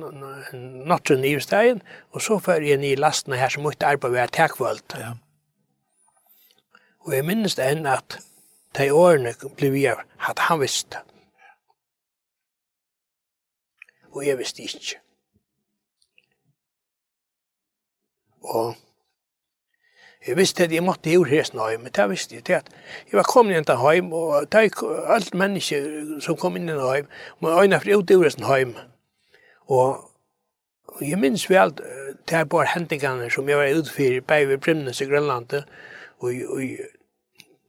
natten 0.89 1.25
i 1.29 1.35
stegen 1.41 1.83
og 2.13 2.23
så 2.25 2.39
før 2.41 2.65
jeg 2.65 2.81
i 2.85 2.95
lasten 2.97 3.37
her 3.37 3.53
som 3.53 3.67
måtte 3.67 3.87
arbeide 3.87 4.15
ved 4.15 4.33
tekvølt. 4.33 4.97
Ja. 4.97 5.13
Og 7.05 7.17
jeg 7.17 7.25
minnes 7.25 7.57
det 7.59 7.67
enn 7.69 7.87
at 7.87 8.19
de 8.79 8.89
årene 8.93 9.35
ble 9.59 9.71
vi 9.75 9.85
av 9.91 10.01
at 10.31 10.47
han 10.49 10.61
visste. 10.63 11.03
Og 14.15 14.27
jeg 14.27 14.39
visste 14.39 14.63
ikke. 14.63 15.01
Og 18.45 18.75
jeg 20.27 20.37
visste 20.37 20.65
at 20.65 20.73
jeg 20.73 20.83
måtte 20.83 21.11
gjøre 21.11 21.29
her 21.29 21.45
snøy, 21.45 21.77
men 21.77 21.93
det 21.93 22.09
visste 22.09 22.35
jeg 22.35 22.45
til 22.45 22.53
at 22.63 22.71
jeg 23.11 23.19
var 23.19 23.29
kommet 23.29 23.57
inn 23.57 23.67
til 23.69 23.81
heim, 23.83 24.13
og 24.13 24.47
det 24.53 24.61
er 24.65 25.13
alt 25.13 25.35
mennesker 25.35 26.21
som 26.25 26.39
kom 26.41 26.57
inn 26.57 26.71
til 26.71 26.81
heim, 26.81 27.09
må 27.41 27.53
øyne 27.61 27.81
for 27.81 27.99
ut 27.99 28.11
i 28.11 28.31
sin 28.31 28.49
heim. 28.49 28.75
Og 29.69 30.11
jeg 31.01 31.19
minns 31.19 31.51
vel 31.51 31.75
det 32.29 32.39
er 32.39 32.45
bare 32.45 32.71
hendingene 32.73 33.31
som 33.31 33.49
jeg 33.49 33.59
var 33.59 33.81
utfyrir, 33.81 34.21
bare 34.21 34.49
ved 34.49 34.59
Brimnes 34.59 35.01
i 35.01 35.05
Grønlandet, 35.05 35.65
og, 36.19 36.33
og 36.49 36.63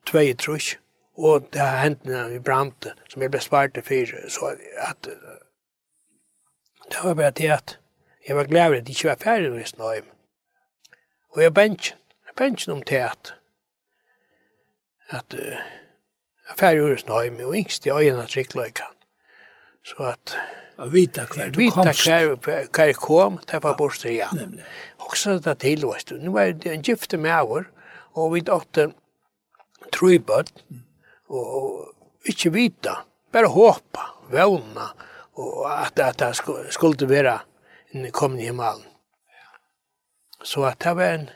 tvei 0.05 0.33
trus, 0.33 0.77
og 1.17 1.47
det 1.53 1.61
har 1.61 1.81
hendt 1.83 2.09
i 2.35 2.39
brante, 2.39 2.93
som 3.09 3.21
jeg 3.21 3.31
ble 3.31 3.41
spart 3.41 3.73
til 3.73 3.83
fire, 3.83 4.29
så 4.29 4.55
at 4.77 5.07
det 6.91 7.03
var 7.03 7.13
bare 7.13 7.31
det 7.31 7.51
at 7.51 7.79
jeg 8.27 8.35
var 8.35 8.43
glad 8.43 8.67
for 8.67 8.75
at 8.75 8.89
jeg 8.89 8.89
ikke 8.89 9.09
var 9.09 9.21
ferdig 9.21 9.49
når 9.49 9.57
jeg 9.57 9.67
snøy. 9.67 10.01
Og 11.29 11.41
jeg 11.43 11.53
bensjen, 11.53 11.97
jeg 12.25 12.35
bensjen 12.37 12.73
om 12.73 12.81
til 12.81 12.95
at 12.95 13.33
at 15.09 15.33
uh, 15.33 15.39
jeg 16.49 16.57
ferdig 16.57 16.81
når 16.81 16.89
jeg 16.89 16.99
snøy, 16.99 17.45
og 17.45 17.55
yngst 17.55 17.85
i 17.85 17.89
øynene 17.89 18.27
trikkløykan. 18.27 18.93
Så 19.85 19.95
at 20.03 20.37
Jeg 20.77 20.91
vita 20.91 21.25
kvar 21.25 21.49
du 21.49 21.59
vita 21.59 21.83
komst. 21.83 22.03
kvar 22.03 22.35
hver, 22.75 22.93
kom, 22.93 23.37
det 23.51 23.61
på 23.61 23.73
bortstri, 23.77 24.17
ja. 24.17 24.27
Nemlig. 24.33 24.63
Også 24.97 25.39
det 25.39 25.59
till 25.59 25.85
vet 25.85 26.09
du. 26.09 26.15
Nu 26.15 26.31
var 26.31 26.51
det 26.51 26.73
en 26.73 26.81
gifte 26.81 27.17
med 27.17 27.41
over, 27.41 27.63
och 28.13 28.35
vi 28.35 28.39
dotter 28.41 28.91
tre 29.95 30.19
bøtten, 30.19 30.83
og 31.31 32.29
ikkje 32.29 32.51
vita, 32.53 32.99
bare 33.33 33.51
håpa, 33.51 34.09
vevna, 34.33 34.91
og 35.35 35.63
at, 35.71 35.99
at 35.99 36.19
det 36.19 36.35
skulle 36.73 37.09
være 37.09 37.39
en 37.95 38.11
kommende 38.11 38.43
himmel. 38.43 38.85
Så 40.43 40.63
at 40.63 40.83
det 40.83 40.95
var 40.95 41.13
en... 41.13 41.29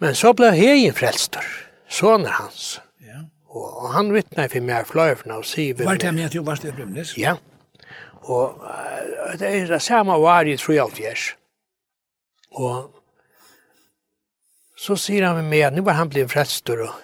Men 0.00 0.14
så 0.14 0.32
ble 0.34 0.50
Hegen 0.54 0.94
frelstor, 0.94 1.46
soner 1.88 2.34
hans. 2.38 2.80
Ja. 3.02 3.22
Og, 3.50 3.66
og 3.84 3.92
han 3.94 4.10
vittnet 4.14 4.50
for 4.50 4.66
meg 4.66 4.88
fløyfene 4.90 5.38
og 5.38 5.46
sier... 5.46 5.78
Var 5.78 6.00
det 6.02 6.14
med 6.14 6.30
at 6.30 6.34
du 6.34 6.42
varst 6.46 6.66
i 6.66 6.72
Brumnes? 6.74 7.14
Ja. 7.18 7.36
Og 8.22 8.58
uh, 8.62 9.32
det 9.38 9.48
er 9.48 9.70
det 9.70 9.82
samme 9.82 10.16
var 10.22 10.46
i 10.46 10.56
3,5 10.58 11.34
Og 12.62 13.01
så 14.82 14.96
sier 14.96 15.22
han 15.26 15.36
med 15.36 15.44
mig 15.44 15.62
att 15.62 15.72
nu 15.72 15.80
var 15.80 15.92
han 15.92 16.08
blivit 16.08 16.32
frälstor 16.32 16.80
och, 16.80 16.94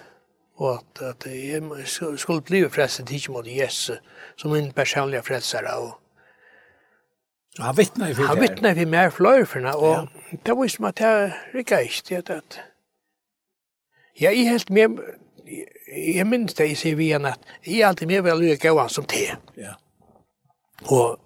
och 0.55 0.73
att, 0.75 1.01
att 1.01 1.25
jag 2.01 2.19
skulle 2.19 2.41
bli 2.41 2.69
frälstor 2.69 3.11
ikke 3.11 3.31
mot 3.31 3.47
Jesus 3.47 3.99
som 4.35 4.51
min 4.51 4.71
personlig 4.73 5.25
frälsare 5.25 5.75
och 5.75 6.01
Så 7.55 7.63
han 7.63 7.75
vittnar 7.75 8.09
i 8.09 8.15
för 8.15 8.21
det. 8.21 8.27
Han 8.27 8.39
vittnar 8.39 8.75
ju 8.75 8.85
mer 8.85 9.09
flöjfärna 9.09 9.73
och 9.73 9.87
ja. 9.87 10.07
det 10.43 10.53
var 10.53 10.67
som 10.67 10.85
at 10.85 10.99
jeg 10.99 11.33
jag 11.53 11.83
ikke 11.83 12.15
inte. 12.15 12.35
Att... 12.37 12.59
Jag 14.13 14.33
är 14.33 14.43
helt 14.43 14.69
med, 14.69 14.99
jag 16.15 16.27
minns 16.27 16.53
det 16.53 16.85
i 16.85 16.89
igjen 16.89 17.25
at 17.25 17.39
jeg 17.65 17.79
er 17.79 17.87
alltid 17.87 18.07
med 18.07 18.23
väl 18.23 18.39
lika 18.39 18.71
av 18.71 18.87
som 18.87 19.05
te. 19.05 19.35
Ja. 19.55 19.73
Och 20.85 21.17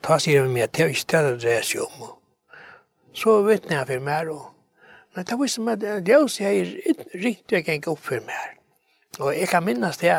ta 0.00 0.18
sig 0.18 0.40
med 0.40 0.50
mig 0.50 0.62
att 0.62 0.78
jag 0.78 0.88
inte 0.88 1.00
ställer 1.00 1.36
det 1.36 1.64
seg 1.64 1.80
om. 1.80 2.08
Så 3.14 3.42
vittnar 3.42 3.76
jeg 3.76 3.86
för 3.86 4.00
mig 4.00 4.28
og 4.28 4.51
Men 5.14 5.28
det 5.28 5.38
var 5.38 5.50
som 5.52 5.68
at 5.72 5.86
Deus 6.06 6.40
jeg 6.40 6.76
ringte 7.14 7.58
jeg 7.58 7.66
gikk 7.68 7.90
opp 7.92 8.02
for 8.02 8.24
meg. 8.26 8.58
Og 9.20 9.34
jeg 9.36 9.48
kan 9.50 9.64
minnes 9.64 10.00
det 10.00 10.14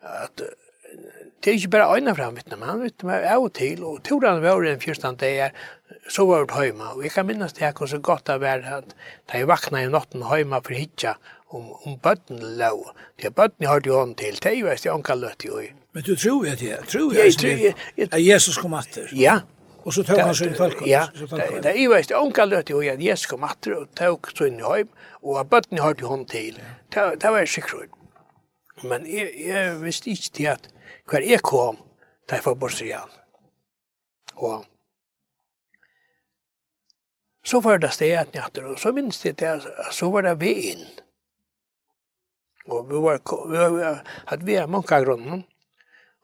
at 0.00 0.42
det 1.40 1.50
er 1.50 1.56
ikke 1.56 1.72
bare 1.72 1.96
øyne 1.96 2.12
fram, 2.16 2.36
vet 2.36 2.50
du, 2.50 2.56
men 2.60 2.68
han 2.68 2.80
vet 2.84 3.04
meg 3.08 3.24
av 3.24 3.46
og 3.46 3.52
til, 3.56 3.80
og 3.88 4.02
tog 4.04 4.24
han 4.28 4.42
var 4.44 4.60
den 4.60 4.80
første 4.82 5.12
dagen, 5.22 5.54
så 6.10 6.26
var 6.28 6.44
det 6.44 6.64
hjemme, 6.66 6.88
og 6.92 7.04
jeg 7.04 7.14
kan 7.14 7.26
minnes 7.26 7.54
det 7.56 7.70
hvor 7.78 7.88
så 7.88 7.98
godt 7.98 8.26
det 8.28 8.36
var 8.42 8.66
at 8.76 8.92
da 9.30 9.40
jeg 9.40 9.48
vakna 9.48 9.80
i 9.80 9.88
natten 9.88 10.24
hjemme 10.26 10.60
for 10.66 10.76
hitja, 10.76 11.14
om, 11.50 11.70
om 11.88 11.96
bøtten 12.02 12.42
lå, 12.60 12.74
det 13.18 13.30
er 13.30 13.34
bøtten 13.34 13.64
jeg 13.64 13.70
har 13.72 13.80
til 13.86 13.96
hånd 13.96 14.12
til, 14.20 14.36
det 14.36 14.52
er 14.52 14.58
jo 14.58 14.68
jeg 14.68 14.92
anka 14.92 15.16
løtt 15.16 15.48
i. 15.48 15.70
Men 15.96 16.04
du 16.06 16.12
tror 16.14 16.44
jeg 16.46 16.60
det, 16.60 16.76
tror 16.92 17.16
jeg, 17.16 17.32
jeg, 17.32 17.40
jeg, 17.42 17.74
jeg, 17.96 18.08
jeg, 18.12 18.26
Jesus 18.28 18.60
kom 18.60 18.76
atter. 18.78 19.08
Ja, 19.16 19.40
Og 19.84 19.94
så 19.94 20.02
tog 20.04 20.18
han 20.20 20.34
sin 20.34 20.54
folk. 20.54 20.82
Ja, 20.86 21.06
det 21.14 21.72
er 21.72 21.88
veist, 21.88 22.12
onka 22.12 22.44
løt 22.44 22.70
jo 22.70 22.82
at 22.84 23.00
Jesus 23.00 23.30
kom 23.30 23.44
atter 23.48 23.78
og 23.78 23.94
tog 23.96 24.28
så 24.34 24.48
inn 24.50 24.60
i 24.60 24.66
høym, 24.66 24.90
og 25.22 25.40
at 25.40 25.50
bøtten 25.52 25.80
i 25.80 25.94
til 25.94 26.10
hånd 26.10 26.26
til. 26.28 26.60
Det 26.92 27.32
var 27.32 27.46
sikkert. 27.48 27.96
Men 28.82 29.06
jeg 29.06 29.80
visste 29.82 30.10
ikke 30.10 30.34
til 30.36 30.50
at 30.54 30.68
hver 31.10 31.24
jeg 31.26 31.42
kom, 31.44 31.80
da 32.28 32.38
jeg 32.38 32.44
får 32.44 32.54
bort 32.60 32.80
igjen. 32.80 33.16
Og 34.36 34.64
så 37.44 37.60
var 37.60 37.80
det 37.80 37.92
stedet 37.92 38.34
njatter, 38.34 38.66
og 38.68 38.78
så 38.78 38.92
minns 38.92 39.24
jeg 39.24 39.38
det, 39.40 39.60
så 39.92 40.10
var 40.12 40.28
det 40.28 40.36
vi 40.40 40.52
inn. 40.72 40.84
Og 42.70 42.84
vi 42.88 43.00
var, 43.02 43.20
vi 43.50 43.58
var, 43.58 44.02
at 44.28 44.44
vi 44.46 44.54
er 44.60 44.70
mange 44.70 45.00
grunnen, 45.04 45.44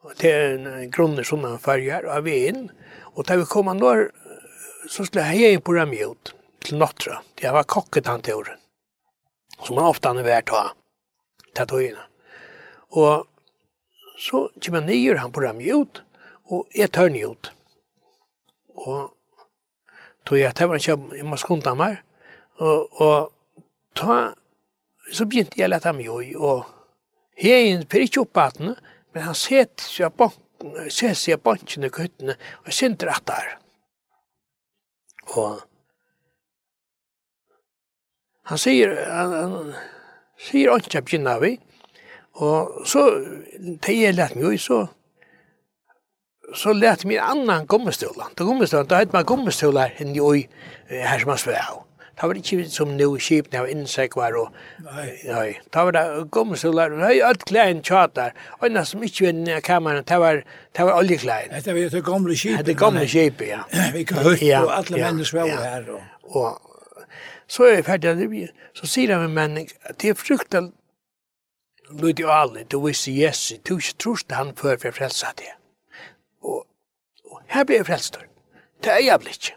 og 0.05 0.13
det 0.21 0.31
er 0.31 0.53
en 0.55 0.91
grunner 0.93 1.27
sånne 1.27 1.57
farger, 1.59 2.07
og 2.07 2.29
vi 2.29 2.37
inn, 2.51 2.69
Og 3.17 3.25
da 3.25 3.37
vi 3.41 3.49
kom 3.49 3.69
an 3.73 3.83
år, 3.83 4.11
så 4.89 5.07
skulle 5.07 5.25
jeg 5.25 5.57
hei 5.57 5.61
på 5.61 5.75
dem 5.77 5.95
ut 5.97 6.35
til 6.65 6.79
Nottra. 6.81 7.23
Det 7.41 7.53
var 7.53 7.69
kokket 7.69 8.11
han 8.11 8.23
til 8.23 8.43
året. 8.43 8.61
Som 9.65 9.79
han 9.81 9.89
ofte 9.89 10.13
hadde 10.13 10.27
vært 10.27 10.51
ta. 10.51 10.63
Ta 11.57 11.65
togene. 11.65 12.03
Og 12.93 13.25
så 14.21 14.47
kommer 14.61 14.83
han 14.83 14.91
nyer 14.91 15.21
han 15.23 15.33
på 15.33 15.45
dem 15.45 15.61
ut, 15.65 16.03
og 16.53 16.77
jeg 16.77 16.93
tør 16.93 17.09
ny 17.13 17.25
ut. 17.25 17.51
Og 18.77 19.13
tog 20.29 20.39
jeg 20.39 20.55
til 20.55 20.75
han 20.75 21.17
jeg 21.17 21.27
må 21.27 21.41
skunde 21.41 21.73
han 21.73 21.81
meg. 21.81 22.03
Og, 22.61 23.01
og 23.01 23.33
ta, 23.97 24.35
så 25.13 25.25
begynte 25.25 25.59
jeg 25.59 25.69
å 25.69 25.73
lette 25.73 25.89
ham 25.89 26.01
jo 26.05 26.21
og 26.21 26.65
hei 27.37 27.77
per 27.85 28.05
ikke 28.05 28.25
opp 28.25 28.39
men 28.65 29.25
han 29.25 29.37
sett 29.37 29.81
seg 29.81 30.13
på 30.17 30.29
se 30.93 31.13
seg 31.15 31.37
av 31.37 31.45
bansjen 31.47 31.87
i 31.87 31.93
kuttene 31.93 32.37
og 32.65 32.75
sindre 32.75 33.15
at 33.15 33.27
der. 33.29 33.55
Og 35.37 35.63
han 38.47 38.61
sier, 38.63 38.93
han, 39.11 39.33
han 39.35 39.73
sier 40.39 40.77
ikke 40.79 41.03
begynner 41.03 41.41
vi, 41.43 41.57
og 42.37 42.85
så, 42.87 43.03
til 43.83 44.03
jeg 44.03 44.15
lette 44.15 44.39
meg 44.39 44.61
så, 44.61 44.85
så 46.55 46.75
lette 46.77 47.09
meg 47.09 47.19
en 47.19 47.41
annan 47.41 47.67
gummistövla. 47.67 48.29
Da 48.37 48.45
gummistövla, 48.45 48.87
da 48.87 49.01
hade 49.01 49.17
man 49.17 49.27
gummistövlar 49.27 49.95
henne 49.99 50.15
i 50.37 50.47
her 50.89 51.19
som 51.19 51.33
man 51.33 51.39
svär 51.39 51.59
av. 51.59 51.83
Da 52.17 52.27
var 52.27 52.37
det 52.37 52.45
ikke 52.45 52.69
som 52.73 52.95
nå 52.97 53.09
skipene 53.21 53.61
av 53.61 53.69
insekvar 53.69 54.37
og... 54.41 54.55
Nei. 54.85 55.09
Nei. 55.29 55.49
Da 55.75 55.85
var 55.85 55.97
det 55.97 56.05
gommestolar, 56.33 56.93
og 56.97 57.05
høy 57.05 57.21
alt 57.29 57.45
klæren 57.49 57.83
tjatar. 57.85 58.33
Og 58.61 58.71
en 58.71 58.81
som 58.89 59.05
ikke 59.05 59.29
var 59.29 59.59
i 59.59 59.61
kameran, 59.61 60.07
det 60.09 60.21
var, 60.23 60.41
det 60.77 60.87
var 60.89 60.97
oljeklæren. 61.03 61.53
Det 61.65 61.75
var 61.75 61.91
det 61.97 62.05
gamle 62.05 62.37
skipet. 62.37 62.67
Det 62.67 62.79
gamle 62.79 63.05
skipet, 63.09 63.53
ja. 63.53 63.61
Vi 63.93 64.07
kan 64.09 64.25
høyt 64.25 64.41
på 64.41 64.73
alle 64.79 65.03
mennesker 65.05 65.43
var 65.43 65.69
her. 65.69 65.93
Og 66.25 66.61
så 67.49 67.69
er 67.69 67.79
jeg 67.79 67.85
ferdig, 67.85 68.49
så 68.75 68.89
sier 68.91 69.13
han 69.15 69.29
med 69.29 69.37
menn, 69.37 69.69
det 70.01 70.11
er 70.11 70.19
fruktelig 70.19 70.73
Lúti 71.91 72.25
og 72.27 72.33
alle, 72.35 72.65
du 72.65 72.81
visste 72.83 73.13
Jesu, 73.15 73.57
du 73.69 73.77
ikke 73.77 73.95
troste 74.03 74.35
han 74.35 74.51
før 74.59 74.75
for 74.83 74.91
frelsa 74.97 75.31
det. 75.39 75.53
Og, 76.43 76.65
og 77.31 77.43
her 77.55 77.65
blir 77.65 77.77
jeg 77.77 77.87
frelst, 77.87 78.19
Det 78.83 78.93
er 78.93 78.97
jeg 78.97 79.05
jævlig 79.05 79.31
ikke. 79.31 79.55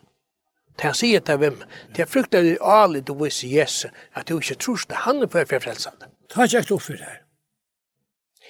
Det 0.80 0.88
han 0.88 0.96
sier 0.96 1.20
til 1.20 1.42
hvem, 1.42 1.58
det 1.96 2.06
er 2.06 2.08
fryktelig 2.08 2.54
alle 2.64 3.02
du 3.04 3.12
viser 3.20 3.52
Jesu, 3.52 3.90
at 4.16 4.30
du 4.30 4.38
ikke 4.40 4.56
tror 4.64 4.86
det 4.88 5.02
han 5.04 5.20
er 5.26 5.32
for 5.34 5.60
frelsatt. 5.60 6.06
Ta 6.32 6.46
ikke 6.48 6.78
opp 6.78 6.86
for 6.86 6.96
det 6.96 7.04
her. 7.04 7.18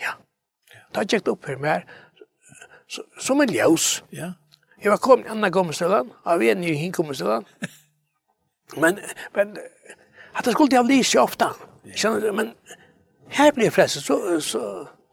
Ja. 0.01 0.13
Ta 0.93 1.05
kjekt 1.09 1.31
opp 1.31 1.47
for 1.47 1.57
meg, 1.57 1.89
som 3.17 3.41
en 3.41 3.49
ljøs. 3.53 4.03
Ja. 4.13 4.35
Jeg 4.83 4.93
var 4.93 5.01
kommet 5.01 5.25
i 5.25 5.33
andre 5.33 5.49
kommestølan, 5.51 6.13
av 6.25 6.43
en 6.43 6.61
ny 6.61 6.75
hinkommestølan. 6.77 7.47
Men, 8.77 8.99
men, 9.33 9.55
at 10.37 10.45
det 10.45 10.51
skulle 10.53 10.75
jeg 10.75 10.85
lyse 10.85 11.17
ofte. 11.17 11.47
Skjønner 11.97 12.21
du, 12.21 12.27
men 12.37 12.51
her 13.33 13.49
ble 13.55 13.65
jeg 13.65 13.73
frelst, 13.73 14.03
så, 14.05 14.17
så, 14.45 14.61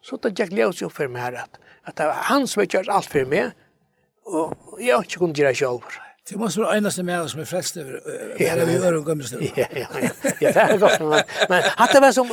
så 0.04 0.18
ta 0.20 0.28
kjekt 0.28 0.52
ljøs 0.52 0.82
opp 0.84 0.92
for 0.98 1.08
meg 1.08 1.24
her, 1.24 1.38
at, 1.46 1.56
at 1.88 1.96
det 1.96 2.10
var 2.10 2.20
han 2.28 2.44
som 2.44 2.60
har 2.60 2.68
kjørt 2.74 2.90
alt 2.92 3.08
for 3.08 3.30
meg, 3.30 3.54
og 4.28 4.76
jeg 4.76 4.92
har 4.92 5.08
ikke 5.08 5.22
kunnet 5.22 5.40
gjøre 5.40 5.54
det 5.54 5.62
selv. 5.62 5.96
Det 6.29 6.37
måste 6.37 6.61
vara 6.61 6.77
ena 6.77 6.91
med 7.03 7.20
oss 7.20 7.33
som 7.33 7.41
är 7.41 7.45
frälst 7.45 7.77
över 7.77 8.01
här 8.39 8.66
vi 8.66 8.72
gör 8.72 8.93
och 8.93 9.09
gömmer 9.09 9.24
Ja, 9.41 9.66
ja, 9.70 9.87
ja. 10.03 10.09
Ja, 10.41 10.53
det 10.53 10.61
är 10.61 10.79
gott. 10.79 11.01
Men, 11.01 11.22
men 11.49 11.62
det 11.93 12.01
var 12.01 12.12
som 12.12 12.27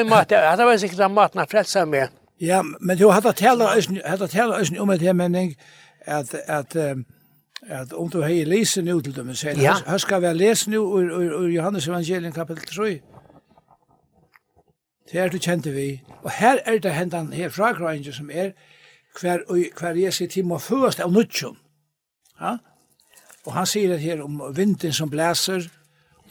en 0.00 0.08
mat, 0.08 0.30
hade 0.30 0.64
var 0.64 0.78
sig 0.78 0.88
den 0.88 1.14
maten 1.14 1.40
att 1.40 1.50
frälsa 1.50 1.86
med. 1.86 2.08
Ja, 2.38 2.62
men 2.80 2.96
du 2.96 3.08
hade 3.08 3.32
tala 3.32 3.66
hade 4.04 4.28
tala 4.28 4.58
ösen 4.60 4.78
om 4.78 4.98
det 4.98 5.12
men 5.12 5.34
jag 5.34 5.54
att 6.06 6.34
att 6.48 6.76
att 7.70 7.92
om 7.92 8.08
du 8.08 8.22
har 8.22 8.44
läser 8.44 8.82
nu 8.82 9.00
till 9.00 9.12
dem 9.12 9.34
så 9.34 9.48
här 9.48 9.98
ska 9.98 10.18
vi 10.18 10.34
läsa 10.34 10.70
nu 10.70 10.76
ur 10.76 11.22
ur, 11.22 11.44
ur 11.44 11.48
Johannes 11.48 11.88
evangelium 11.88 12.32
kapitel 12.32 12.64
3. 12.64 13.00
Det 15.12 15.20
er 15.20 15.28
du 15.28 15.38
kjente 15.38 15.70
vi. 15.70 16.02
Og 16.22 16.30
her 16.30 16.58
er 16.66 16.78
det 16.78 16.94
hendan 16.94 17.32
her 17.32 17.48
fragrøyngen 17.48 18.12
som 18.12 18.30
er 18.30 18.50
hver, 19.20 19.38
hver 19.78 19.94
jeg 19.94 20.14
sier 20.14 20.28
til 20.28 20.44
må 20.44 20.58
først 20.58 21.00
av 21.00 21.12
nutjon. 21.12 21.56
Ja? 22.40 22.56
Og 23.46 23.54
han 23.54 23.66
sier 23.66 23.94
det 23.94 24.00
her 24.02 24.22
om 24.24 24.40
vinden 24.56 24.92
som 24.92 25.10
blæser, 25.10 25.68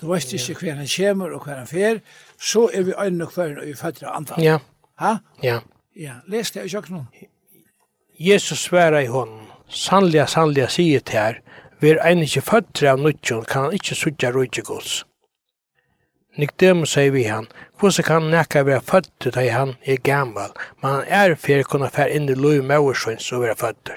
du 0.01 0.09
vet 0.11 0.33
ikke 0.33 0.59
hver 0.59 0.81
han 0.81 0.89
kommer 0.91 1.31
og 1.35 1.45
hver 1.45 1.61
han 1.61 1.67
fer, 1.67 2.01
så 2.41 2.67
er 2.73 2.83
vi 2.83 2.93
øynene 2.99 3.27
hver 3.31 3.61
og 3.61 3.67
vi 3.67 3.75
fatter 3.79 4.09
anfall. 4.11 4.43
Ja. 4.43 4.57
Ha? 4.99 5.15
Ja. 5.43 5.59
Ja, 5.95 6.19
les 6.27 6.51
det 6.51 6.65
i 6.65 6.69
kjøkkenen. 6.73 7.07
Jesus 8.19 8.65
sværa 8.67 8.99
i 8.99 9.07
hånden. 9.07 9.47
Sannliga, 9.71 10.25
sannliga 10.27 10.67
sier 10.67 10.99
til 10.99 11.19
her, 11.19 11.39
vi 11.81 11.93
er 11.93 12.01
enn 12.05 12.23
ikke 12.23 12.43
føtter 12.43 12.91
av 12.91 12.99
nødtjen, 12.99 13.45
kan 13.47 13.67
han 13.67 13.77
ikke 13.79 13.95
suttje 13.95 14.31
røyde 14.35 14.63
gods. 14.67 15.03
Nikdemus 16.35 16.91
sier 16.91 17.13
vi 17.15 17.23
han, 17.23 17.45
hvordan 17.79 18.03
kan 18.03 18.25
nekka 18.27 18.65
være 18.67 18.81
født 18.83 19.27
da 19.35 19.43
han 19.53 19.69
er 19.85 20.01
gammal, 20.03 20.51
men 20.81 20.91
han 20.91 21.05
er 21.07 21.35
fyrir 21.39 21.63
kunne 21.63 21.87
fære 21.87 22.17
inn 22.17 22.27
i 22.27 22.35
lov 22.35 22.59
maursvins 22.67 23.31
og 23.31 23.45
være 23.45 23.55
født. 23.61 23.91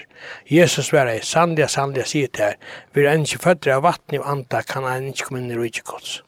Jesus 0.51 0.93
var 0.93 1.11
i 1.11 1.18
sannliga, 1.22 1.66
sannliga, 1.66 2.07
sier 2.07 2.30
til 2.30 2.45
her, 2.45 2.55
vi 2.95 3.07
er 3.07 3.18
ikke 3.18 3.43
født 3.43 3.66
av 3.74 3.82
vatten 3.82 4.20
og 4.20 4.30
anda, 4.30 4.62
kan 4.62 4.86
han 4.86 5.11
ikke 5.11 5.26
komme 5.26 5.43
inn 5.43 5.51
i 5.51 5.59
rujtjekots. 5.59 6.22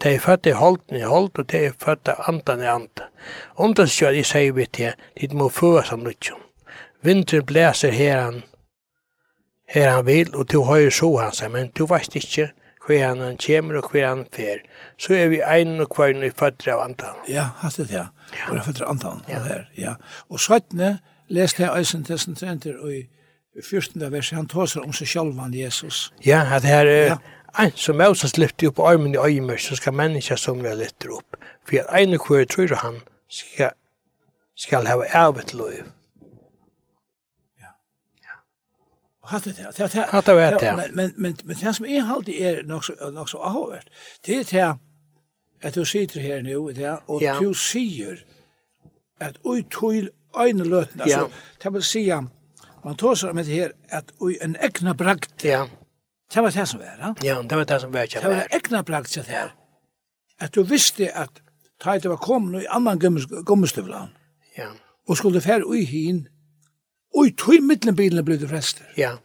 Det 0.00 0.14
er 0.14 0.24
født 0.24 0.46
i 0.46 0.56
holden 0.56 0.96
i 0.96 1.04
hold, 1.04 1.30
og 1.38 1.50
det 1.52 1.64
er 1.66 1.76
født 1.84 2.08
av 2.08 2.24
andan 2.30 2.62
i 2.62 2.70
anda. 2.72 3.10
Undans 3.56 4.00
jo 4.00 4.08
at 4.08 4.26
sier 4.26 4.52
vi 4.56 4.66
til, 4.72 4.94
dit 5.20 5.32
må 5.36 5.50
føa 5.52 5.82
som 5.84 6.04
lutsjon. 6.06 6.40
Vinteren 7.02 7.44
blæser 7.46 7.92
her 7.92 8.20
han, 8.20 8.42
her 9.68 9.90
han 9.90 10.06
vil, 10.06 10.32
og 10.36 10.48
du 10.52 10.62
høyre 10.64 10.90
så 10.90 11.10
han 11.16 11.34
seg, 11.34 11.52
men 11.52 11.68
du 11.76 11.84
veist 11.86 12.16
ikke 12.16 12.52
hver 12.88 13.04
han 13.04 13.20
han 13.20 13.36
kommer 13.46 13.78
og 13.82 13.90
hver 13.92 14.08
han 14.08 14.24
fer, 14.32 14.64
så 14.98 15.14
er 15.14 15.28
vi 15.28 15.42
ein 15.44 15.80
og 15.80 15.92
hver 15.96 16.16
i 16.24 16.30
føtter 16.32 16.72
av 16.72 16.86
antan. 16.88 17.20
Ja, 17.28 17.50
hatt 17.60 17.76
det, 17.76 17.90
ja. 17.92 18.08
Ja. 18.32 18.50
Og 18.50 18.64
føtter 18.64 18.88
antan, 18.88 19.22
ja. 19.28 19.42
Her, 19.44 19.64
ja. 19.76 19.94
Og 20.28 20.40
svettene 20.40 20.98
leste 21.28 21.62
jeg 21.62 21.80
eisen 21.80 22.04
til 22.04 22.18
sin 22.18 22.36
trenter, 22.36 22.78
og 22.80 22.92
i 22.92 23.04
14. 23.62 24.12
vers, 24.12 24.30
han 24.30 24.48
tåser 24.48 24.84
om 24.84 24.92
seg 24.92 25.08
selv 25.08 25.40
han 25.40 25.54
Jesus. 25.54 26.12
Ja, 26.24 26.44
at 26.56 26.64
her 26.64 26.86
er 26.86 27.06
ja. 27.06 27.18
ein 27.58 27.74
som 27.76 27.98
Moses 27.98 28.38
lyfte 28.38 28.70
opp 28.70 28.78
armen 28.78 29.14
i 29.14 29.18
øymer, 29.18 29.56
så 29.56 29.76
skal 29.76 29.92
menneska 29.92 30.36
som 30.36 30.58
somra 30.58 30.74
lyfte 30.74 31.10
opp. 31.12 31.36
For 31.68 31.82
at 31.82 31.92
ein 32.00 32.14
og 32.14 32.28
hver 32.28 32.44
tror 32.44 32.74
han 32.84 33.00
skal, 33.28 33.74
skal 34.56 34.86
hava 34.86 35.04
ævet 35.14 35.54
lov. 35.54 35.97
Hatta 39.28 39.50
det. 39.50 40.06
Hatta 40.08 40.34
vet 40.34 40.60
det. 40.60 40.74
Men 40.76 40.90
men 40.94 41.12
men 41.16 41.36
men 41.44 41.56
det 41.60 41.74
som 41.74 41.86
är 41.86 42.00
halt 42.00 42.28
är 42.28 42.62
nog 42.62 42.84
så 42.84 43.10
nog 43.10 43.28
så 43.28 43.38
avhört. 43.38 43.88
Det 44.24 44.34
är 44.34 44.44
det 44.44 44.78
att 45.62 45.74
du 45.74 45.84
sitter 45.84 46.20
här 46.20 46.42
nu 46.42 46.72
det 46.72 47.00
och 47.06 47.20
du 47.40 47.54
ser 47.54 48.24
att 49.20 49.36
oj 49.42 49.62
till 49.80 50.10
en 50.38 50.58
lötna 50.58 51.04
så 51.06 51.28
det 51.62 51.70
man 51.70 51.82
se 51.82 52.22
man 52.84 52.96
tar 52.96 53.14
så 53.14 53.32
med 53.32 53.46
här 53.46 53.72
att 53.90 54.08
oj 54.18 54.38
en 54.40 54.56
egna 54.60 54.94
brakt. 54.94 55.44
Ja. 55.44 55.68
Det 56.34 56.40
var 56.40 56.50
det 56.50 56.66
som 56.66 56.80
var, 56.80 56.96
ja? 57.00 57.14
Ja, 57.22 57.42
det 57.42 57.56
var 57.56 57.64
det 57.64 57.80
som 57.80 57.92
var. 57.92 58.06
Det 58.22 58.28
var 58.28 58.34
en 58.34 58.48
egna 58.50 58.82
brakt 58.82 59.10
så 59.10 59.20
där. 59.20 59.54
Att 60.40 60.52
du 60.52 60.62
visste 60.62 61.12
att 61.14 61.40
Tajt 61.82 62.04
var 62.04 62.16
komin 62.16 62.60
i 62.60 62.66
annan 62.66 62.98
gummistövlan. 63.46 64.08
Ja. 64.56 64.68
Og 65.08 65.16
skulle 65.16 65.40
fær 65.40 65.64
ui 65.64 65.84
hin 65.88 66.26
Og 67.16 67.26
i 67.28 67.60
mittlen 67.60 67.96
bilen 67.96 68.24
ble 68.24 68.36
det 68.38 68.48
frester. 68.50 68.86
Ja. 68.96 69.16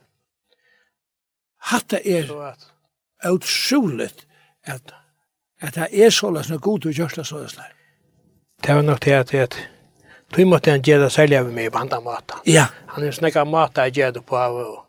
Hatta 1.69 1.99
er 2.03 2.29
utroligt 3.31 4.25
at, 4.63 4.93
at 5.61 5.75
det 5.75 5.87
er 5.91 6.09
såles 6.11 6.49
noe 6.49 6.59
god 6.59 6.85
og 6.85 6.93
det 6.93 7.25
såles 7.27 7.55
der. 7.55 7.71
Det 8.63 8.75
var 8.75 8.81
nok 8.81 9.03
det 9.03 9.13
at, 9.13 9.31
det 9.31 9.57
tog 10.31 10.47
måtte 10.47 10.71
han 10.71 10.81
gjøre 10.81 11.09
særlig 11.09 11.37
av 11.37 11.51
meg 11.51 11.71
på 11.71 11.77
andre 11.77 12.01
måter. 12.01 12.39
Ja. 12.45 12.67
Han 12.95 13.03
er 13.03 13.11
snakka 13.11 13.43
måter 13.45 13.83
jeg 13.89 13.97
gjør 13.97 14.11
det 14.11 14.25
på 14.25 14.37
av 14.37 14.55
og 14.55 14.79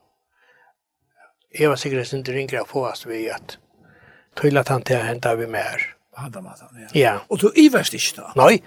jeg 1.54 1.70
var 1.70 1.76
sikkert 1.76 2.12
ikke 2.12 2.32
ringere 2.32 2.64
på 2.66 2.86
oss 2.86 3.06
ved 3.06 3.28
at 3.30 3.58
tog 4.36 4.56
at 4.56 4.68
han 4.68 4.82
til 4.82 4.98
å 4.98 5.04
hente 5.06 5.34
vi 5.38 5.46
meg 5.46 5.62
her. 5.62 5.90
Handa 6.14 6.40
matan, 6.40 6.68
ja. 6.78 6.88
ja. 6.94 7.12
Og 7.28 7.40
du 7.42 7.50
iverst 7.58 7.94
ikke 7.94 8.20
da? 8.20 8.32
Nei. 8.38 8.62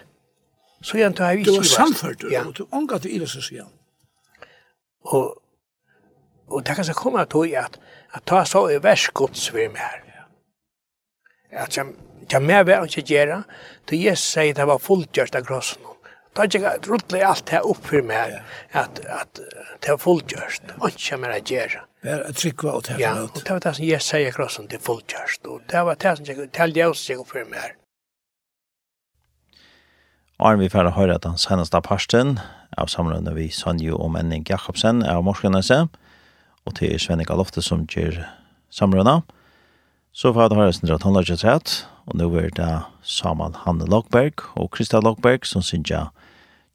Så 0.84 1.00
jeg 1.00 1.16
du 1.16 1.24
har 1.24 1.32
ikke 1.32 1.52
iverst. 1.52 1.76
Du 1.76 1.78
var 1.80 1.88
samført, 1.88 2.26
ja. 2.32 2.44
og 2.44 2.58
du 2.58 2.66
omgatt 2.72 3.04
du 3.04 3.10
iverst, 3.10 3.40
sier 3.44 3.64
han. 3.64 3.74
Og, 5.06 5.38
og 6.48 6.66
det 6.66 6.76
kan 6.76 6.86
så 6.86 6.94
komme 6.94 7.26
til 7.26 7.56
at, 7.60 7.80
at 8.14 8.26
ta 8.26 8.44
så 8.46 8.68
i 8.72 8.80
værskots 8.84 9.50
for 9.50 9.74
meg 9.74 9.84
her. 9.84 10.04
At 11.52 11.78
jeg, 11.78 11.94
jeg 12.32 12.42
mer 12.44 12.64
vil 12.64 12.90
ikke 12.90 13.06
gjøre, 13.08 13.44
til 13.88 14.02
Jesus 14.04 14.34
sier 14.34 14.56
det 14.56 14.68
var 14.68 14.84
fulltjørst 14.84 15.36
av 15.36 15.46
krossen. 15.48 15.84
Da 16.36 16.44
er 16.44 16.52
ikke 16.54 16.92
ruttet 16.92 17.24
alt 17.26 17.48
det 17.50 17.64
opp 17.66 17.88
for 17.90 18.04
meg, 18.06 18.36
at, 18.78 19.00
at 19.10 19.40
det 19.82 19.90
var 19.90 20.02
fulltjørst, 20.04 20.76
og 20.78 20.92
ikke 20.92 21.18
mer 21.18 21.34
å 21.34 21.40
gjøre. 21.42 21.82
Bare 22.06 22.28
å 22.30 22.36
trykke 22.38 22.74
og 22.78 22.84
ta 22.86 22.98
Ja, 23.02 23.16
og 23.24 23.40
det 23.40 23.50
var 23.50 23.64
det 23.64 23.74
som 23.80 23.88
Jesus 23.88 24.12
sier 24.12 24.36
krossen 24.36 24.68
til 24.70 24.84
fulltjørst, 24.86 25.48
og 25.50 25.64
det 25.72 25.82
var 25.88 25.98
det 26.04 26.14
som 26.20 26.30
jeg 26.30 26.52
talte 26.54 26.84
jeg 26.84 26.94
også 26.94 27.10
seg 27.10 27.24
opp 27.24 27.32
for 27.34 27.50
meg 27.50 27.64
her. 27.64 27.74
Arne, 30.38 30.62
vi 30.62 30.70
får 30.70 30.92
høre 30.94 31.18
at 31.18 31.26
han 31.26 31.40
seneste 31.42 31.82
parsten, 31.82 32.38
av 32.78 32.92
samrøvende 32.92 33.34
vi 33.38 33.48
Sanjo 33.54 33.96
og 34.02 34.12
Menning 34.16 34.44
Jakobsen 34.50 35.04
av 35.08 35.24
Morskenese, 35.24 35.86
og 36.68 36.76
til 36.76 37.00
Svenning 37.00 37.30
Alofte 37.32 37.64
som 37.64 37.86
gjør 37.88 38.20
samrøvende. 38.74 39.22
Så 40.12 40.34
får 40.34 40.48
jeg 40.50 40.60
høre 40.60 40.74
Sindra 40.74 40.98
Tonlaget 41.00 41.46
og 42.08 42.16
nå 42.18 42.28
er 42.40 42.50
det 42.56 42.72
Samal 43.04 43.56
Hanne 43.66 43.86
Lokberg 43.86 44.44
og 44.56 44.72
Krista 44.72 45.00
Lokberg 45.04 45.46
som 45.46 45.62
synes 45.62 45.92
jeg 45.92 46.08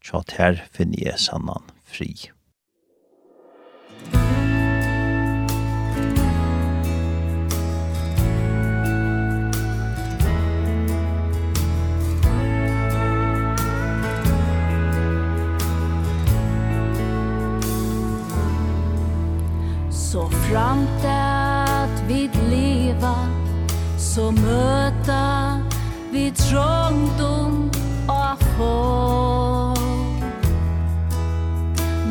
tjatt 0.05 0.37
her 0.39 0.63
finner 0.73 1.09
jeg 1.09 1.19
sannan 1.19 1.65
fri. 1.85 2.13
Så 20.13 20.29
framt 20.29 21.05
att 21.05 22.03
vi 22.09 22.31
leva 22.51 23.15
Så 23.99 24.31
möta 24.31 25.61
vid 26.11 26.37
trångdom 26.37 27.71
och 28.07 28.43
få 28.43 29.75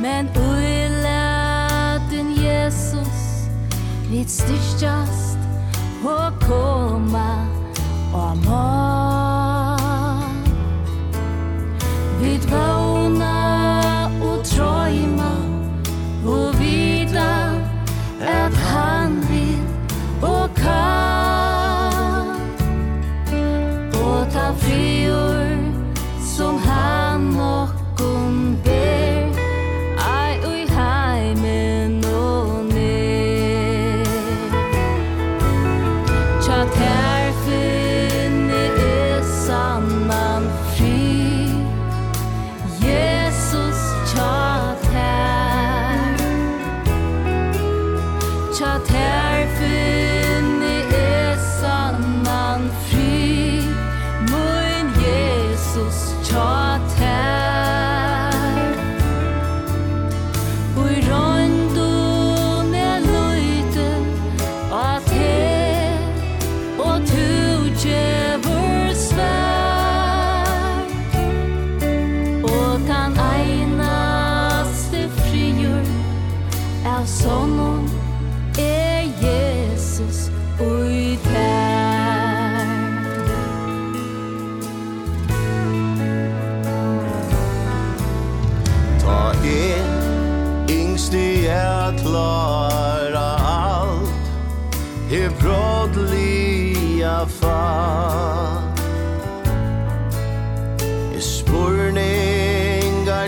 Men 0.02 0.30
uilaten 0.36 2.32
Jesus 2.36 3.48
vi 4.12 4.26
styrstast 4.26 5.38
och 6.04 6.48
komma 6.48 7.48
Och 8.14 8.38
må 8.38 9.78
vi 12.22 12.40
vår 12.50 12.81
come 20.62 21.01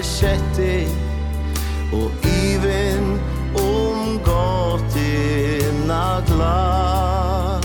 ersätter 0.03 0.87
og 1.93 2.11
even 2.23 3.19
om 3.55 4.19
gatorna 4.25 6.23
glad 6.27 7.63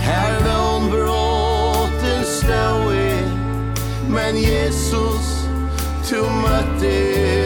Her 0.00 0.34
om 0.74 0.90
bråten 0.90 2.24
stå 2.24 2.90
Men 4.08 4.36
Jesus, 4.36 5.48
du 6.10 6.22
mötte 6.22 7.39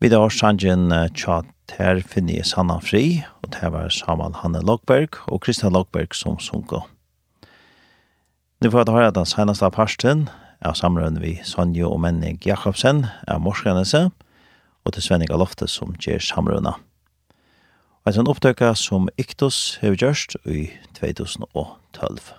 Vi 0.00 0.08
da 0.08 0.22
har 0.22 0.32
sangen 0.32 0.88
tja 1.12 1.42
ter 1.68 1.98
finne 2.08 2.40
Sanna 2.48 2.78
Fri, 2.80 3.20
og 3.44 3.50
det 3.52 3.68
var 3.68 3.92
Samal 3.92 4.32
Hanne 4.40 4.62
Lokberg 4.64 5.18
og 5.28 5.42
Kristian 5.44 5.74
Lokberg 5.76 6.16
som 6.16 6.38
sunko. 6.40 6.86
Nu 8.64 8.70
får 8.70 8.86
jeg 8.86 8.94
høre 8.96 9.12
den 9.12 9.28
senaste 9.28 9.68
parsten 9.76 10.30
av 10.64 10.78
samrøren 10.80 11.20
vi 11.20 11.34
Sonja 11.44 11.84
og 11.88 12.00
Menning 12.00 12.40
Jakobsen 12.48 13.06
av 13.28 13.44
Morskanese, 13.44 14.08
og 14.88 14.96
til 14.96 15.04
Svenning 15.04 15.28
Alofte 15.36 15.68
som 15.68 15.92
gjør 16.00 16.24
samrøna. 16.24 16.78
Og 18.00 18.08
en 18.08 18.16
sånn 18.16 18.32
opptøkka 18.32 18.72
som 18.80 19.12
Iktus 19.20 19.76
har 19.82 20.00
gjørst 20.00 20.38
i 20.48 20.70
2012. 20.96 22.32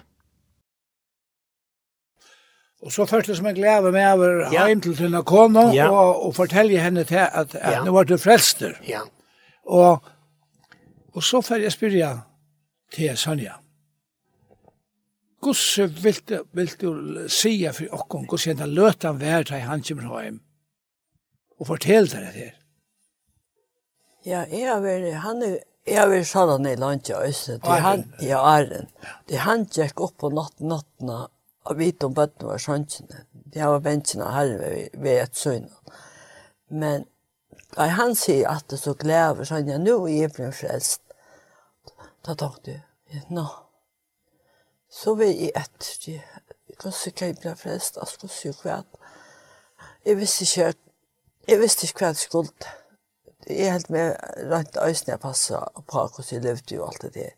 Og 2.82 2.92
så 2.92 3.06
först 3.06 3.36
som 3.36 3.46
jeg 3.46 3.56
glädje 3.56 3.92
meg 3.92 4.14
over 4.14 4.54
ja. 4.54 4.66
hem 4.68 4.82
til 4.82 4.98
denne 4.98 5.22
kona 5.24 5.68
ja. 5.74 5.90
og, 5.90 6.26
og 6.26 6.36
fortelle 6.36 6.80
henne 6.82 7.04
til 7.04 7.22
at, 7.22 7.56
at 7.56 7.74
ja. 7.74 7.84
nå 7.86 7.92
var 7.94 8.04
du 8.10 8.18
frelster. 8.18 8.74
Ja. 8.88 9.02
Og, 9.66 10.02
og 11.14 11.24
så 11.24 11.42
får 11.42 11.62
jag 11.62 11.72
spyrja 11.72 12.12
til 12.94 13.18
Sonja. 13.18 13.54
Hvordan 15.42 15.94
vil 16.04 16.18
du, 16.30 16.40
vil 16.54 16.72
du 16.82 16.90
si 17.30 17.68
for 17.74 17.86
oss, 17.94 18.26
Hvordan 18.30 18.58
henne 18.58 18.74
löt 18.74 19.04
han 19.04 19.22
värd 19.22 19.46
til 19.46 19.62
han 19.62 19.84
kommer 19.84 20.24
hjem? 20.24 20.42
Og 21.60 21.68
fortell 21.68 22.08
fortäll 22.10 22.26
det 22.26 22.34
her. 22.34 22.58
Ja, 24.26 24.46
jeg 24.52 24.68
har 24.70 24.82
vært, 24.82 25.14
han 25.14 25.42
er, 25.42 25.60
Jeg 25.88 25.98
har 25.98 26.10
vært 26.10 26.28
sånn 26.30 26.66
i 26.70 26.76
landet 26.76 27.10
i 27.10 27.14
Øystein, 27.18 27.62
det 27.62 27.78
han 27.82 28.04
Ja, 28.22 28.42
Æren. 28.46 28.90
Det 29.30 29.40
han 29.42 29.66
gikk 29.66 30.02
opp 30.02 30.18
på 30.22 30.30
natten, 30.30 30.70
nattene, 30.70 31.28
og 31.64 31.78
vite 31.78 32.08
om 32.08 32.14
bøttene 32.18 32.50
var 32.50 32.62
sjansene. 32.62 33.26
De 33.54 33.60
har 33.60 33.80
bensene 33.80 34.32
her 34.34 34.58
ved, 34.58 34.98
ved 34.98 35.22
et 35.22 35.38
søgn. 35.38 35.70
Men 36.70 37.06
da 37.76 37.88
han 37.96 38.16
sier 38.16 38.50
at 38.50 38.70
det 38.72 38.80
så 38.80 38.94
glæver, 38.94 39.44
så 39.44 39.60
han 39.60 39.70
er 39.70 39.82
nå 39.82 40.06
i 40.08 40.22
Iblen 40.24 40.54
frelst. 40.54 41.02
Da 42.26 42.36
tenkte 42.38 42.82
jeg, 43.12 43.24
nå, 43.30 43.46
så 44.92 45.16
vil 45.16 45.32
jeg 45.36 45.52
etter, 45.56 46.22
hvordan 46.82 47.16
kan 47.16 47.28
jeg 47.28 47.38
bli 47.42 47.56
frelst, 47.56 47.98
jeg 47.98 48.12
skulle 48.12 48.34
si 48.34 48.52
hva. 48.62 48.82
Jeg 50.06 50.18
visste 50.18 50.48
ikke, 50.48 50.74
jeg 51.48 51.60
visste 51.62 51.88
ikke 51.88 52.04
hva 52.04 52.12
jeg 52.12 52.22
skulle. 52.26 52.74
Jeg 53.48 53.68
er 53.68 53.78
helt 53.78 53.90
med 53.90 54.16
rent 54.52 54.78
øyne 54.78 55.14
jeg 55.14 55.20
passet 55.20 55.82
på 55.88 56.04
hvordan 56.08 56.32
jeg 56.32 56.44
levde 56.44 56.82
og 56.82 56.88
alt 56.88 57.02
det 57.02 57.14
der. 57.14 57.32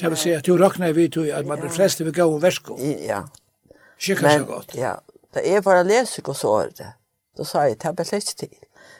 Det 0.00 0.10
vil 0.12 0.18
si 0.20 0.30
at 0.36 0.46
du 0.46 0.56
råkner 0.60 0.92
vi 0.92 1.08
tog 1.08 1.28
at 1.32 1.46
man 1.48 1.60
blir 1.60 1.72
flest 1.72 2.02
vil 2.04 2.12
gå 2.14 2.24
og 2.28 2.42
versko. 2.42 2.76
Ja. 2.80 3.22
Skikker 3.96 4.28
seg 4.28 4.46
godt. 4.46 4.74
Ja, 4.76 4.94
da 5.34 5.40
jeg 5.44 5.64
bare 5.64 5.84
leser 5.88 6.22
hos 6.26 6.42
det. 6.76 6.92
da 7.38 7.44
sa 7.44 7.62
jeg, 7.64 7.78
det 7.82 7.94
ble 7.96 8.04
litt 8.12 8.32
til. 8.36 8.52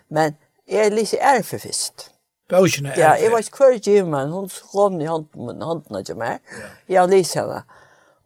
Men 0.09 0.37
jeg 0.69 0.87
er 0.87 0.95
litt 0.95 1.15
ærfe 1.21 1.59
først. 1.59 2.11
Bøkene 2.49 2.95
er 2.95 3.01
Ja, 3.01 3.13
jeg 3.21 3.33
var 3.33 3.43
ikke 3.43 3.57
hver 3.59 3.79
gymmen, 3.83 4.31
hun 4.31 4.49
kom 4.73 5.01
i 5.01 5.07
hånden, 5.07 5.63
hånden 5.63 5.99
ikke 6.01 6.15
mer. 6.15 6.39
Jeg 6.89 7.01
har 7.01 7.09
lyst 7.11 7.35
henne. 7.35 7.63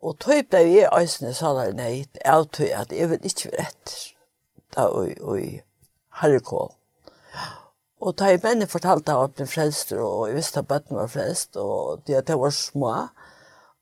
Og 0.02 0.18
tog 0.18 0.44
ble 0.50 0.60
jeg 0.60 0.88
øyne 0.92 1.34
sa 1.34 1.54
der 1.56 1.72
nei, 1.74 2.06
jeg 2.24 2.46
tog 2.52 2.70
at 2.70 2.92
jeg 2.92 3.10
vil 3.10 3.24
ikke 3.24 3.50
være 3.52 3.66
etter. 3.66 3.98
Da 4.76 4.86
og 4.86 5.40
i 5.40 5.60
herrekål. 6.20 6.70
Ja. 7.34 7.48
Og 8.00 8.16
da 8.16 8.30
jeg 8.30 8.40
mennene 8.42 8.68
fortalte 8.70 9.12
at 9.12 9.34
jeg 9.36 9.36
ble 9.36 9.46
frelst, 9.50 9.92
og 9.92 10.28
jeg 10.28 10.38
visste 10.38 10.62
at 10.62 10.68
bøtten 10.68 10.96
var 10.96 11.10
frelst, 11.12 11.56
og 11.60 12.00
det 12.06 12.16
at 12.16 12.32
jeg 12.32 12.40
var 12.40 12.54
små, 12.56 12.94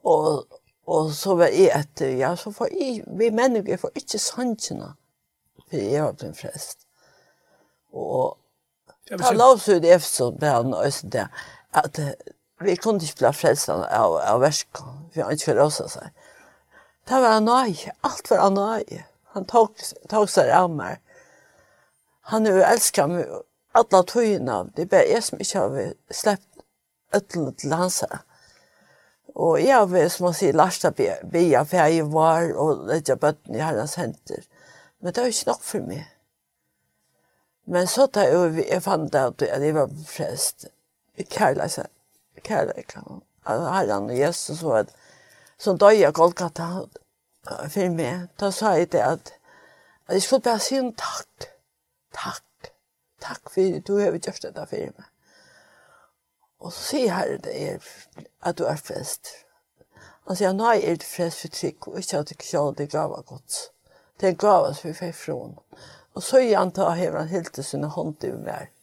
og, 0.04 0.58
og 0.86 1.12
så 1.14 1.36
var 1.38 1.54
jeg 1.54 1.70
etter, 1.76 2.16
ja, 2.18 2.32
så 2.36 2.50
får 2.54 2.72
jeg, 2.74 3.04
vi 3.06 3.30
mennesker 3.30 3.78
får 3.78 3.94
ikke 4.02 4.18
sannsynene, 4.22 4.90
for 5.68 5.78
jeg 5.78 6.02
var 6.02 6.18
blitt 6.18 6.40
frelst. 6.40 6.82
Og 7.94 8.36
da 9.08 9.30
lov 9.32 9.62
så 9.62 9.78
det 9.78 9.94
efter 9.94 10.32
det 10.32 10.40
ble 10.42 10.54
han 10.56 10.74
også 10.74 11.12
det, 11.14 11.28
at 11.78 12.00
vi 12.60 12.74
kunne 12.76 13.04
ikke 13.04 13.22
bli 13.22 13.34
frelst 13.38 13.70
av, 13.70 13.86
av 14.18 14.42
verskene, 14.42 14.96
for 15.14 15.28
han 15.28 15.38
ikke 15.38 15.54
rosa 15.60 15.86
også 15.86 16.00
seg. 16.00 16.24
Det 17.08 17.22
var 17.22 17.38
han 17.38 17.46
nøye, 17.46 17.94
alt 18.04 18.30
var 18.30 18.42
han 18.42 18.58
nøye. 18.58 19.04
Han 19.36 19.46
tok, 19.48 19.78
tok 20.10 20.28
seg 20.32 20.50
av 20.52 20.66
meg. 20.72 20.98
Han 22.32 22.48
er 22.48 22.58
jo 22.58 22.66
elsket 22.66 23.12
meg, 23.12 23.30
alla 23.78 24.02
tøyene. 24.04 24.58
Det 24.76 24.86
er 24.86 24.92
bare 24.92 25.10
jeg 25.10 25.24
som 25.24 25.40
ikke 25.42 25.64
har 25.64 25.92
släppt 26.10 26.64
øtlen 27.14 27.54
til 27.54 27.72
hans 27.72 28.00
her. 28.00 28.24
Og 29.38 29.60
jeg 29.62 29.76
har, 29.76 30.08
som 30.08 30.24
man 30.26 30.34
sier, 30.34 30.56
lasta 30.56 30.90
bia 30.90 31.62
for 31.62 31.76
jeg 31.76 32.06
var 32.12 32.52
og 32.58 32.86
lette 32.88 33.16
bøtten 33.16 33.54
i 33.54 33.62
herrens 33.62 33.94
henter. 34.00 34.42
Men 35.00 35.14
det 35.14 35.22
var 35.22 35.30
ikke 35.30 35.50
nok 35.52 35.62
for 35.62 35.84
meg. 35.86 36.06
Men 37.68 37.86
så 37.86 38.06
da 38.06 38.24
jeg, 38.24 38.64
jeg 38.64 38.82
fant 38.82 39.14
ut 39.14 39.42
at 39.44 39.62
jeg 39.62 39.74
var 39.76 39.90
frest, 40.08 40.66
kærleis, 41.30 41.78
kærleis, 42.42 42.94
herren 43.44 44.10
og 44.10 44.18
Jesus, 44.18 44.62
og 44.62 44.78
at, 44.78 44.94
som 45.58 45.78
døg 45.78 46.00
jeg 46.00 46.14
Golgata 46.16 46.68
for 47.44 47.92
meg, 47.92 48.28
da 48.40 48.50
sa 48.50 48.72
jeg 48.78 48.92
det 48.92 49.04
at, 49.04 49.32
at 50.08 50.16
jeg 50.16 50.22
skulle 50.22 50.42
bare 50.48 50.64
si 50.64 50.80
en 50.80 50.94
takk, 50.96 51.50
takk, 52.16 52.47
Takk 53.20 53.50
for 53.50 53.80
du 53.80 53.94
har 53.98 54.14
gjort 54.14 54.44
dette 54.46 54.66
for 54.70 54.94
meg. 54.98 55.10
Og 56.58 56.72
så 56.74 56.84
sier 56.92 57.14
herre 57.14 57.38
det 57.42 57.54
er 57.54 57.90
at 58.46 58.58
du 58.58 58.64
er 58.66 58.78
frest. 58.80 59.30
Han 60.28 60.36
sier, 60.36 60.52
nei, 60.52 60.76
er 60.84 60.98
du 61.00 61.06
frest 61.08 61.44
for 61.44 61.54
trygg, 61.54 61.86
og 61.88 62.00
ikke 62.00 62.18
at 62.18 62.28
du 62.28 62.34
ikke 62.34 62.48
kjører 62.50 62.74
det 62.80 62.90
grava 62.92 63.22
godt. 63.26 63.60
Det 64.20 64.32
er 64.32 64.40
grava 64.40 64.74
som 64.74 64.90
vi 64.90 64.96
fikk 64.98 65.14
fra 65.16 65.36
henne. 65.38 65.84
Og 66.18 66.24
så 66.26 66.42
gjør 66.42 66.58
han 66.58 66.74
til 66.74 66.84
å 66.84 66.96
heve 66.98 67.22
han 67.22 67.30
helt 67.30 67.52
til 67.54 67.64
sine 67.64 67.88
hånd 67.94 68.26
i 68.26 68.32
meg. 68.34 68.74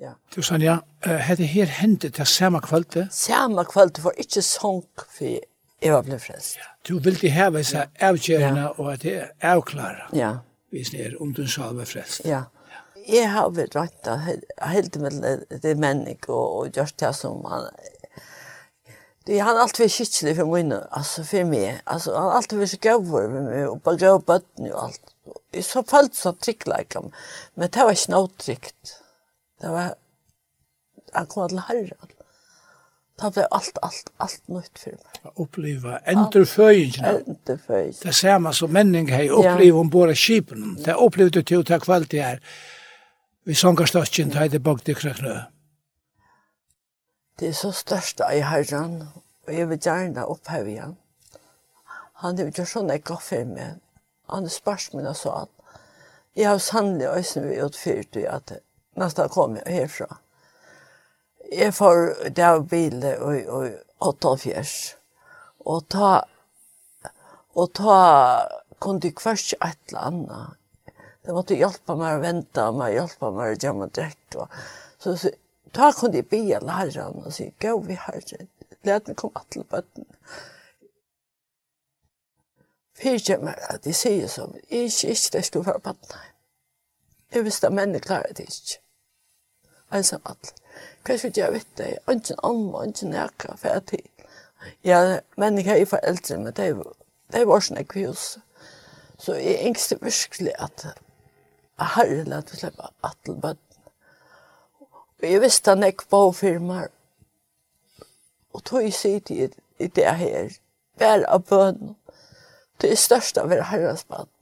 Ja. 0.00 0.14
Du, 0.34 0.40
Sanja, 0.42 0.80
hadde 1.04 1.46
her 1.46 1.70
hendet 1.78 2.16
til 2.16 2.26
samme 2.26 2.60
kvalitet? 2.64 3.12
Samme 3.14 3.64
kveld, 3.68 3.94
du 3.96 4.02
får 4.06 4.20
ikke 4.24 4.42
sånn 4.44 4.82
for 4.98 5.26
jeg 5.80 5.92
var 5.94 6.04
blevet 6.04 6.22
frest. 6.22 6.56
Ja. 6.60 6.68
Du 6.88 6.98
ville 7.00 7.32
heve 7.32 7.62
seg 7.64 8.02
avgjørende, 8.04 8.66
ja. 8.66 8.72
og 8.76 8.92
at 8.92 9.04
det 9.04 9.14
er 9.16 9.30
avklare. 9.54 10.08
Ja. 10.16 10.32
Hvis 10.72 10.92
det 10.92 11.04
er 11.06 11.14
om 11.22 11.32
du 11.36 11.46
sa 11.48 11.70
var 11.76 11.88
frest. 11.88 12.24
Ja 12.28 12.44
jeg 13.08 13.30
har 13.32 13.50
vært 13.56 13.76
rett 13.76 14.08
av 14.10 14.26
helt 14.72 14.96
med 15.00 15.46
det 15.62 15.76
mennig 15.78 16.18
og, 16.28 16.44
og 16.58 16.76
gjort 16.76 16.98
det 17.00 17.14
som 17.16 17.44
han 17.48 17.70
Det 19.26 19.38
han 19.38 19.56
allt 19.56 19.76
för 19.76 19.88
skitlig 19.88 20.36
for 20.36 20.46
mig 20.46 20.80
altså 20.90 21.24
for 21.24 21.44
meg. 21.44 21.80
Altså, 21.86 22.14
han 22.16 22.32
allt 22.36 22.50
så 22.50 22.76
skövor 22.76 23.28
med 23.28 23.42
meg, 23.42 23.68
og 23.68 23.82
bare 23.82 23.98
gå 23.98 24.18
bøtten 24.18 24.72
og 24.72 24.84
alt. 24.84 25.12
Jeg 25.54 25.64
så 25.64 25.82
fall 25.86 26.08
så 26.12 26.32
tricklike 26.32 27.02
men 27.54 27.68
det 27.68 27.84
var 27.84 27.92
ikke 27.92 28.10
noe 28.10 28.26
nåtryckt. 28.26 28.94
Det 29.60 29.70
var 29.70 29.94
han 31.14 31.26
kom 31.26 31.48
til 31.48 31.62
herre. 31.68 32.08
Det 33.20 33.32
ble 33.34 33.44
alt, 33.52 33.78
alt, 33.82 34.10
alt 34.18 34.48
nytt 34.48 34.78
for 34.78 34.96
meg. 34.96 35.20
Jag 35.22 35.40
uppleva 35.40 35.98
enterföjningen. 35.98 37.22
Enterföjningen. 37.26 38.02
Det 38.02 38.12
samma 38.12 38.52
som 38.52 38.72
männing 38.72 39.08
hej 39.08 39.30
uppleva 39.30 39.78
om 39.78 39.88
båda 39.88 40.14
skipen. 40.14 40.78
Det 40.84 40.94
opplevde 40.94 41.40
du 41.40 41.42
til 41.42 41.58
å 41.58 41.62
ta 41.62 41.78
kvalitet 41.78 42.22
här 42.22 42.40
vi 43.44 43.54
sangarstøtjen 43.54 44.30
til 44.30 44.52
det 44.52 44.62
bak 44.62 44.86
det 44.86 44.96
krekne. 45.00 45.46
Det 47.40 47.48
er 47.48 47.56
så 47.56 47.70
størst 47.72 48.20
i 48.20 48.42
herren, 48.44 49.02
og 49.46 49.54
jeg 49.54 49.68
vil 49.68 49.80
gjerne 49.80 50.26
oppheve 50.26 50.70
igjen. 50.70 50.96
Han 52.20 52.38
er 52.38 52.50
jo 52.52 52.66
sånn 52.68 52.92
jeg 52.92 53.04
gav 53.08 53.22
for 53.24 53.48
meg. 53.48 53.78
Han 54.28 54.44
er 54.44 54.52
spørs 54.52 54.90
min 54.92 55.08
og 55.08 55.16
sa 55.16 55.46
at 55.46 55.78
jeg 56.36 56.48
har 56.48 56.60
sannelig 56.62 57.08
øyne 57.08 57.46
vi 57.48 57.62
utfyrt 57.64 58.16
i 58.20 58.26
at 58.28 58.52
nesten 59.00 59.32
kom 59.32 59.56
jeg 59.56 59.80
herfra. 59.80 60.20
Jeg 61.50 61.74
får 61.74 62.28
det 62.36 62.44
av 62.44 62.68
bilen 62.68 63.16
og, 63.18 63.40
og 63.48 64.12
88. 64.12 64.76
Og 65.66 65.88
ta, 65.88 66.12
og 67.56 67.72
ta, 67.74 67.98
kunne 68.78 69.00
du 69.00 69.10
kvart 69.16 69.48
ikke 69.48 69.66
et 69.66 69.80
eller 69.88 70.06
annet 70.12 70.59
Det 71.24 71.34
måtte 71.36 71.58
hjelpe 71.58 71.96
meg 72.00 72.16
å 72.16 72.22
vente, 72.22 72.64
og 72.64 72.78
meg 72.80 72.94
hjelpe 72.96 73.30
meg 73.36 73.52
å 73.52 73.58
gjemme 73.60 73.90
meg 73.90 74.38
Og, 74.40 74.60
Så, 74.98 75.16
så 75.16 75.30
da 75.74 75.92
kunne 75.92 76.16
jeg 76.16 76.28
be 76.28 76.40
læreren 76.60 77.22
og 77.24 77.32
si, 77.32 77.50
gå 77.60 77.74
vi 77.86 77.94
herre, 77.94 78.46
let 78.84 79.08
meg 79.08 79.16
komme 79.16 79.42
til 79.50 79.64
bøtten. 79.64 80.06
Fyrtje 83.00 83.38
meg 83.40 83.60
at 83.68 83.84
de 83.84 83.92
sier 83.96 84.28
som, 84.28 84.54
ikke, 84.68 85.12
ikke 85.12 85.36
det 85.36 85.44
skulle 85.44 85.66
være 85.66 85.84
bøtten. 85.84 86.16
Jeg 87.32 87.44
visste 87.44 87.66
at 87.66 87.76
mennene 87.76 88.00
klarer 88.00 88.32
det 88.36 88.48
ikke. 88.48 88.80
En 89.92 90.04
som 90.04 90.22
alle. 90.24 90.56
Hva 91.06 91.16
skulle 91.16 91.36
jeg 91.36 91.52
vite? 91.52 91.86
Jeg 91.86 91.98
har 92.06 92.14
ikke 92.14 92.40
om, 92.46 92.74
og 92.74 92.86
ikke 92.86 93.08
nækka, 93.10 93.54
for 93.56 93.68
jeg 93.68 93.86
til. 93.86 94.08
Ja, 94.84 95.20
mennene 95.36 95.76
er 95.78 95.86
foreldre, 95.88 96.38
men 96.38 96.52
det 96.56 96.64
er 96.64 96.74
jo, 96.74 96.92
det 97.32 97.40
er 97.40 97.46
jo 97.46 97.54
også 97.56 97.74
nekvist. 97.74 98.38
Så 99.18 99.34
jeg 99.34 99.66
engste 99.66 99.98
virkelig 100.00 100.52
at 100.58 100.86
herren 101.84 102.32
at 102.32 102.52
vi 102.52 102.56
släppa 102.56 102.90
attelbøtten. 103.02 103.82
Og 105.22 105.28
jeg 105.30 105.40
visste 105.40 105.70
han 105.70 105.84
ikke 105.84 106.08
på 106.10 106.32
firmaer. 106.32 106.88
Og 108.52 108.64
tog 108.64 108.82
jeg 108.82 108.94
sitt 108.94 109.30
i, 109.30 109.48
i 109.78 109.86
det 109.86 110.16
her. 110.16 110.50
Vær 110.98 111.24
av 111.28 111.44
bønnen. 111.48 111.96
Det 112.80 112.92
er 112.92 112.96
størst 112.96 113.38
av 113.38 113.50
hver 113.50 113.62
herrens 113.68 114.04
bønnen. 114.04 114.32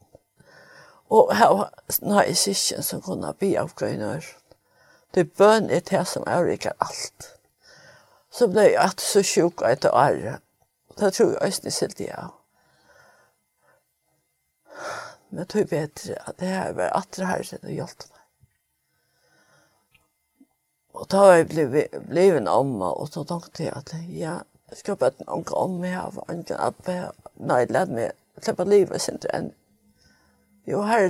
Og 1.11 1.33
her 1.37 1.55
var 1.57 1.73
nei 2.05 2.35
sikken 2.37 2.85
som 2.85 3.03
kunne 3.03 3.33
bli 3.41 3.55
av 3.57 3.73
grønner. 3.75 4.25
Det 5.15 5.31
bøn 5.33 5.71
er 5.71 5.81
det 5.81 6.05
som 6.07 6.27
avriker 6.29 6.77
alt. 6.85 7.33
Så 8.31 8.47
ble 8.53 8.69
jeg 8.69 8.83
at 8.83 9.01
så 9.01 9.23
sjuk 9.25 9.65
etter 9.65 9.95
året. 9.97 10.45
Det 10.99 11.15
tror 11.15 11.33
jeg 11.33 11.41
også 11.43 11.65
ni 11.65 11.71
silt 11.73 12.01
jeg 12.01 12.13
av. 12.13 12.38
Men 15.29 15.39
jeg 15.43 15.49
tror 15.49 15.65
bedre 15.71 16.21
at 16.29 16.39
det 16.41 16.49
her 16.49 16.73
var 16.73 16.95
at 16.97 17.17
det 17.17 17.27
her 17.27 17.43
som 17.43 17.59
det 17.63 17.75
hjalp 17.77 18.05
meg. 18.09 18.23
Og 20.99 21.11
da 21.13 21.19
var 21.23 21.35
jeg 21.37 21.49
blevet 22.09 22.37
en 22.37 22.49
omma, 22.49 22.91
og 22.91 23.09
så 23.13 23.23
tenkte 23.25 23.65
jeg 23.65 23.75
at 23.77 23.93
ja, 24.09 24.39
jeg 24.71 24.79
skal 24.79 24.97
bare 24.97 25.15
en 25.21 25.35
anke 25.39 25.55
om 25.55 25.77
meg 25.81 25.95
her, 25.95 26.11
for 26.11 26.33
anke 26.33 26.57
oppe. 26.59 26.97
Nei, 27.37 27.61
jeg 27.63 27.71
lærte 27.71 27.95
meg, 27.95 28.17
jeg 28.37 28.45
slipper 28.45 28.73
livet 28.73 29.05
sin 29.05 29.21
til 29.23 29.31
en. 29.35 29.53
Jo, 30.69 30.83
her 30.85 31.07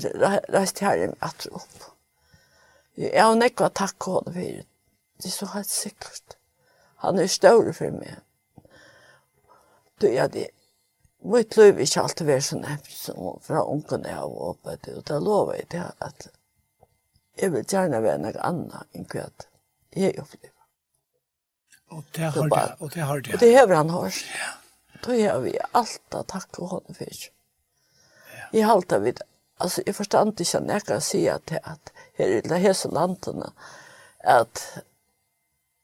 reiste 0.55 0.85
her 0.85 1.05
i 1.05 1.09
meg 1.11 1.49
opp. 1.51 1.89
Jeg 2.99 3.23
har 3.23 3.39
nekva 3.39 3.71
takk 3.71 4.09
og 4.09 4.19
hånd 4.19 4.33
for 4.35 4.43
det. 4.43 4.67
Er 5.25 5.35
så 5.35 5.49
helt 5.55 5.71
sikkert. 5.71 6.37
Han 7.03 7.19
er 7.19 7.27
større 7.31 7.73
for 7.75 7.95
meg. 7.95 8.19
Du, 10.01 10.07
ja, 10.07 10.27
det 10.31 10.49
mitt 11.33 11.57
liv 11.57 11.77
er 11.77 11.85
ikke 11.85 12.03
alltid 12.03 12.29
vært 12.29 12.47
så 12.49 12.59
nevnt 12.61 12.93
som 12.95 13.41
fra 13.45 13.65
ungene 13.65 14.09
jeg 14.09 14.19
har 14.21 14.45
oppe 14.51 14.77
til, 14.85 15.01
og 15.01 15.09
da 15.09 15.19
lover 15.23 15.59
jeg 15.61 15.71
det 15.75 15.87
at 16.05 16.29
jeg 17.39 17.53
vil 17.55 17.67
gjerne 17.71 18.03
være 18.03 18.23
noe 18.23 18.47
annet 18.49 18.97
enn 18.99 19.07
hva 19.13 19.27
jeg 19.97 20.15
opplever. 20.19 20.55
Og 21.89 22.05
det 22.15 22.31
har 22.35 22.49
det, 22.53 22.65
og 22.79 22.95
det 22.95 23.03
har 23.03 23.21
det. 23.21 23.35
Og 23.35 23.41
det 23.41 23.53
har 23.57 23.75
han 23.75 23.91
hørt. 23.91 24.25
Ja. 24.35 24.51
Da 25.05 25.15
har 25.33 25.41
vi 25.41 25.59
allt 25.73 26.15
att 26.15 26.27
tacka 26.27 26.63
honom 26.63 26.95
for. 26.95 27.07
Ja. 27.07 28.59
Jag 28.59 28.67
halta 28.67 28.99
vid, 28.99 29.21
Altså, 29.61 29.83
jeg 29.87 29.95
förstod 29.95 30.41
ikke 30.41 30.61
när 30.61 30.75
jeg 30.75 30.83
kan 30.83 31.01
si 31.01 31.27
at 31.27 31.49
det 31.49 31.59
at 31.65 31.93
her 32.15 32.27
i 32.27 32.41
det 32.41 32.59
hese 32.59 32.89
landene, 32.89 33.51
at 34.21 34.83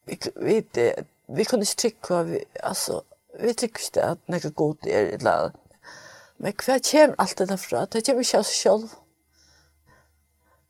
vi, 0.07 0.19
vi, 0.37 0.61
det, 0.61 1.07
vi, 1.27 1.45
kunne 1.45 1.63
ikke 1.63 1.77
trykke 1.77 2.09
hva 2.09 2.23
vi, 2.23 2.39
altså, 2.63 3.01
vi 3.41 3.55
tykker 3.55 3.87
ikke 3.87 4.09
at 4.15 4.29
nekka 4.31 4.51
god 4.55 4.87
er 4.87 5.15
i 5.15 5.21
lag. 5.23 5.53
Men 6.39 6.55
hva 6.65 6.79
kommer 6.91 7.15
alt 7.19 7.39
det 7.39 7.49
derfra? 7.49 7.85
Det 7.87 8.05
kommer 8.07 8.27
ikke 8.27 8.39
av 8.39 8.49
seg 8.49 8.61
selv. 8.61 8.97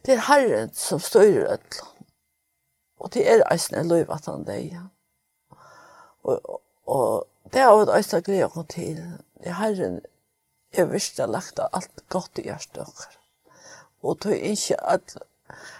Det 0.04 0.14
er 0.14 0.26
Herren 0.28 0.74
som 0.76 1.00
styrer 1.00 1.54
et 1.56 1.80
Og 3.00 3.10
det 3.12 3.24
er 3.28 3.42
eisen 3.52 3.76
i 3.76 3.82
løyv 3.84 4.10
at 4.14 4.26
han 4.30 4.46
deg. 4.46 4.76
Og, 6.24 6.38
og 6.48 6.60
og 6.86 7.28
det 7.52 7.60
er 7.60 7.70
jo 7.70 7.84
et 7.84 7.92
eisen 7.98 8.24
glede 8.24 8.48
å 8.48 8.64
til. 8.68 9.00
Det 9.40 9.52
er 9.52 9.58
Herren 9.58 10.00
er 10.74 10.88
virkelig 10.90 11.28
lagt 11.30 11.60
av 11.62 11.72
alt 11.72 12.04
godt 12.12 12.40
i 12.40 12.48
hjertet 12.48 12.80
dere. 12.80 13.20
Og 14.04 14.18
det 14.24 14.36
er 14.36 14.52
ikke 14.52 14.80
at 14.96 15.16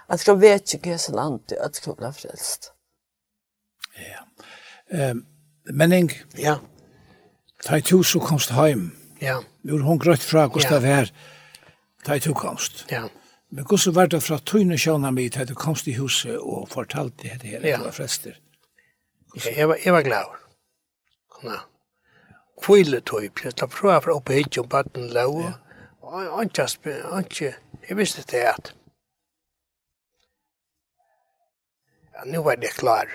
at 0.08 0.20
skal 0.20 0.38
vet 0.40 0.74
ikke 0.74 0.92
hva 0.92 0.98
som 1.00 1.16
landet 1.16 1.58
at 1.60 1.76
skal 1.76 1.96
bli 1.98 2.10
frelst. 2.12 2.70
Ja. 3.98 4.22
Um, 4.92 5.24
Menning? 5.64 6.10
Ja. 6.38 6.58
Ta 7.64 7.76
i 7.76 7.82
to 7.82 8.02
så 8.02 8.20
komst 8.20 8.50
heim. 8.50 8.90
Ja. 9.20 9.38
Nu 9.62 9.76
er 9.78 9.82
hun 9.82 9.98
grøtt 9.98 10.22
fra 10.22 10.46
Gustav 10.52 10.84
ja. 10.84 10.94
her. 10.94 11.12
Ta 12.04 12.14
i 12.14 12.20
to 12.20 12.34
komst. 12.34 12.86
Ja. 12.90 13.06
Men 13.50 13.64
hvordan 13.64 13.94
var 13.94 14.06
det 14.06 14.22
fra 14.22 14.38
tøyne 14.38 14.78
sjåna 14.78 15.10
mi 15.10 15.28
til 15.30 15.48
du 15.48 15.54
komst 15.54 15.88
i 15.88 15.94
huset 15.96 16.38
og 16.38 16.68
fortalte 16.68 17.22
det 17.22 17.42
her 17.42 17.64
ja. 17.64 17.76
du 17.78 17.84
var 17.84 17.96
frester? 17.96 18.36
Ja, 19.36 19.56
jeg 19.56 19.68
var, 19.68 19.78
jeg 19.84 19.92
var 19.92 20.02
glad. 20.02 20.34
Kona. 21.30 21.60
Kvile 22.62 23.00
tøy, 23.00 23.30
jeg 23.44 23.52
la 23.60 23.66
prøve 23.66 24.00
fra 24.02 24.14
oppe 24.14 24.36
hit 24.36 24.58
og 24.58 24.68
baden 24.68 25.08
lau. 25.12 25.40
Ja. 25.40 25.52
Og 26.04 26.42
ikke, 26.44 26.68
ikke, 27.18 27.54
jeg 27.88 27.96
visste 27.96 28.22
det 28.30 28.42
at 28.44 28.74
ja, 32.14 32.24
nu 32.24 32.42
var 32.42 32.54
det 32.54 32.70
klar 32.76 33.08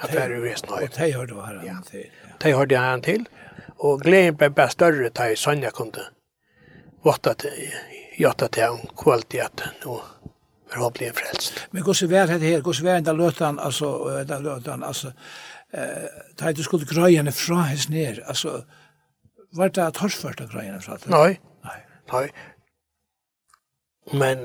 at 0.00 0.10
det 0.10 0.22
er 0.22 0.34
i 0.36 0.40
Vesnøy. 0.42 0.82
Og 0.82 0.96
det 0.96 1.14
hørte 1.14 1.34
han 1.40 1.82
til. 1.82 1.98
Ja, 1.98 2.32
det 2.42 2.54
hørte 2.56 2.76
han 2.76 3.02
til. 3.02 3.26
Ja. 3.32 3.49
Og 3.80 4.00
gleden 4.04 4.36
ble 4.36 4.50
bare 4.52 4.72
større 4.72 5.08
da 5.16 5.30
jeg 5.30 5.38
Sonja 5.40 5.70
kom 5.72 5.92
til. 5.94 6.08
Våtta 7.04 7.32
til, 7.40 7.54
gjøtta 8.20 8.50
til 8.52 8.66
henne 8.66 8.96
kvalitet 9.00 9.62
at 9.64 9.84
nå 9.86 9.96
forhåpentlig 10.70 11.14
frelst. 11.16 11.62
Men 11.72 11.82
hvordan 11.86 12.10
var 12.10 12.26
det 12.30 12.40
her? 12.44 12.60
Hvordan 12.60 12.86
var 12.86 13.00
det 13.00 13.06
da 13.06 13.14
løtan, 13.16 13.58
altså, 13.58 13.88
da 14.28 14.38
løtan, 14.38 14.84
altså, 14.84 15.12
da 16.40 16.52
du 16.52 16.62
skulle 16.62 16.86
grøyene 16.86 17.32
fra 17.32 17.62
hans 17.70 17.88
ned, 17.88 18.20
altså, 18.26 18.60
var 19.56 19.72
det 19.74 19.88
torsført 19.96 20.44
av 20.44 20.52
grøyene 20.52 20.82
fra 20.84 20.98
det? 21.00 21.10
Nei, 21.10 21.38
nei, 21.64 21.80
nei. 22.12 22.26
Men, 24.12 24.44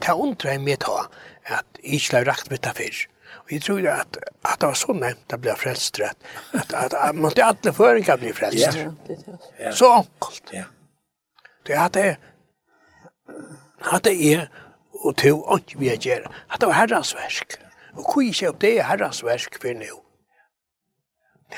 ta 0.00 0.16
undre 0.16 0.56
meg 0.62 0.80
ta, 0.82 1.04
at 1.44 1.78
jeg 1.82 2.00
ikke 2.00 2.16
har 2.16 2.28
rakt 2.32 2.50
med 2.50 2.64
det 2.64 2.74
fyrst 2.80 3.14
Vi 3.48 3.54
jag 3.54 3.62
tror 3.62 3.88
att, 3.88 4.16
att 4.42 4.60
det 4.60 4.66
var 4.66 4.74
så 4.74 4.92
nämnt 4.92 5.32
att 5.32 5.40
bli 5.40 5.50
frälst 5.50 6.00
rätt. 6.00 6.16
Att, 6.52 6.74
att, 6.74 6.94
att 6.94 7.16
man 7.16 7.30
inte 7.30 7.44
alla 7.44 7.72
föringar 7.72 8.16
blir 8.16 8.32
frälst. 8.32 8.78
Ja. 9.58 9.72
Så 9.72 9.92
enkelt. 9.92 10.42
Ja. 10.50 10.64
Det 11.66 11.72
är 11.72 11.86
att 11.86 11.92
det 11.92 12.16
att 13.80 14.02
det 14.02 14.14
är 14.14 14.50
och 14.92 15.16
to 15.16 15.38
och 15.38 15.74
vi 15.78 15.94
gör 15.94 16.30
att 16.46 16.60
det 16.60 16.66
var 16.66 16.72
herrans 16.72 17.14
verk. 17.14 17.56
Och 17.94 18.14
hur 18.14 18.22
gick 18.22 18.42
upp 18.42 18.56
det 18.60 18.78
är 18.78 18.82
herrans 18.82 19.24
verk 19.24 19.62
för 19.62 19.74
nu. 19.74 19.86
Ja. 21.50 21.56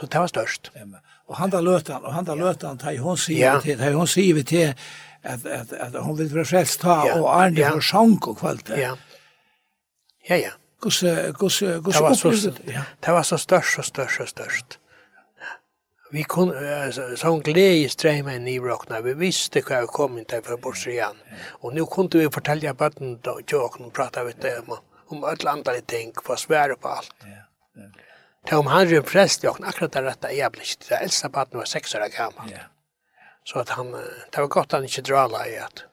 Så 0.00 0.06
det 0.06 0.18
var 0.18 0.26
störst. 0.26 0.70
Ja, 0.74 0.82
och 1.26 1.36
han 1.36 1.50
där 1.50 1.62
lötan 1.62 2.04
och 2.04 2.12
han 2.12 2.24
där 2.24 2.36
lötan 2.36 2.78
tar 2.78 2.98
hon 2.98 3.18
sig 3.18 3.60
till 3.62 3.78
tar 3.78 3.92
hon 3.92 4.08
sig 4.08 4.44
till 4.44 4.74
att 5.22 5.46
att 5.46 5.72
att 5.72 6.04
hon 6.04 6.16
vill 6.16 6.28
vara 6.28 6.44
frälst 6.44 6.80
ta 6.80 7.20
och 7.20 7.36
Arne 7.36 7.70
för 7.70 7.80
sjunk 7.80 8.28
och 8.28 8.38
kvalitet. 8.38 8.80
Ja. 8.80 8.96
Ja 10.28 10.36
ja. 10.36 10.50
Gosse, 10.86 11.32
gosse, 11.34 11.78
gosse, 11.82 12.02
gosse, 12.22 12.50
Det 13.02 13.12
var 13.12 13.22
så 13.22 13.36
størst, 13.36 13.78
og 13.78 13.84
størst, 13.84 14.20
og 14.20 14.28
størst. 14.28 14.78
Vi 16.14 16.22
kun, 16.22 16.52
uh, 16.54 16.86
sånn 17.18 17.40
glede 17.42 17.88
strømme 17.90 18.36
i 18.46 18.60
Brockna, 18.62 19.00
vi 19.02 19.16
visste 19.18 19.64
hva 19.66 19.80
vi 19.82 19.90
kom 19.90 20.20
inn 20.20 20.28
til 20.30 20.44
fra 20.46 20.58
Borsrian. 20.62 21.18
Og 21.66 21.74
nå 21.74 21.88
kunne 21.90 22.22
vi 22.22 22.28
fortelle 22.30 22.74
bøtten 22.78 23.16
og 23.32 23.42
tjåken 23.42 23.88
og 23.88 23.92
prate 23.96 24.22
med 24.28 24.38
dem 24.44 24.70
om, 24.70 24.84
om 25.10 25.26
alle 25.26 25.56
andre 25.56 25.82
ting, 25.82 26.14
få 26.22 26.38
svære 26.38 26.78
på 26.78 26.94
alt. 27.00 27.26
Ja, 27.26 27.42
ja. 27.82 27.90
Det 28.46 28.54
om 28.54 28.70
han 28.70 28.86
rymmer 28.86 29.10
frest, 29.10 29.42
jeg 29.42 29.50
akkurat 29.58 29.96
det 29.96 30.04
rette 30.06 30.30
jeg 30.30 30.52
ble 30.54 30.62
ikke 30.62 30.86
Det 30.86 31.00
eldste 31.00 31.32
bøtten 31.34 31.58
var 31.58 31.66
seks 31.66 31.98
år 31.98 32.06
gammel. 32.14 32.54
Ja. 32.54 32.68
Så 33.42 33.58
at 33.64 33.74
han, 33.74 33.90
det 33.90 34.38
var 34.38 34.52
godt 34.54 34.78
han 34.78 34.86
ikke 34.86 35.02
drar 35.10 35.34
i 35.42 35.58
at 35.58 35.88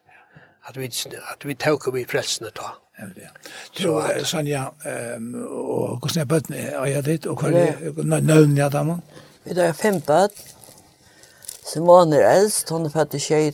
at 0.68 0.80
vi, 0.80 0.90
at 1.32 1.46
vi 1.46 1.56
tåk 1.56 1.94
vi 1.94 2.06
frelsene 2.06 2.52
ta. 2.56 2.76
Ja. 3.00 3.30
Så 3.74 3.98
at 3.98 4.28
Sonja, 4.28 4.68
og 5.50 5.98
hvordan 5.98 6.22
er 6.22 6.26
bøttene 6.26 6.58
er 6.58 6.86
jeg 6.86 7.06
ditt, 7.06 7.26
og 7.26 7.42
hva 7.42 7.50
er 7.50 8.22
nøvnene 8.22 8.62
jeg 8.62 8.72
damer? 8.72 9.00
Vi 9.44 9.58
har 9.58 9.74
fem 9.74 10.00
bøtt. 10.02 10.44
Simone 11.66 12.20
er 12.20 12.30
eldst, 12.38 12.70
hun 12.70 12.86
er 12.86 12.94
født 12.94 13.18
i 13.18 13.20
tjej 13.20 13.52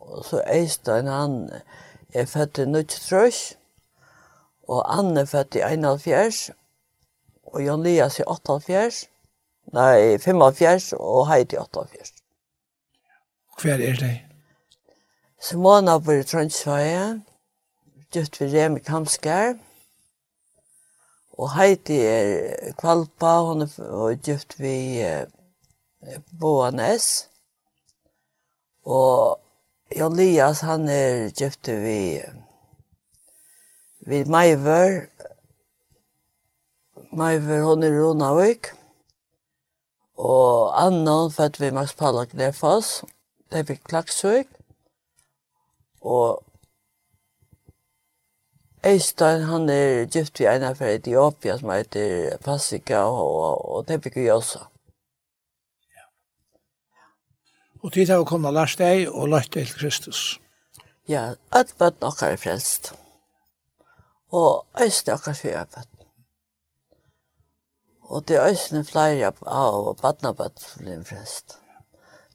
og 0.00 0.24
så 0.24 0.42
Øystein, 0.54 1.06
han 1.06 1.50
er 2.14 2.26
født 2.26 2.58
i 2.58 2.64
nødt 2.64 3.56
og 4.68 4.98
Anne 4.98 5.20
er 5.20 5.24
født 5.24 5.54
i 5.54 5.60
71, 5.60 6.50
og 7.46 7.64
Jan 7.64 7.82
Lias 7.82 8.18
i 8.18 8.22
78, 8.26 9.08
nei, 9.72 10.18
75, 10.18 10.92
og 10.98 11.28
Heidi 11.28 11.56
i 11.56 11.58
78. 11.58 12.12
Hver 13.62 13.74
er 13.74 14.00
det? 14.00 14.14
Simona 15.38 15.98
bor 16.00 16.16
i 16.16 16.24
Trøndsvøye, 16.24 17.20
dyrt 18.14 18.40
ved 18.40 18.54
Remi 18.54 18.80
Kamskær, 18.80 19.58
og 21.36 21.50
Heidi 21.52 21.98
er 22.00 22.72
kvalpa, 22.80 23.32
hun 23.44 23.66
er 23.66 24.16
dyrt 24.26 24.56
ved 24.58 25.26
Boanes, 26.40 27.28
og 28.84 29.38
Jan 29.96 30.16
Lias, 30.16 30.64
han 30.64 30.88
er 30.88 31.28
gjøtt 31.36 31.68
ved 31.68 32.24
ved 34.08 34.24
Maiver, 34.24 35.04
Maiver, 37.12 37.62
hun 37.68 37.82
er 37.82 38.00
Ronavik, 38.00 38.72
og 40.16 40.72
Anna, 40.86 41.22
hun 41.22 41.30
født 41.32 41.60
ved 41.60 41.72
Max 41.72 41.96
Pallak 41.96 42.32
Lefoss, 42.32 43.02
det 43.52 43.58
er 43.58 43.62
ved 43.62 43.76
Klaksvik, 43.84 44.55
Og 46.06 46.42
Øystein, 48.86 49.42
han 49.42 49.68
er 49.68 50.06
gift 50.06 50.40
ved 50.40 50.62
en 50.62 50.76
fra 50.76 50.92
Etiopia 50.94 51.58
som 51.58 51.70
heter 51.70 52.36
Passika, 52.44 52.98
og, 52.98 53.70
og 53.74 53.88
det 53.88 53.98
fikk 54.04 54.20
vi 54.20 54.30
også. 54.30 54.60
Ja. 55.96 56.04
Og 57.82 57.92
tid 57.92 58.06
har 58.06 58.22
vi 58.22 58.28
kommet 58.30 58.52
og 58.52 58.58
lært 58.60 58.78
deg 58.78 59.08
og 59.10 59.32
lært 59.32 59.50
deg 59.54 59.66
til 59.66 59.80
Kristus. 59.80 60.22
Ja, 61.08 61.34
at 61.50 61.74
bøtt 61.78 61.98
noen 62.02 62.24
er 62.28 62.38
frelst. 62.38 62.92
Og 64.30 64.66
Øystein 64.82 65.14
akkurat 65.18 65.42
fyrer 65.42 65.70
bøtt. 65.74 65.92
Og 68.06 68.28
det 68.28 68.38
er 68.38 68.50
Øystein 68.52 68.86
flere 68.86 69.32
av 69.46 69.96
bøttene 69.98 70.50
som 70.62 70.84
blir 70.84 71.06
frelst. 71.08 71.58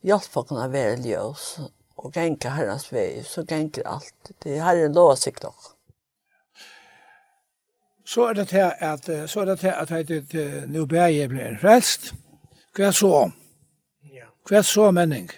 Hjelp 0.03 0.27
for 0.27 0.43
å 0.43 0.49
kunne 0.51 0.71
være 0.73 0.99
ljøs 1.05 1.61
og 2.01 2.13
genka 2.13 2.49
herrens 2.49 2.87
vei, 2.93 3.21
så 3.23 3.43
genker 3.45 3.85
alt. 3.85 4.33
Det 4.43 4.57
er 4.57 4.63
herren 4.65 4.93
lov 4.97 5.15
sig 5.15 5.33
nok. 5.43 5.75
Så 8.05 8.25
er 8.27 8.33
det 8.33 8.47
til 8.47 8.71
at, 8.79 9.05
så 9.29 9.41
er 9.41 9.45
det 9.45 9.59
til 9.59 9.67
at 9.67 10.07
det 10.07 10.69
nu 10.69 10.85
bærer 10.85 11.27
blir 11.27 11.57
frelst. 11.61 12.13
Hva 12.75 12.91
så? 12.91 13.29
Ja. 14.13 14.25
Hva 14.49 14.61
så 14.61 14.91
menning? 14.91 15.29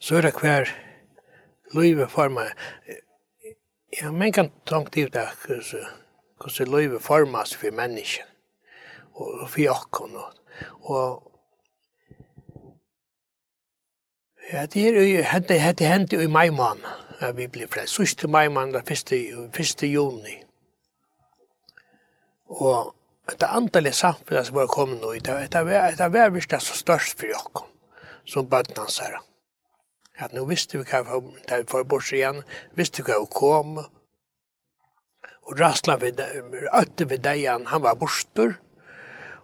Så 0.00 0.16
er 0.16 0.28
det 0.28 0.34
hver 0.40 0.68
livet 1.74 2.10
for 2.10 2.28
meg. 2.28 2.52
Ja, 4.00 4.10
men 4.10 4.32
kan 4.32 4.52
tanke 4.66 4.90
til 4.90 5.12
det, 5.12 5.28
hvordan 5.44 6.80
livet 6.80 7.02
formas 7.02 7.56
for 7.56 7.70
mennesken 7.70 8.26
og 9.14 9.50
for 9.50 9.70
åkken. 9.70 10.16
Og, 10.16 10.32
og 10.80 11.29
Ja, 14.52 14.66
det 14.66 14.82
er 14.88 14.96
jo 14.98 15.24
det 15.48 15.60
hente 15.60 15.84
hente 15.86 16.22
i 16.22 16.26
mai 16.26 16.50
måned. 16.50 16.86
Ja, 17.20 17.30
vi 17.30 17.46
blir 17.46 17.68
fra 17.70 17.86
sist 17.86 18.24
mai 18.28 18.48
måned 18.48 18.72
da 18.72 18.80
første 18.88 19.16
første 19.54 19.86
juni. 19.86 20.40
Og 22.46 22.94
det 23.30 23.46
antallet 23.46 23.94
samfunn 23.94 24.44
som 24.44 24.56
var 24.56 24.66
kommet 24.66 25.00
nå, 25.00 25.12
det 25.12 25.34
var 25.54 25.94
det 25.98 26.12
var 26.12 26.30
visst 26.34 26.50
det 26.50 26.62
så 26.62 26.74
størst 26.74 27.18
for 27.20 27.36
oss 27.36 27.66
som 28.26 28.48
bøtnansere. 28.50 29.22
Ja, 30.20 30.26
nå 30.32 30.44
visste 30.44 30.78
vi 30.78 30.84
hva 30.84 31.20
vi 31.20 31.62
var 31.72 31.84
bort 31.84 32.12
igjen, 32.12 32.42
visste 32.76 33.04
vi 33.04 33.12
hva 33.12 33.20
vi 33.22 33.30
kom, 33.32 33.78
og 35.46 35.60
rastla 35.60 35.96
vi, 35.96 36.10
øtte 36.74 37.06
vi 37.06 37.16
deg 37.16 37.38
igjen. 37.38 37.66
han 37.66 37.82
var 37.82 37.94
borster, 37.94 38.58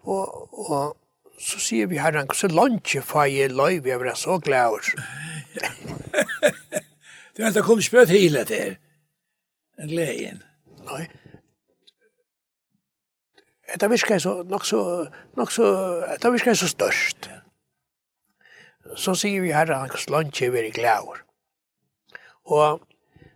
og, 0.02 0.48
og 0.52 0.96
så 1.38 1.60
sier 1.60 1.86
vi 1.86 1.98
herren, 2.00 2.30
så 2.34 2.48
lunge 2.48 3.02
får 3.02 3.24
jeg 3.24 3.52
løy, 3.52 3.80
vi 3.84 3.90
er 3.90 4.14
så 4.14 4.38
glad. 4.38 4.80
du 7.36 7.42
vet, 7.42 7.54
det 7.54 7.64
kom 7.64 7.78
ikke 7.78 7.96
bare 7.96 8.06
til 8.06 8.34
det 8.34 8.48
her. 8.48 8.74
En 9.78 9.88
gleden. 9.88 10.42
Nei. 10.86 11.06
Det 13.80 13.90
virker 13.90 14.18
så, 14.18 14.42
nok 14.42 14.64
så, 14.64 15.06
nok 15.36 15.52
så, 15.52 15.66
det 16.22 16.32
virker 16.32 16.54
så 16.54 16.68
størst. 16.68 17.30
Så 18.96 19.14
sier 19.18 19.42
vi 19.42 19.52
herren, 19.52 19.90
så 19.90 20.10
lunge 20.10 20.52
vi 20.52 20.58
er 20.58 20.72
glad. 20.72 21.20
Og 22.44 22.80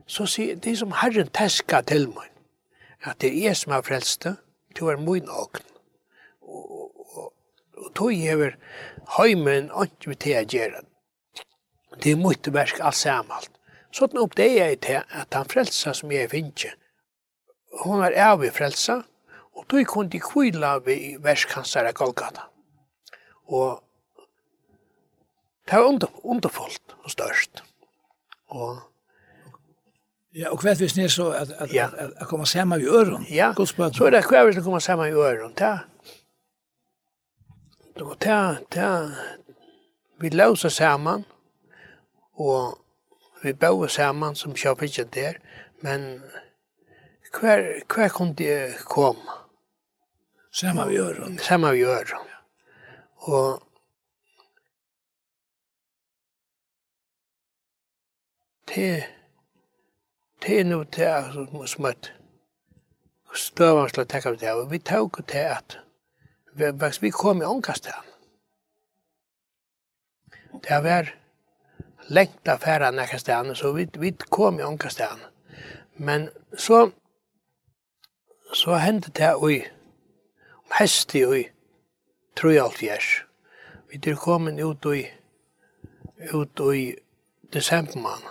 så 0.07 0.27
sier, 0.27 0.57
det 0.57 0.79
som 0.79 0.95
herren 1.03 1.29
teska 1.35 1.83
til 1.83 2.09
meg, 2.15 2.31
at 3.05 3.21
det 3.21 3.33
er 3.33 3.51
jeg 3.51 3.57
som 3.57 3.73
er 3.75 3.85
frelste, 3.85 4.37
du 4.79 4.87
er 4.89 4.97
min 4.97 5.29
åkne 5.29 5.67
og 7.81 7.95
tog 7.97 8.13
hever 8.13 8.57
heimen 9.17 9.71
ikke 9.85 10.13
vi 10.13 10.19
til 10.25 10.39
å 10.41 10.45
gjøre. 10.55 10.83
Det 12.01 12.13
er 12.13 12.21
mye 12.21 12.55
versk 12.55 12.81
alt 12.85 12.99
sammen. 12.99 13.49
Sånn 13.95 14.21
opp 14.23 14.37
det 14.39 14.49
jeg 14.55 14.81
til 14.87 15.01
at 15.03 15.35
han 15.35 15.49
frelsa 15.51 15.95
som 15.97 16.13
jeg 16.15 16.31
finner. 16.31 16.77
Hun 17.83 18.05
er 18.07 18.17
av 18.23 18.45
i 18.45 18.51
frelsa, 18.55 19.01
og 19.57 19.67
tog 19.71 19.87
kunne 19.91 20.13
de 20.13 20.21
kvila 20.23 20.77
vi 20.87 21.17
versk 21.23 21.57
hans 21.59 21.75
her 21.75 21.91
Golgata. 21.97 22.47
Og 23.51 23.83
det 25.67 25.79
var 25.79 25.87
under, 25.87 26.09
underfullt 26.23 26.97
og 27.03 27.11
størst. 27.11 27.65
Og 28.51 28.79
Ja, 30.31 30.53
og 30.55 30.63
hva 30.63 30.77
hvis 30.79 30.95
ni 30.95 31.09
så 31.11 31.33
at, 31.35 31.49
at, 31.59 31.73
ja. 31.75 31.89
at, 31.89 31.95
at, 31.99 32.11
at 32.23 32.29
komme 32.31 32.47
sammen 32.47 32.79
i 32.79 32.87
øren. 32.87 33.25
Ja, 33.27 33.49
så 33.51 34.05
er 34.07 34.13
det 34.15 34.21
hvert 34.29 34.45
hvis 34.47 34.61
ni 34.61 34.63
kommer 34.63 34.79
sammen 34.79 35.09
i 35.11 35.17
øren. 35.19 35.55
Ta, 35.59 35.73
Og 37.97 38.17
det, 38.21 38.67
det, 38.73 39.17
vi 40.21 40.29
lausa 40.29 40.69
samman 40.69 41.25
og 42.33 42.79
vi 43.43 43.53
bøy 43.53 43.89
samman 43.89 44.35
som 44.37 44.55
kjøp 44.55 44.83
ikke 44.83 45.05
der, 45.05 45.33
men 45.83 46.23
hver, 47.41 47.83
hver 47.95 48.09
kunne 48.09 48.35
de 48.35 48.75
komme? 48.85 49.41
Samma 50.53 50.87
vi 50.87 50.95
gör. 50.95 51.37
Samma 51.41 51.73
vi 51.73 51.79
gör. 51.79 52.19
Och 53.15 53.63
det, 58.75 59.05
det 60.43 60.61
er 60.61 60.65
noe 60.65 60.85
til 60.85 61.31
som 61.33 61.63
er 61.63 61.67
smøtt. 61.67 62.13
Støvann 63.35 63.91
det 63.95 64.49
av. 64.49 64.71
Vi 64.71 64.79
tåk 64.79 65.27
til 65.29 65.39
att 65.39 65.77
Hvis 66.61 67.03
vi 67.03 67.11
kom 67.11 67.43
i 67.43 67.45
ångkastan. 67.45 68.05
det 70.69 70.83
var 70.85 71.15
lengt 72.09 72.49
av 72.49 72.59
færa 72.59 72.91
nekka 72.91 73.19
så 73.55 73.73
vi, 73.73 73.89
vi 73.99 74.13
kom 74.13 74.61
i 74.61 74.63
ångkastan. 74.63 75.19
Men 75.97 76.29
så, 76.57 76.91
så 78.55 78.77
hendte 78.77 79.11
det 79.11 79.35
oi, 79.35 79.67
om 80.65 80.77
hesti 80.79 81.25
ui, 81.27 81.45
tror 82.37 82.53
jeg 82.53 82.65
alt 82.65 82.83
gjers. 82.83 83.25
Vi 83.91 84.01
er 84.11 84.17
kommet 84.17 84.61
ut 84.61 84.87
ui, 84.87 85.07
ut 86.33 86.61
ui 86.61 86.97
desembermann. 87.53 88.23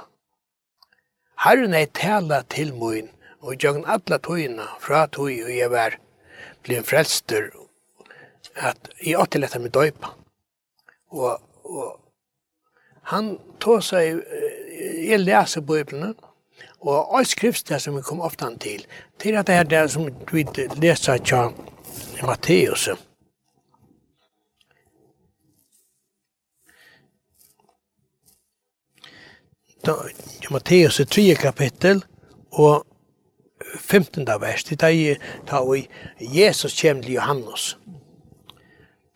Herren 1.39 1.73
er 1.73 1.86
tala 1.86 2.41
til 2.49 2.73
moin, 2.75 3.09
og 3.39 3.53
jeg 3.53 3.63
jøgn 3.63 3.86
alla 3.88 4.17
tøyina 4.17 4.67
fra 4.80 5.05
tøy 5.07 5.43
og 5.45 5.51
jeg 5.55 5.71
var 5.71 5.95
blei 6.63 6.82
frelster 6.84 7.51
at 8.60 8.89
jeg 9.05 9.20
åtte 9.20 9.39
lett 9.39 9.57
med 9.62 9.74
døypa. 9.74 10.14
Og, 11.16 11.41
og 11.64 11.99
han 13.10 13.38
tog 13.62 13.84
seg, 13.84 14.22
jeg 15.01 15.22
leser 15.24 15.66
bøyblene, 15.66 16.14
og 16.80 17.16
all 17.16 17.28
skrift 17.28 17.72
som 17.82 17.97
vi 17.97 18.03
kom 18.05 18.22
ofte 18.24 18.45
han 18.45 18.60
til, 18.62 18.86
til 19.20 19.38
at 19.39 19.47
det 19.47 19.55
er 19.55 19.68
det 19.68 19.84
som 19.91 20.07
vi 20.32 20.45
leser 20.80 21.24
til 21.24 21.55
Matteus. 22.28 22.89
Matteus 30.51 30.99
er 30.99 31.05
3 31.05 31.36
kapittel, 31.39 32.03
og 32.51 32.86
15. 33.80 34.28
vers, 34.41 34.64
det 34.64 34.84
er 34.84 35.16
da 35.49 35.62
Jesus 36.20 36.82
kommer 36.82 37.03
til 37.03 37.14
Johannes. 37.14 37.78
Mm 37.86 37.99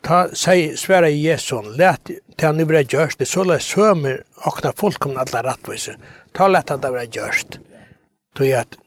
Ta 0.04 0.30
säg 0.34 0.78
svära 0.78 1.10
Jesu, 1.10 1.62
let 1.62 2.12
til 2.38 2.45
han 2.45 2.68
bra 2.68 2.82
görst 2.84 3.20
det 3.20 3.26
så 3.26 3.43
lä 3.43 3.60
sömer 3.60 4.24
akna 4.36 4.74
fullkomna 4.76 5.20
alla 5.20 5.43
rattvise. 5.43 5.95
Ta 6.34 6.47
let 6.47 6.70
han 6.70 6.82
det 6.82 6.91
bra 6.91 7.04
görst. 7.04 7.60
Då 8.36 8.43
att 8.58 8.78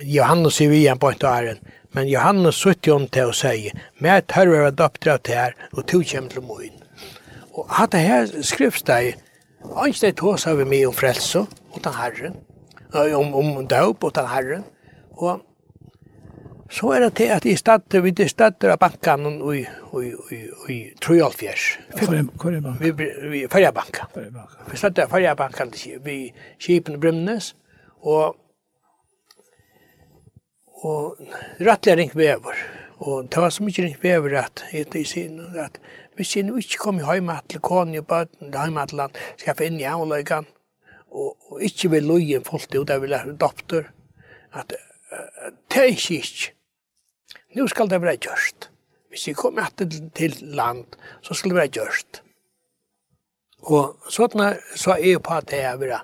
Johannes 0.00 0.60
i 0.60 0.66
vi 0.66 0.94
på 1.00 1.10
ett 1.10 1.22
ären, 1.22 1.58
men 1.92 2.08
Johannes 2.08 2.54
sutte 2.54 2.92
om 2.92 3.08
till 3.08 3.22
och 3.22 3.34
med 3.44 3.72
"Mer 3.98 4.20
törvar 4.20 4.62
att 4.68 4.76
döptra 4.76 5.18
til 5.18 5.34
här 5.34 5.54
och 5.72 5.86
to 5.86 6.02
kem 6.04 6.28
til 6.28 6.42
moin." 6.42 6.72
Och 7.52 7.66
hade 7.68 7.98
här 7.98 8.42
skrivs 8.42 8.82
det 8.82 9.14
Einstein 9.76 10.14
tås 10.14 10.46
av 10.46 10.66
mig 10.66 10.86
om 10.86 10.92
frälso, 10.92 11.46
utan 11.76 11.94
Herren, 11.94 12.34
om, 13.14 13.34
om 13.34 13.66
døp 13.66 14.04
utan 14.04 14.26
Herren, 14.26 14.64
og 15.12 15.40
Så 16.70 16.92
er 16.94 17.00
det 17.02 17.14
til 17.18 17.32
at 17.34 17.44
i 17.44 17.56
stedet, 17.56 18.04
vi 18.04 18.12
er 18.22 18.28
stedet 18.30 18.70
av 18.70 18.78
banken 18.78 19.26
og 19.42 19.56
i, 19.56 19.64
i, 20.00 20.10
i, 20.36 20.38
i 20.70 20.76
Trojalfjers. 21.02 21.64
Hvor 21.98 22.14
er 22.14 22.60
banken? 22.60 22.78
Vi, 22.80 22.90
vi 23.30 23.72
banken. 23.74 24.06
Vi 24.70 24.76
stedet 24.78 25.02
av 25.04 25.10
Færjabankan 25.10 25.74
vi 26.04 26.20
Kipen 26.58 26.94
og 26.94 27.00
Brymnes, 27.00 27.56
og 28.00 28.36
og 30.82 31.18
rattler 31.60 31.98
ring 32.00 32.12
vever. 32.16 32.56
Og 33.00 33.28
det 33.32 33.42
var 33.42 33.52
så 33.52 33.64
mykje 33.64 33.84
ring 33.84 33.96
vever 34.02 34.36
at, 34.42 34.64
i 34.72 35.04
sin, 35.04 35.40
at 35.56 35.80
hvis 36.16 36.36
jeg 36.36 36.52
ikke 36.58 36.78
kom 36.80 37.00
i 37.00 37.04
heima 37.04 37.38
til 37.48 37.62
koni 37.64 38.00
og 38.00 38.06
bøten, 38.06 38.52
heima 38.54 38.86
til 38.86 39.00
land, 39.00 39.16
skaffa 39.40 39.64
inn 39.64 39.80
i 39.80 39.88
avløygan, 39.88 40.48
og, 41.10 41.36
og 41.48 41.62
ikke 41.64 41.90
vil 41.94 42.08
lojen 42.08 42.44
fullt 42.44 42.74
ut, 42.76 42.90
jeg 42.90 43.02
vil 43.02 43.16
ha 43.16 43.32
doktor, 43.40 43.88
at 44.52 44.74
uh, 45.12 45.50
det 45.72 45.80
er 45.80 45.92
ikke 45.94 46.20
ikke 46.20 46.52
nu 47.56 47.66
skal 47.68 47.90
det 47.90 48.02
være 48.02 48.16
gjørst. 48.16 48.70
Hvis 49.10 49.26
vi 49.26 49.32
kommer 49.32 49.70
til, 49.76 50.10
til 50.14 50.36
land, 50.40 50.84
så 51.22 51.34
skal 51.34 51.50
det 51.50 51.56
være 51.56 51.74
gjørst. 51.78 52.22
Og 53.60 53.98
sånn 54.08 54.44
så 54.78 54.94
er 54.94 55.04
jeg 55.04 55.22
på 55.22 55.34
at 55.36 55.50
det 55.50 55.64
er 55.66 55.76
bra. 55.80 56.00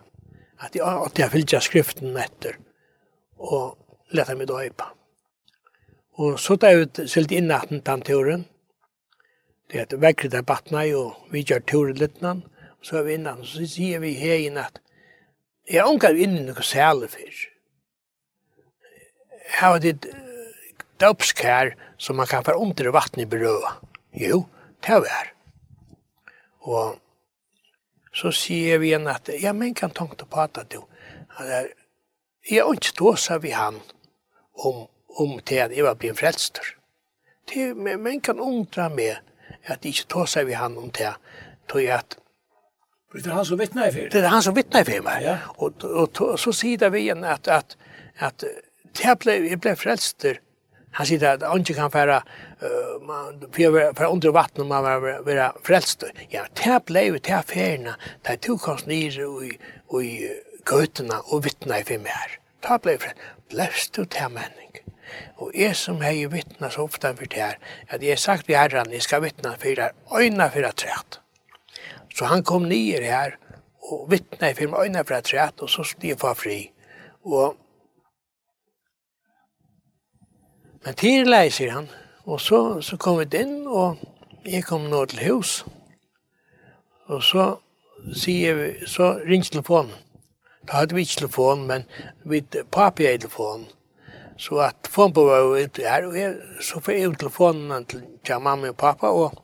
At 0.61 0.77
jeg, 0.77 0.83
at 0.85 1.19
jeg 1.19 1.33
fylgjer 1.33 1.65
skriften 1.65 2.17
etter. 2.19 2.59
Og 3.37 3.77
lette 4.17 4.35
meg 4.35 4.49
da 4.51 4.61
på. 4.77 4.91
Og 6.17 6.39
så 6.41 6.57
tar 6.57 6.73
jeg 6.73 6.87
ut 6.87 7.01
silt 7.13 7.33
inn 7.33 7.53
at 7.53 7.71
den 7.71 8.03
turen. 8.03 8.47
Det 9.71 9.83
heter 9.83 10.01
vekkret 10.01 10.35
er 10.35 10.47
batna, 10.47 10.85
og 10.97 11.29
vi 11.33 11.43
gjør 11.45 11.65
turen 11.67 11.99
litt 12.01 12.23
nå. 12.23 12.39
Så 12.83 13.01
er 13.01 13.07
vi 13.07 13.17
innan, 13.19 13.43
så 13.45 13.67
sier 13.67 14.01
vi 14.01 14.15
her 14.15 14.39
inn 14.47 14.59
at 14.61 14.79
jeg 15.67 15.83
ångar 15.83 16.15
inn 16.15 16.37
i 16.39 16.45
noe 16.47 16.63
særlig 16.63 17.11
fyrst. 17.11 17.49
Her 19.59 19.73
var 19.75 19.83
det 19.83 20.05
döpskär 20.97 21.77
som 21.97 22.17
man 22.17 22.27
kan 22.27 22.45
föra 22.45 22.57
om 22.57 22.75
till 22.75 22.93
i 23.17 23.27
beröa. 23.27 23.73
Jo, 24.13 24.49
det 24.81 24.93
var. 24.93 25.33
Och 26.61 26.95
så 28.13 28.33
sier 28.33 28.79
vi 28.79 28.87
igjen 28.87 29.07
att, 29.07 29.29
ja 29.41 29.53
men 29.53 29.75
kan 29.75 29.91
tanke 29.91 30.25
på 30.25 30.41
att 30.41 30.71
du, 30.71 30.79
att 31.29 31.67
jag 32.49 32.75
inte 32.75 32.93
tåsa 32.93 33.39
vi 33.39 33.51
han 33.51 33.81
om, 34.53 34.87
om 35.09 35.41
till 35.45 35.63
at 35.63 35.77
jeg 35.77 35.85
var 35.85 35.95
blitt 35.95 36.19
frelster. 36.19 36.77
Til, 37.47 37.77
men 37.77 38.03
men 38.03 38.21
kan 38.21 38.41
undra 38.41 38.89
meg 38.89 39.19
at 39.65 39.85
jeg 39.85 39.93
inte 39.93 40.07
tåsa 40.09 40.45
vi 40.45 40.53
han 40.53 40.79
om 40.79 40.91
til 40.91 41.05
att, 41.05 41.21
att 41.91 42.19
Det 43.15 43.27
er 43.27 43.31
han 43.31 43.45
som 43.45 43.59
vittnar 43.59 43.89
i 43.89 43.93
för. 43.93 44.09
Det 44.13 44.19
är 44.19 44.29
han 44.29 44.43
som 44.43 44.55
vittnar 44.55 44.85
för 44.85 45.01
mig. 45.01 45.25
Ja. 45.25 45.39
Och, 45.49 45.85
och, 45.85 46.21
og, 46.21 46.41
så 46.41 46.53
säger 46.53 46.91
vi 46.91 47.01
igjen 47.01 47.25
att, 47.25 47.49
att, 47.49 47.77
at 48.19 48.45
jeg 49.05 49.19
ble, 49.19 49.33
jeg 49.33 49.61
ble 49.61 49.77
frelster 49.77 50.39
Han 50.97 51.09
sier 51.09 51.25
at 51.29 51.45
han 51.45 51.65
ikke 51.65 51.77
kan 51.77 51.93
fære 51.93 52.21
uh, 52.63 53.47
for 53.53 53.79
fra 53.99 54.11
under 54.11 54.33
vattnet 54.33 54.65
om 54.65 54.73
man 54.73 55.03
være 55.27 55.51
frelst. 55.67 56.05
Ja, 56.33 56.47
det 56.57 56.83
ble 56.89 57.07
jo 57.11 57.19
til 57.21 57.49
feriene, 57.53 57.97
det 58.25 58.37
er 58.37 58.43
to 58.49 58.57
kost 58.61 58.89
nere 58.89 59.29
i, 59.45 59.53
i 60.03 60.13
gøtene 60.67 61.21
og 61.31 61.45
vittne 61.45 61.81
i 61.81 61.87
fem 61.87 62.09
her. 62.09 62.39
Da 62.65 62.81
ble 62.81 62.97
jo 62.97 63.05
frelst. 63.05 63.33
Blest 63.53 63.97
du 63.97 64.05
til 64.11 64.33
menning. 64.35 64.67
Og 65.37 65.53
jeg 65.55 65.77
som 65.79 66.01
har 66.03 66.15
hei 66.15 66.27
vittnet 66.31 66.73
så 66.75 66.87
ofte 66.87 67.13
for 67.15 67.31
det 67.31 67.39
her, 67.39 67.59
at 67.89 68.03
jeg 68.03 68.17
har 68.17 68.23
sagt 68.23 68.49
til 68.49 68.57
herren, 68.59 68.93
jeg 68.93 69.05
skal 69.05 69.23
vittne 69.23 69.53
for 69.55 69.69
det 69.69 69.85
her, 69.85 69.95
øyna 70.17 70.49
for 70.51 70.67
det 70.67 70.75
træt. 70.83 71.21
Så 72.17 72.25
han 72.25 72.43
kom 72.43 72.67
nyer 72.69 73.05
her, 73.05 73.37
og 73.87 74.09
vittna 74.11 74.51
i 74.51 74.67
meg 74.67 74.89
øyne 74.89 75.05
for 75.05 75.15
det 75.15 75.31
træt, 75.31 75.61
og 75.61 75.71
så 75.71 75.85
skulle 75.85 76.15
jeg 76.15 76.21
få 76.21 76.35
fri. 76.35 76.59
Og 77.25 77.57
Men 80.87 80.95
til 80.95 81.27
lei, 81.27 81.49
sier 81.51 81.73
han. 81.75 81.89
Og 82.31 82.39
så, 82.41 82.59
så 82.79 82.95
kom 82.95 83.17
vi 83.19 83.27
inn, 83.35 83.65
og 83.67 83.99
jeg 84.47 84.63
kom 84.69 84.85
nå 84.87 85.01
til 85.11 85.25
hus. 85.27 85.55
Og 87.11 87.25
så, 87.27 87.47
sier 88.15 88.55
vi, 88.55 88.69
så 88.87 89.17
ringte 89.27 89.57
telefonen. 89.57 89.91
Da 90.67 90.85
hadde 90.85 90.95
vi 90.95 91.03
ikke 91.03 91.25
telefon, 91.25 91.65
men 91.67 91.89
vi 92.23 92.39
papi 92.71 93.09
hadde 93.09 93.25
telefonen. 93.25 93.67
Så 94.39 94.61
at 94.63 94.79
telefonen 94.85 95.17
på 95.17 95.27
var 95.27 95.49
ute 95.59 95.89
her, 95.91 96.07
og 96.07 96.15
jeg, 96.21 96.39
så 96.63 96.79
får 96.79 96.95
jeg 96.95 97.19
telefonen 97.19 97.91
til, 97.91 98.07
til 98.23 98.47
mamma 98.47 98.71
og 98.71 98.79
pappa, 98.79 99.11
og 99.11 99.35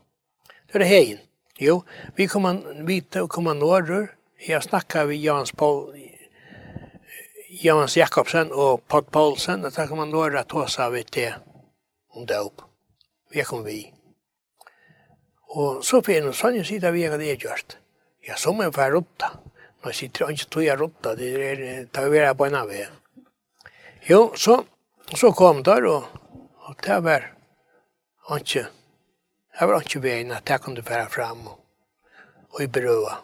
det 0.46 0.78
er 0.78 0.84
det 0.84 0.90
heien. 0.92 1.22
Jo, 1.58 1.80
vi 2.16 2.26
kom 2.30 2.46
an, 2.46 2.62
vi 2.86 3.00
kom 3.30 3.50
an 3.50 3.66
årer, 3.66 4.12
jeg 4.46 4.62
snakket 4.62 5.10
vi 5.10 5.24
Jans 5.26 5.50
Paul, 5.58 5.90
Jans 7.60 7.96
Jakobsen 7.96 8.52
og 8.52 8.88
Pott 8.88 9.10
Paulsen. 9.10 9.64
Och 9.64 9.72
där 9.72 9.86
kan 9.86 9.96
man 9.96 10.10
några 10.10 10.44
tåsa 10.44 10.90
vi 10.90 11.04
til 11.04 11.34
om 12.10 12.26
dop. 12.26 12.62
Vi 13.30 13.42
kom 13.44 13.64
vi. 13.64 13.94
Og 15.48 15.84
så 15.84 16.02
finns 16.02 16.26
en 16.26 16.32
sån 16.32 16.64
sida 16.64 16.90
vi 16.90 17.06
har 17.06 17.18
det 17.18 17.44
gjort. 17.44 17.76
Ja, 18.20 18.36
som 18.36 18.60
en 18.60 18.72
rotta. 18.72 19.30
Nå 19.84 19.92
sitter 19.92 20.24
han 20.24 20.34
ikke 20.34 20.48
tog 20.50 20.64
jeg 20.64 20.80
rotta, 20.80 21.14
det 21.14 21.28
er 21.36 21.86
tagvera 21.92 22.34
på 22.34 22.46
en 22.46 22.54
av 22.54 22.68
vi. 22.68 22.86
Jo, 24.06 24.32
så, 24.36 24.64
så 25.14 25.32
kom 25.32 25.62
der, 25.62 25.86
og, 25.86 26.04
og 26.68 26.76
det 26.86 27.00
var 27.02 27.26
ikke, 28.36 28.66
det 29.58 29.66
var 29.66 29.74
han 29.74 29.82
ikke 29.82 30.02
veien 30.02 30.32
at 30.32 30.48
jeg 30.48 30.62
kunne 30.62 30.82
fære 30.82 31.08
fram 31.10 31.46
og, 31.50 31.58
og 32.54 32.62
i 32.62 32.66
berøa. 32.66 33.16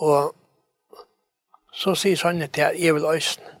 Og 0.00 0.34
Så 1.72 1.94
sier 1.96 2.16
sånne 2.20 2.48
til 2.52 2.68
at 2.68 2.78
jeg 2.78 2.94
vil 2.94 3.06
øyne. 3.08 3.52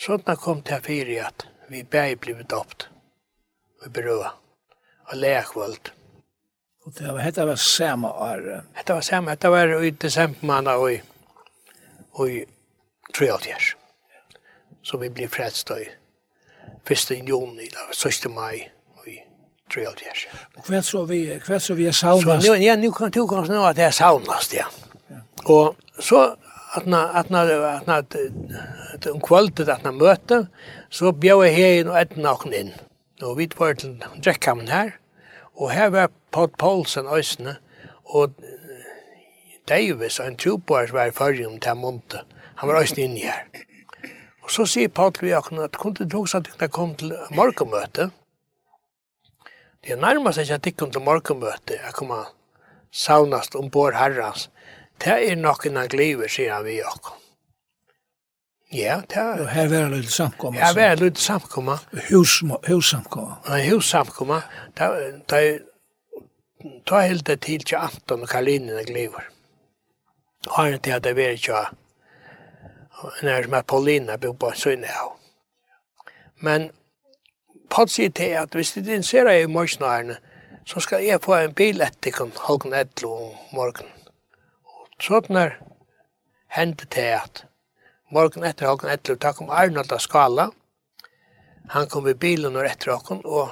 Sånn 0.00 0.24
kom 0.40 0.62
til 0.66 0.80
fire 0.82 1.26
at 1.28 1.46
vi 1.68 1.82
bare 1.84 2.16
ble 2.16 2.34
døpt. 2.48 2.88
Vi 3.82 3.90
berøver. 3.90 4.32
Og 5.10 5.18
lekvølt. 5.18 5.92
Og 6.84 6.94
det 6.98 7.12
var, 7.12 7.22
dette 7.22 7.46
var 7.46 7.56
samme 7.56 8.08
år? 8.08 8.40
Dette 8.76 8.94
var 8.94 9.00
samme. 9.00 9.30
Dette 9.30 9.50
var 9.50 9.82
i 9.84 9.90
desember 9.90 10.46
måned 10.46 10.72
og 10.72 10.92
i, 10.92 11.00
og 12.12 12.30
i 12.30 12.44
73. 13.14 13.76
Så 14.82 14.98
vi 14.98 15.10
ble 15.14 15.28
frelst 15.30 15.70
i 15.70 15.84
1. 16.90 17.28
juni, 17.28 17.68
eller 17.68 17.92
1. 18.06 18.30
mai 18.34 18.64
i 19.06 19.18
73. 19.70 20.26
Og 20.56 20.66
hva 20.66 20.80
så 20.82 21.04
vi, 21.06 21.20
hva 21.46 21.60
så 21.62 21.76
vi 21.78 21.86
er 21.86 21.94
saunast? 21.94 22.46
Så, 22.46 22.56
ja, 22.58 22.74
nu 22.76 22.90
kan 22.92 23.10
du 23.10 23.22
kanskje 23.30 23.54
nå 23.54 23.62
at 23.68 23.76
det 23.78 23.84
er 23.84 23.94
saunast, 23.94 24.54
ja. 24.54 24.66
ja. 25.10 25.22
Og 25.44 25.76
så 26.00 26.24
at 26.76 26.86
na 26.86 27.18
at 27.18 27.30
na 27.30 27.42
at 27.76 27.86
na 27.86 27.96
at 27.98 29.06
en 29.06 29.20
kvalitet 29.20 29.68
at 29.68 29.84
na 29.84 29.90
möte 29.90 30.46
så 30.90 31.12
bjöd 31.12 31.46
jag 31.46 31.52
här 31.52 31.86
og 31.86 31.90
och 31.90 31.98
ett 31.98 32.16
inn 32.16 32.52
in. 32.52 32.72
Och 33.22 33.40
vi 33.40 33.48
var 33.56 33.74
till 33.74 34.04
Jackhamn 34.22 34.68
här. 34.68 34.96
Och 35.54 35.70
här 35.70 35.90
var 35.90 36.08
Paul 36.30 36.48
Paulsen 36.48 37.06
ösne 37.06 37.56
och 38.04 38.30
Davis 39.68 40.20
en 40.20 40.36
tjupar 40.36 40.86
var 40.92 41.10
förr 41.10 41.46
om 41.46 41.58
Tamonte. 41.58 42.24
Han 42.54 42.68
var 42.68 42.82
ösne 42.82 43.02
inne 43.02 43.20
her. 43.20 43.46
Och 44.42 44.50
så 44.50 44.66
säger 44.66 44.88
Paul 44.88 45.12
vi 45.20 45.32
att 45.32 45.44
kunde 45.44 45.68
kunde 45.68 46.04
du 46.04 46.16
också 46.16 46.38
att 46.38 46.58
det 46.58 46.68
kom 46.68 46.94
till 46.94 47.12
morgonmöte. 47.30 48.10
Det 49.80 49.96
närmar 49.96 50.40
ikke 50.40 50.54
att 50.54 50.62
det 50.62 50.76
kom 50.76 50.90
til 50.90 51.00
morgenmøte, 51.00 51.74
Jag 51.84 51.92
kommer 51.92 52.26
saunast 52.90 53.54
ombord 53.54 53.94
herrans 53.94 54.50
det 55.04 55.18
er 55.30 55.36
nok 55.36 55.66
en 55.66 55.80
gliver, 55.90 56.30
sier 56.30 56.54
han 56.54 56.64
vi 56.66 56.78
okkom. 56.84 57.18
Ja, 58.72 59.02
det 59.08 59.18
er... 59.20 59.42
Og 59.42 59.50
her 59.52 59.68
var 59.68 59.90
det 59.92 59.98
litt 60.00 60.14
samkomma. 60.14 60.60
Ja, 60.60 60.70
var 60.72 60.96
det 60.96 61.04
litt 61.04 61.20
samkomma. 61.20 61.76
Hus, 62.08 62.38
hussamkomma. 62.68 63.36
Ja, 63.48 63.58
hussamkomma. 63.68 64.40
Da, 64.78 64.88
da, 65.28 65.42
da 66.88 67.02
helt 67.04 67.26
det 67.28 67.42
til 67.44 67.66
til 67.68 67.76
Anton 67.82 68.24
og 68.24 68.32
Karlinen 68.32 68.78
og 68.78 68.88
Gliver. 68.88 69.28
Har 70.56 70.72
ikke 70.72 70.84
til 70.88 70.96
at 70.96 71.04
det 71.04 71.16
var 71.16 71.36
ikke 71.36 71.64
når 73.22 73.42
som 73.42 73.52
er 73.52 73.62
Paulina 73.62 74.16
bor 74.16 74.32
på 74.32 74.52
Sønne 74.54 74.90
av. 75.00 75.16
Men 76.40 76.70
Paul 77.70 77.88
sier 77.88 78.10
til 78.10 78.36
at 78.38 78.54
hvis 78.54 78.72
det 78.72 78.86
interesserer 78.86 79.42
i 79.42 79.46
morgenarene, 79.46 80.16
så 80.66 80.80
skal 80.80 81.04
jeg 81.04 81.22
få 81.22 81.34
en 81.34 81.54
bil 81.54 81.80
etter 81.82 82.14
halv 82.46 82.66
11 82.72 83.08
om 83.08 83.32
morgenen. 83.52 83.91
Sådnar 85.02 85.58
hendte 86.46 86.86
til 86.86 87.00
at 87.00 87.46
morgen 88.10 88.44
etter 88.46 88.68
halken 88.70 88.90
etter, 88.92 89.16
da 89.18 89.32
kom 89.34 89.48
Arnold 89.50 89.90
av 89.90 89.98
skala. 89.98 90.44
Han 91.74 91.88
kom 91.90 92.06
i 92.06 92.14
bilen 92.14 92.54
og 92.54 92.66
etter 92.68 92.92
halken, 92.92 93.24
og 93.24 93.50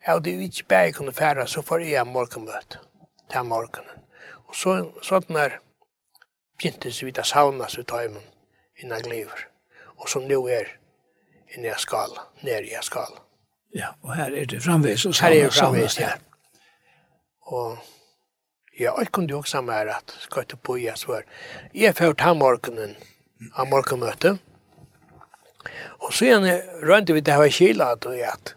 jeg 0.00 0.14
hadde 0.14 0.32
ikke 0.46 0.64
bare 0.68 0.94
kunne 0.96 1.12
fære, 1.12 1.44
så 1.46 1.60
får 1.62 1.84
jeg 1.84 2.06
morgenmøte 2.08 2.80
til 3.28 3.44
morgenen. 3.44 4.00
Og 4.48 4.56
så, 4.56 4.78
sådnar 5.02 5.58
begynte 6.56 6.94
vi 7.04 7.12
å 7.12 7.26
sauna, 7.34 7.68
så 7.68 7.84
ut 7.84 7.92
av 7.92 8.06
hjemmen 8.06 8.24
innan 8.80 9.04
gliver. 9.04 9.44
Og 10.00 10.08
som 10.08 10.24
nu 10.24 10.38
er 10.48 10.72
inne 11.52 11.68
i 11.68 11.76
skala, 11.84 12.30
nere 12.40 12.64
i 12.64 12.80
skala. 12.82 13.20
Ja, 13.76 13.92
og 14.00 14.16
her 14.16 14.32
er 14.32 14.48
det 14.48 14.62
framvis 14.64 15.04
og 15.04 15.12
savne. 15.14 15.34
Her 15.34 15.44
er 15.44 15.52
det 15.52 15.60
framvis, 15.60 16.00
ja. 16.00 16.14
Og 17.52 17.76
Ja, 18.78 18.92
jeg 18.98 19.10
kunne 19.12 19.30
jo 19.30 19.38
også 19.38 19.60
med 19.66 19.90
at 19.90 20.14
skal 20.22 20.44
ikke 20.46 20.56
bo 20.62 20.76
i 20.76 20.84
jeg 20.86 20.98
svør. 20.98 21.24
Jeg 21.74 21.96
får 21.98 22.12
ta 22.20 22.34
morgenen 22.34 22.94
av 23.54 23.66
morgenmøtet. 23.70 24.38
Og 25.98 26.12
så 26.14 26.28
igjen 26.28 26.46
rønte 26.86 27.16
vi 27.16 27.22
det 27.26 27.34
her 27.34 27.50
kila 27.50 27.92
at 27.96 28.06
og 28.06 28.20
at 28.22 28.54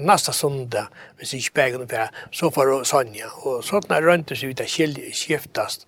nästa 0.00 0.32
söndag, 0.32 0.88
hvis 1.16 1.34
ikke 1.34 1.54
begge 1.54 1.80
noe 1.80 2.08
så 2.32 2.50
får 2.52 2.72
Sonja. 2.84 3.28
Og 3.44 3.64
sånn 3.64 3.92
er 3.92 4.04
rønte 4.04 4.36
så 4.36 4.48
vidt 4.48 4.62
det 4.62 5.12
skiftast. 5.16 5.86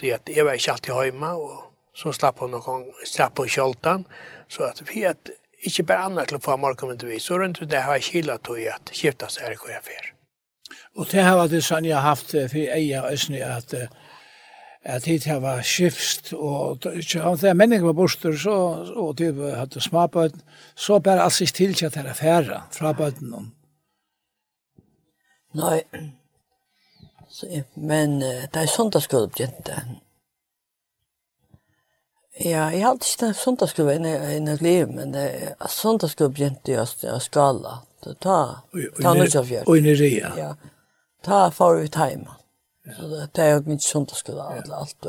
Det 0.00 0.12
at 0.16 0.28
jeg 0.28 0.44
var 0.44 0.56
ikke 0.56 0.72
alltid 0.72 0.94
hjemme, 0.94 1.32
og 1.36 1.72
så 1.94 2.12
slapp 2.12 2.40
hun 2.40 2.54
noen 2.54 2.64
gang, 2.64 2.86
slapp 3.04 3.38
hun 3.38 3.48
kjoltan. 3.48 4.06
Så 4.48 4.64
at 4.68 4.80
vi 4.88 5.04
at 5.04 5.32
ikke 5.60 5.84
bare 5.88 6.08
annet 6.08 6.28
til 6.28 6.40
å 6.40 6.44
få 6.44 6.56
morgenmøtet 6.56 7.08
vi, 7.08 7.20
så 7.20 7.36
rønte 7.40 7.64
vi 7.64 7.68
det 7.72 7.84
her 7.84 8.00
kila 8.04 8.40
at 8.40 8.48
og 8.48 8.64
at 8.64 8.94
skiftast 8.96 9.44
er 9.44 9.56
i 9.56 9.60
hver 9.60 10.16
Og 10.98 11.06
det 11.10 11.22
har 11.22 11.38
vært 11.38 11.62
sånn 11.64 11.86
jeg 11.86 11.94
har 11.96 12.08
haft 12.08 12.32
for 12.34 12.76
eier 12.78 13.10
øsne 13.12 13.42
at 13.46 13.74
at 14.82 15.04
hit 15.04 15.24
har 15.24 15.40
var 15.40 15.62
skifst, 15.62 16.32
og 16.32 16.80
da 16.80 17.54
menninger 17.54 17.84
var 17.84 17.92
borster, 17.92 18.36
så, 18.36 18.54
og 18.96 19.18
de 19.18 19.28
hadde 19.56 19.80
småbøten, 19.80 20.40
så 20.74 20.98
bare 20.98 21.22
alt 21.22 21.36
sist 21.36 21.54
til 21.54 21.74
at 21.84 21.94
det 21.94 22.06
er 22.06 22.16
færre 22.16 22.62
fra 22.72 22.92
bøten. 22.92 23.52
Nei, 25.54 25.82
så, 27.28 27.46
men 27.74 28.20
det 28.20 28.56
er 28.56 28.66
søndagsskolepjente. 28.66 29.76
Ja, 32.40 32.70
jeg 32.72 32.86
hadde 32.86 33.04
ikke 33.04 33.26
den 33.26 33.34
søndagsskolepjente 33.34 34.34
i 34.36 34.40
mitt 34.40 34.64
liv, 34.64 34.88
men 34.88 35.14
søndagsskolepjente 35.68 36.72
i 36.72 37.20
skala, 37.20 37.82
det 38.04 38.16
tar 38.24 38.62
noe 38.72 39.28
av 39.28 39.44
fjørt. 39.44 39.68
Og 39.68 39.76
i 39.76 39.84
Niria. 39.84 40.32
Ja, 40.38 40.54
ta 41.22 41.50
får 41.50 41.74
vi 41.74 41.88
tajma. 41.88 42.36
Så 42.96 43.26
det 43.32 43.38
är 43.42 43.50
jag 43.50 43.68
inte 43.68 43.84
sånt 43.84 44.10
skulle 44.10 44.42
alla 44.42 44.76
allt. 44.76 45.06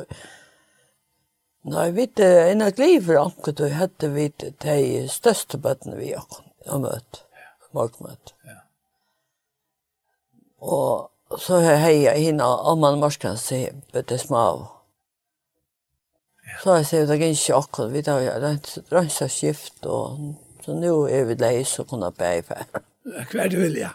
Nej, 1.62 1.92
vi 1.92 2.06
det 2.06 2.52
en 2.52 2.62
ett 2.62 2.78
liv 2.78 3.06
för 3.06 3.16
anket 3.16 3.58
då 3.58 3.70
hade 3.70 4.08
vi 4.08 4.32
de 4.58 5.08
största 5.08 5.58
bötten 5.58 5.98
vi 5.98 6.16
har 6.66 6.80
mött. 6.80 7.24
Markmött. 7.72 8.34
Ja. 8.44 8.62
Och 10.60 11.40
så 11.40 11.60
hej 11.60 12.02
jag 12.02 12.16
hinna 12.16 12.58
om 12.58 12.80
man 12.80 13.00
marskan 13.00 13.38
se 13.38 13.74
bättre 13.92 14.18
små. 14.18 14.68
Så 16.64 16.70
jag 16.70 16.86
ser 16.86 17.08
det 17.08 17.16
gick 17.16 17.40
chock 17.40 17.80
vi 17.80 18.04
tar 18.04 18.20
jag 18.20 18.42
det 18.42 18.78
rönsa 18.90 19.30
skift 19.30 19.86
och 19.86 20.18
så 20.66 20.74
nu 20.74 20.88
är 20.88 21.26
vi 21.26 21.36
läs 21.36 21.80
och 21.80 21.90
kunna 21.90 22.12
bäfär. 22.12 22.66
Hver 23.04 23.50
du 23.50 23.58
vil, 23.58 23.78
ja. 23.82 23.90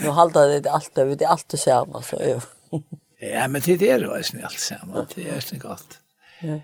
nu 0.00 0.10
halda 0.12 0.46
det 0.46 0.70
allt 0.70 0.98
över, 0.98 1.16
det 1.16 1.24
är 1.24 1.28
allt 1.28 1.48
det 1.48 1.56
samma. 1.56 2.02
Så, 2.02 2.18
jo. 2.20 2.40
ja, 3.20 3.48
men 3.48 3.62
det 3.64 3.82
er 3.82 3.98
det 3.98 4.32
ju 4.34 4.42
alt 4.44 4.60
samma, 4.60 5.06
det 5.14 5.24
er 5.28 5.44
ju 5.52 5.58
godt. 5.58 5.98
Ja. 6.42 6.60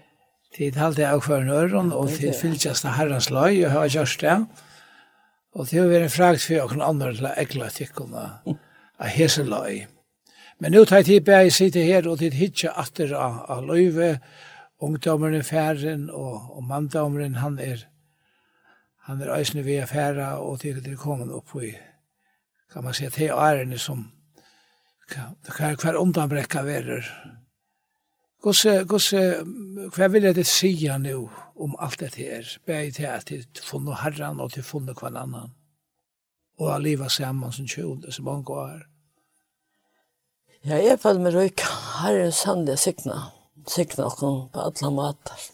Det 0.57 0.67
är 0.67 0.83
allt 0.83 0.97
det 0.97 1.13
av 1.13 1.21
för 1.21 1.49
öron 1.49 1.93
och 1.93 2.11
det 2.21 2.33
fyllas 2.41 2.83
det 2.83 2.89
herrans 2.89 3.31
lag, 3.31 3.53
jag 3.53 3.71
har 3.71 3.87
gjort 3.87 4.21
det. 4.21 4.47
Og 5.55 5.67
det 5.71 5.79
har 5.79 5.89
vært 5.89 6.03
en 6.03 6.11
fragt 6.11 6.43
for 6.45 6.55
jag 6.55 6.81
andre 6.81 7.15
til 7.17 7.27
å 7.27 7.37
äckla 7.37 7.71
tykkene 7.73 8.25
av 8.47 9.09
hese 9.09 9.43
løy. 9.43 9.87
Men 10.61 10.75
nå 10.75 10.85
tar 10.85 11.01
jeg 11.01 11.07
tid 11.07 11.25
bär, 11.25 11.43
jag 11.43 11.53
sitter 11.53 11.83
här 11.83 12.09
och 12.09 12.19
det 12.19 12.35
hittar 12.35 12.73
att 12.77 12.95
det 12.95 13.05
är 13.05 13.15
av 13.15 13.67
løyve, 13.67 14.21
ungdommeren 14.83 15.41
i 15.41 15.43
færen, 15.43 16.11
og, 16.11 16.57
og 16.57 16.63
manndommeren 16.63 17.35
han 17.35 17.59
är 17.59 17.87
han 19.09 19.23
er 19.25 19.33
eisne 19.39 19.65
ved 19.65 19.81
affæra 19.81 20.37
og 20.45 20.61
til 20.61 20.83
det 20.85 20.93
er 20.93 21.01
kommet 21.01 21.33
opp 21.33 21.55
i, 21.65 21.73
kan 22.73 22.85
man 22.85 22.95
si, 22.95 23.09
til 23.11 23.33
ærene 23.33 23.79
som 23.81 24.05
hver, 25.09 25.77
hver 25.81 25.97
undanbrekka 25.97 26.63
verer. 26.67 27.09
Gosse, 28.45 28.85
gosse, 28.85 29.23
hva 29.97 30.11
vil 30.13 30.29
jeg 30.29 30.37
det 30.37 30.47
sige 30.47 30.99
nå 31.01 31.23
om 31.57 31.75
alt 31.81 32.01
dette 32.01 32.21
her? 32.21 32.53
Begge 32.67 32.93
til 33.01 33.09
at 33.09 33.29
de 33.29 33.41
funnet 33.65 33.99
herren 34.03 34.41
og 34.41 34.53
til 34.53 34.63
funnet 34.63 35.01
hver 35.01 35.17
annan. 35.17 35.57
Og 36.59 36.73
har 36.73 36.79
livet 36.85 37.13
sammen 37.13 37.53
som 37.53 37.67
kjøl, 37.67 38.13
som 38.13 38.29
mange 38.29 38.53
år. 38.53 38.83
Ja, 40.67 40.77
jeg 40.77 41.01
føler 41.01 41.23
meg 41.23 41.35
røyka 41.35 41.71
herren 42.03 42.33
sannlig 42.33 42.79
sikna. 42.79 43.23
Sikna 43.69 44.11
okken 44.11 44.51
på 44.53 44.69
alle 44.69 44.93
måter. 44.95 45.49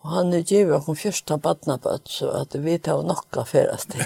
Og 0.00 0.12
han 0.14 0.32
er 0.32 0.46
givet 0.48 0.78
okkur 0.78 0.96
fyrsta 0.96 1.36
badnabøtt, 1.36 2.08
så 2.08 2.30
at 2.40 2.56
vi 2.64 2.78
tar 2.80 3.02
nokka 3.04 3.44
ferast 3.48 3.92
til. 3.92 4.04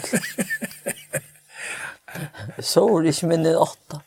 så 2.71 2.83
er 2.89 3.05
det 3.05 3.15
ikke 3.15 3.31
minne 3.31 3.55
åtta. 3.63 4.01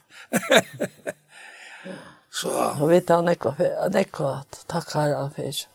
så. 2.39 2.51
Og 2.75 2.89
vi 2.91 2.99
tar 3.07 3.23
nekva 3.23 3.53
ferast, 3.59 3.93
nekva 3.95 4.33
at 4.41 4.63
takk 4.73 4.91
herre 4.99 5.21
han 5.21 5.35
ferast. 5.35 5.69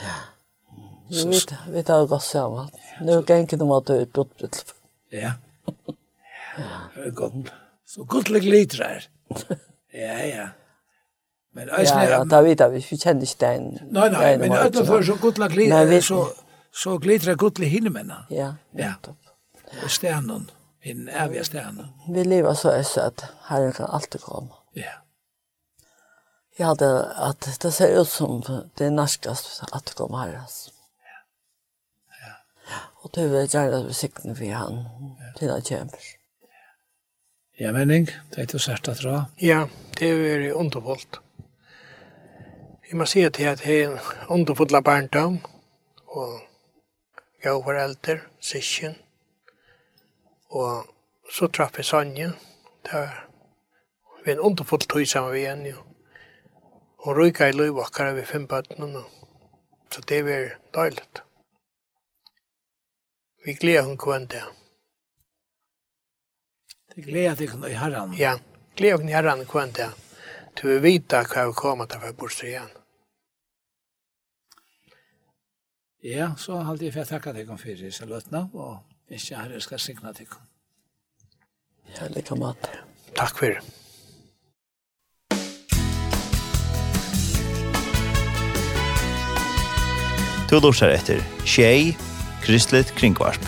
Ja. 0.00 0.20
Jo, 1.12 1.26
vi 1.28 1.40
tar, 1.44 1.66
vi 1.68 1.82
tar 1.84 2.06
godt 2.08 2.24
sammen. 2.24 2.70
Nå 3.04 3.18
ganger 3.28 3.60
de 3.60 3.66
at 3.76 3.88
du 3.88 3.92
er 3.92 4.06
utbruttet. 4.06 4.62
Ja. 5.12 5.34
Ja, 6.56 6.78
det 6.94 7.10
er 7.10 7.14
godt. 7.16 7.52
Så 7.88 8.04
godt 8.08 8.32
ligger 8.32 8.54
litt 8.54 8.78
her. 8.80 9.04
Ja, 9.92 10.16
ja. 10.24 10.46
Men 11.52 11.68
eisne, 11.76 12.06
ja, 12.08 12.22
da 12.24 12.40
vet 12.44 12.62
vi, 12.72 12.80
vi 12.80 12.96
kjenner 12.96 13.28
ikke 13.28 13.40
den. 13.44 13.66
Nei, 13.92 14.08
nei, 14.14 14.30
men 14.40 14.54
utenfor 14.56 15.04
så 15.04 15.18
gutla 15.20 15.50
vi, 15.52 16.00
så, 16.00 16.22
så 16.72 16.96
glitrer 16.98 17.36
gutla 17.36 17.68
hinnemennene. 17.68 18.24
Ja, 18.32 18.54
ja. 18.78 18.94
Og 19.82 19.90
stenen, 19.92 20.48
den 20.84 21.08
evige 21.08 21.44
stenen. 21.44 21.92
Vi 22.08 22.24
lever 22.24 22.56
så 22.56 22.72
også 22.78 23.06
at 23.10 23.24
Herren 23.50 23.72
kan 23.76 23.90
alltid 23.92 24.24
komme. 24.24 24.56
Ja. 24.76 25.02
Jeg 26.58 26.66
hadde 26.66 26.88
at 27.28 27.48
det 27.62 27.72
ser 27.74 28.00
ut 28.00 28.08
som 28.08 28.40
det 28.44 28.86
er 28.86 28.92
norskast 28.92 29.62
at 29.72 29.88
det 29.88 29.96
kommer 29.96 30.24
herres. 30.24 30.72
Ja. 31.00 31.20
Ja. 32.22 32.80
Og 33.04 33.12
det 33.14 33.28
vil 33.32 33.48
gjerne 33.48 33.80
at 33.80 33.88
vi 33.88 33.96
sikten 33.96 34.36
for 34.36 34.56
han 34.56 34.82
til 35.38 35.52
han 35.52 35.64
kjemper. 35.64 36.10
Ja, 37.60 37.72
mening, 37.72 38.06
det 38.06 38.38
er 38.38 38.48
ikke 38.48 38.58
sært 38.58 38.88
at 38.88 39.00
dra. 39.04 39.26
Ja, 39.40 39.66
det 39.98 40.08
er 40.08 40.16
veldig 40.16 40.54
underholdt. 40.56 41.20
Ja. 41.20 41.31
Jeg 42.92 42.98
må 43.00 43.06
si 43.08 43.22
at 43.24 43.38
jeg 43.40 43.56
er 43.56 43.86
en 43.86 43.94
underfodla 44.28 44.82
barndom, 44.84 45.38
og 46.12 46.40
jeg 47.40 47.52
var 47.64 47.78
eldre, 47.80 48.18
sysken, 48.36 48.98
og 50.50 50.90
så 51.32 51.48
traff 51.48 51.78
jeg 51.80 51.88
Sonja, 51.88 52.26
det 52.84 52.92
var 52.92 53.14
vi 54.26 54.34
en 54.34 54.42
underfull 54.44 54.84
tog 54.84 55.06
sammen 55.08 55.32
vi 55.32 55.40
igjen, 55.40 55.62
jo. 55.70 55.78
Hun 57.06 57.16
ryka 57.16 57.48
i 57.48 57.54
løyvakkara 57.56 58.12
ved 58.12 58.28
fem 58.28 58.44
bøttene, 58.46 59.06
så 59.90 60.04
det 60.12 60.20
var 60.28 60.52
døylet. 60.76 61.22
Vi 63.46 63.56
gleder 63.56 63.88
hun 63.88 63.96
kvann 63.96 64.28
det. 64.28 64.44
Det 66.92 67.08
gleder 67.08 67.40
deg 67.40 67.56
i 67.72 67.80
herren? 67.80 68.12
Ja, 68.20 68.36
gleder 68.76 69.00
hun 69.00 69.08
i 69.08 69.16
herran 69.16 69.48
kvann 69.48 69.72
det. 69.80 69.88
Du 70.60 70.68
vil 70.68 70.84
vite 70.84 71.24
hva 71.24 71.48
vi 71.48 71.56
kommer 71.56 71.88
til 71.88 72.04
å 72.04 72.10
få 72.10 72.14
bort 72.20 72.44
igjen. 72.44 72.70
Ja, 76.02 76.32
så 76.34 76.56
halte 76.66 76.88
jeg 76.88 76.96
for 76.96 77.04
å 77.04 77.06
takke 77.06 77.30
deg 77.30 77.50
om 77.54 77.58
fyrir 77.60 77.86
i 77.86 78.06
løtene, 78.10 78.48
og 78.58 79.12
ikke 79.14 79.36
herre 79.38 79.60
skal 79.62 79.78
signa 79.78 80.10
deg 80.10 80.32
om. 80.34 80.48
Ja, 81.94 82.08
like 82.10 82.34
mat. 82.34 82.58
Takk 83.14 83.36
for 83.38 83.54
det. 83.54 83.62
Du 90.50 90.58
lortar 90.58 90.90
etter 90.90 91.22
Tjei, 91.46 91.94
Kristelig 92.42 92.90
Kringvarp. 92.98 93.46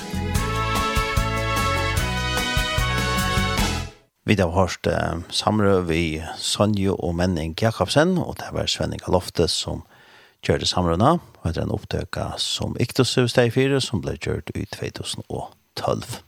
Vi 4.31 4.39
har 4.39 4.55
hørt 4.55 4.87
eh, 4.87 5.19
samrøv 5.35 5.91
i 5.91 6.23
Sonjo 6.39 6.95
og 7.03 7.19
Menning 7.19 7.59
Jakobsen, 7.59 8.15
og 8.23 8.39
det 8.39 8.55
var 8.55 8.71
Svenning 8.71 9.03
Lofte 9.11 9.51
som 9.51 9.83
gjør 10.45 10.59
kjørte 10.59 10.69
samrøvna, 10.69 11.11
og 11.41 11.55
det 11.55 11.57
er 11.57 11.65
en 11.65 11.73
opptøka 11.73 12.25
som 12.43 12.77
Iktus 12.81 13.15
hos 13.17 13.33
4, 13.33 13.81
som 13.81 14.03
ble 14.05 14.17
gjort 14.21 14.51
i 14.55 14.67
2012. 14.69 16.21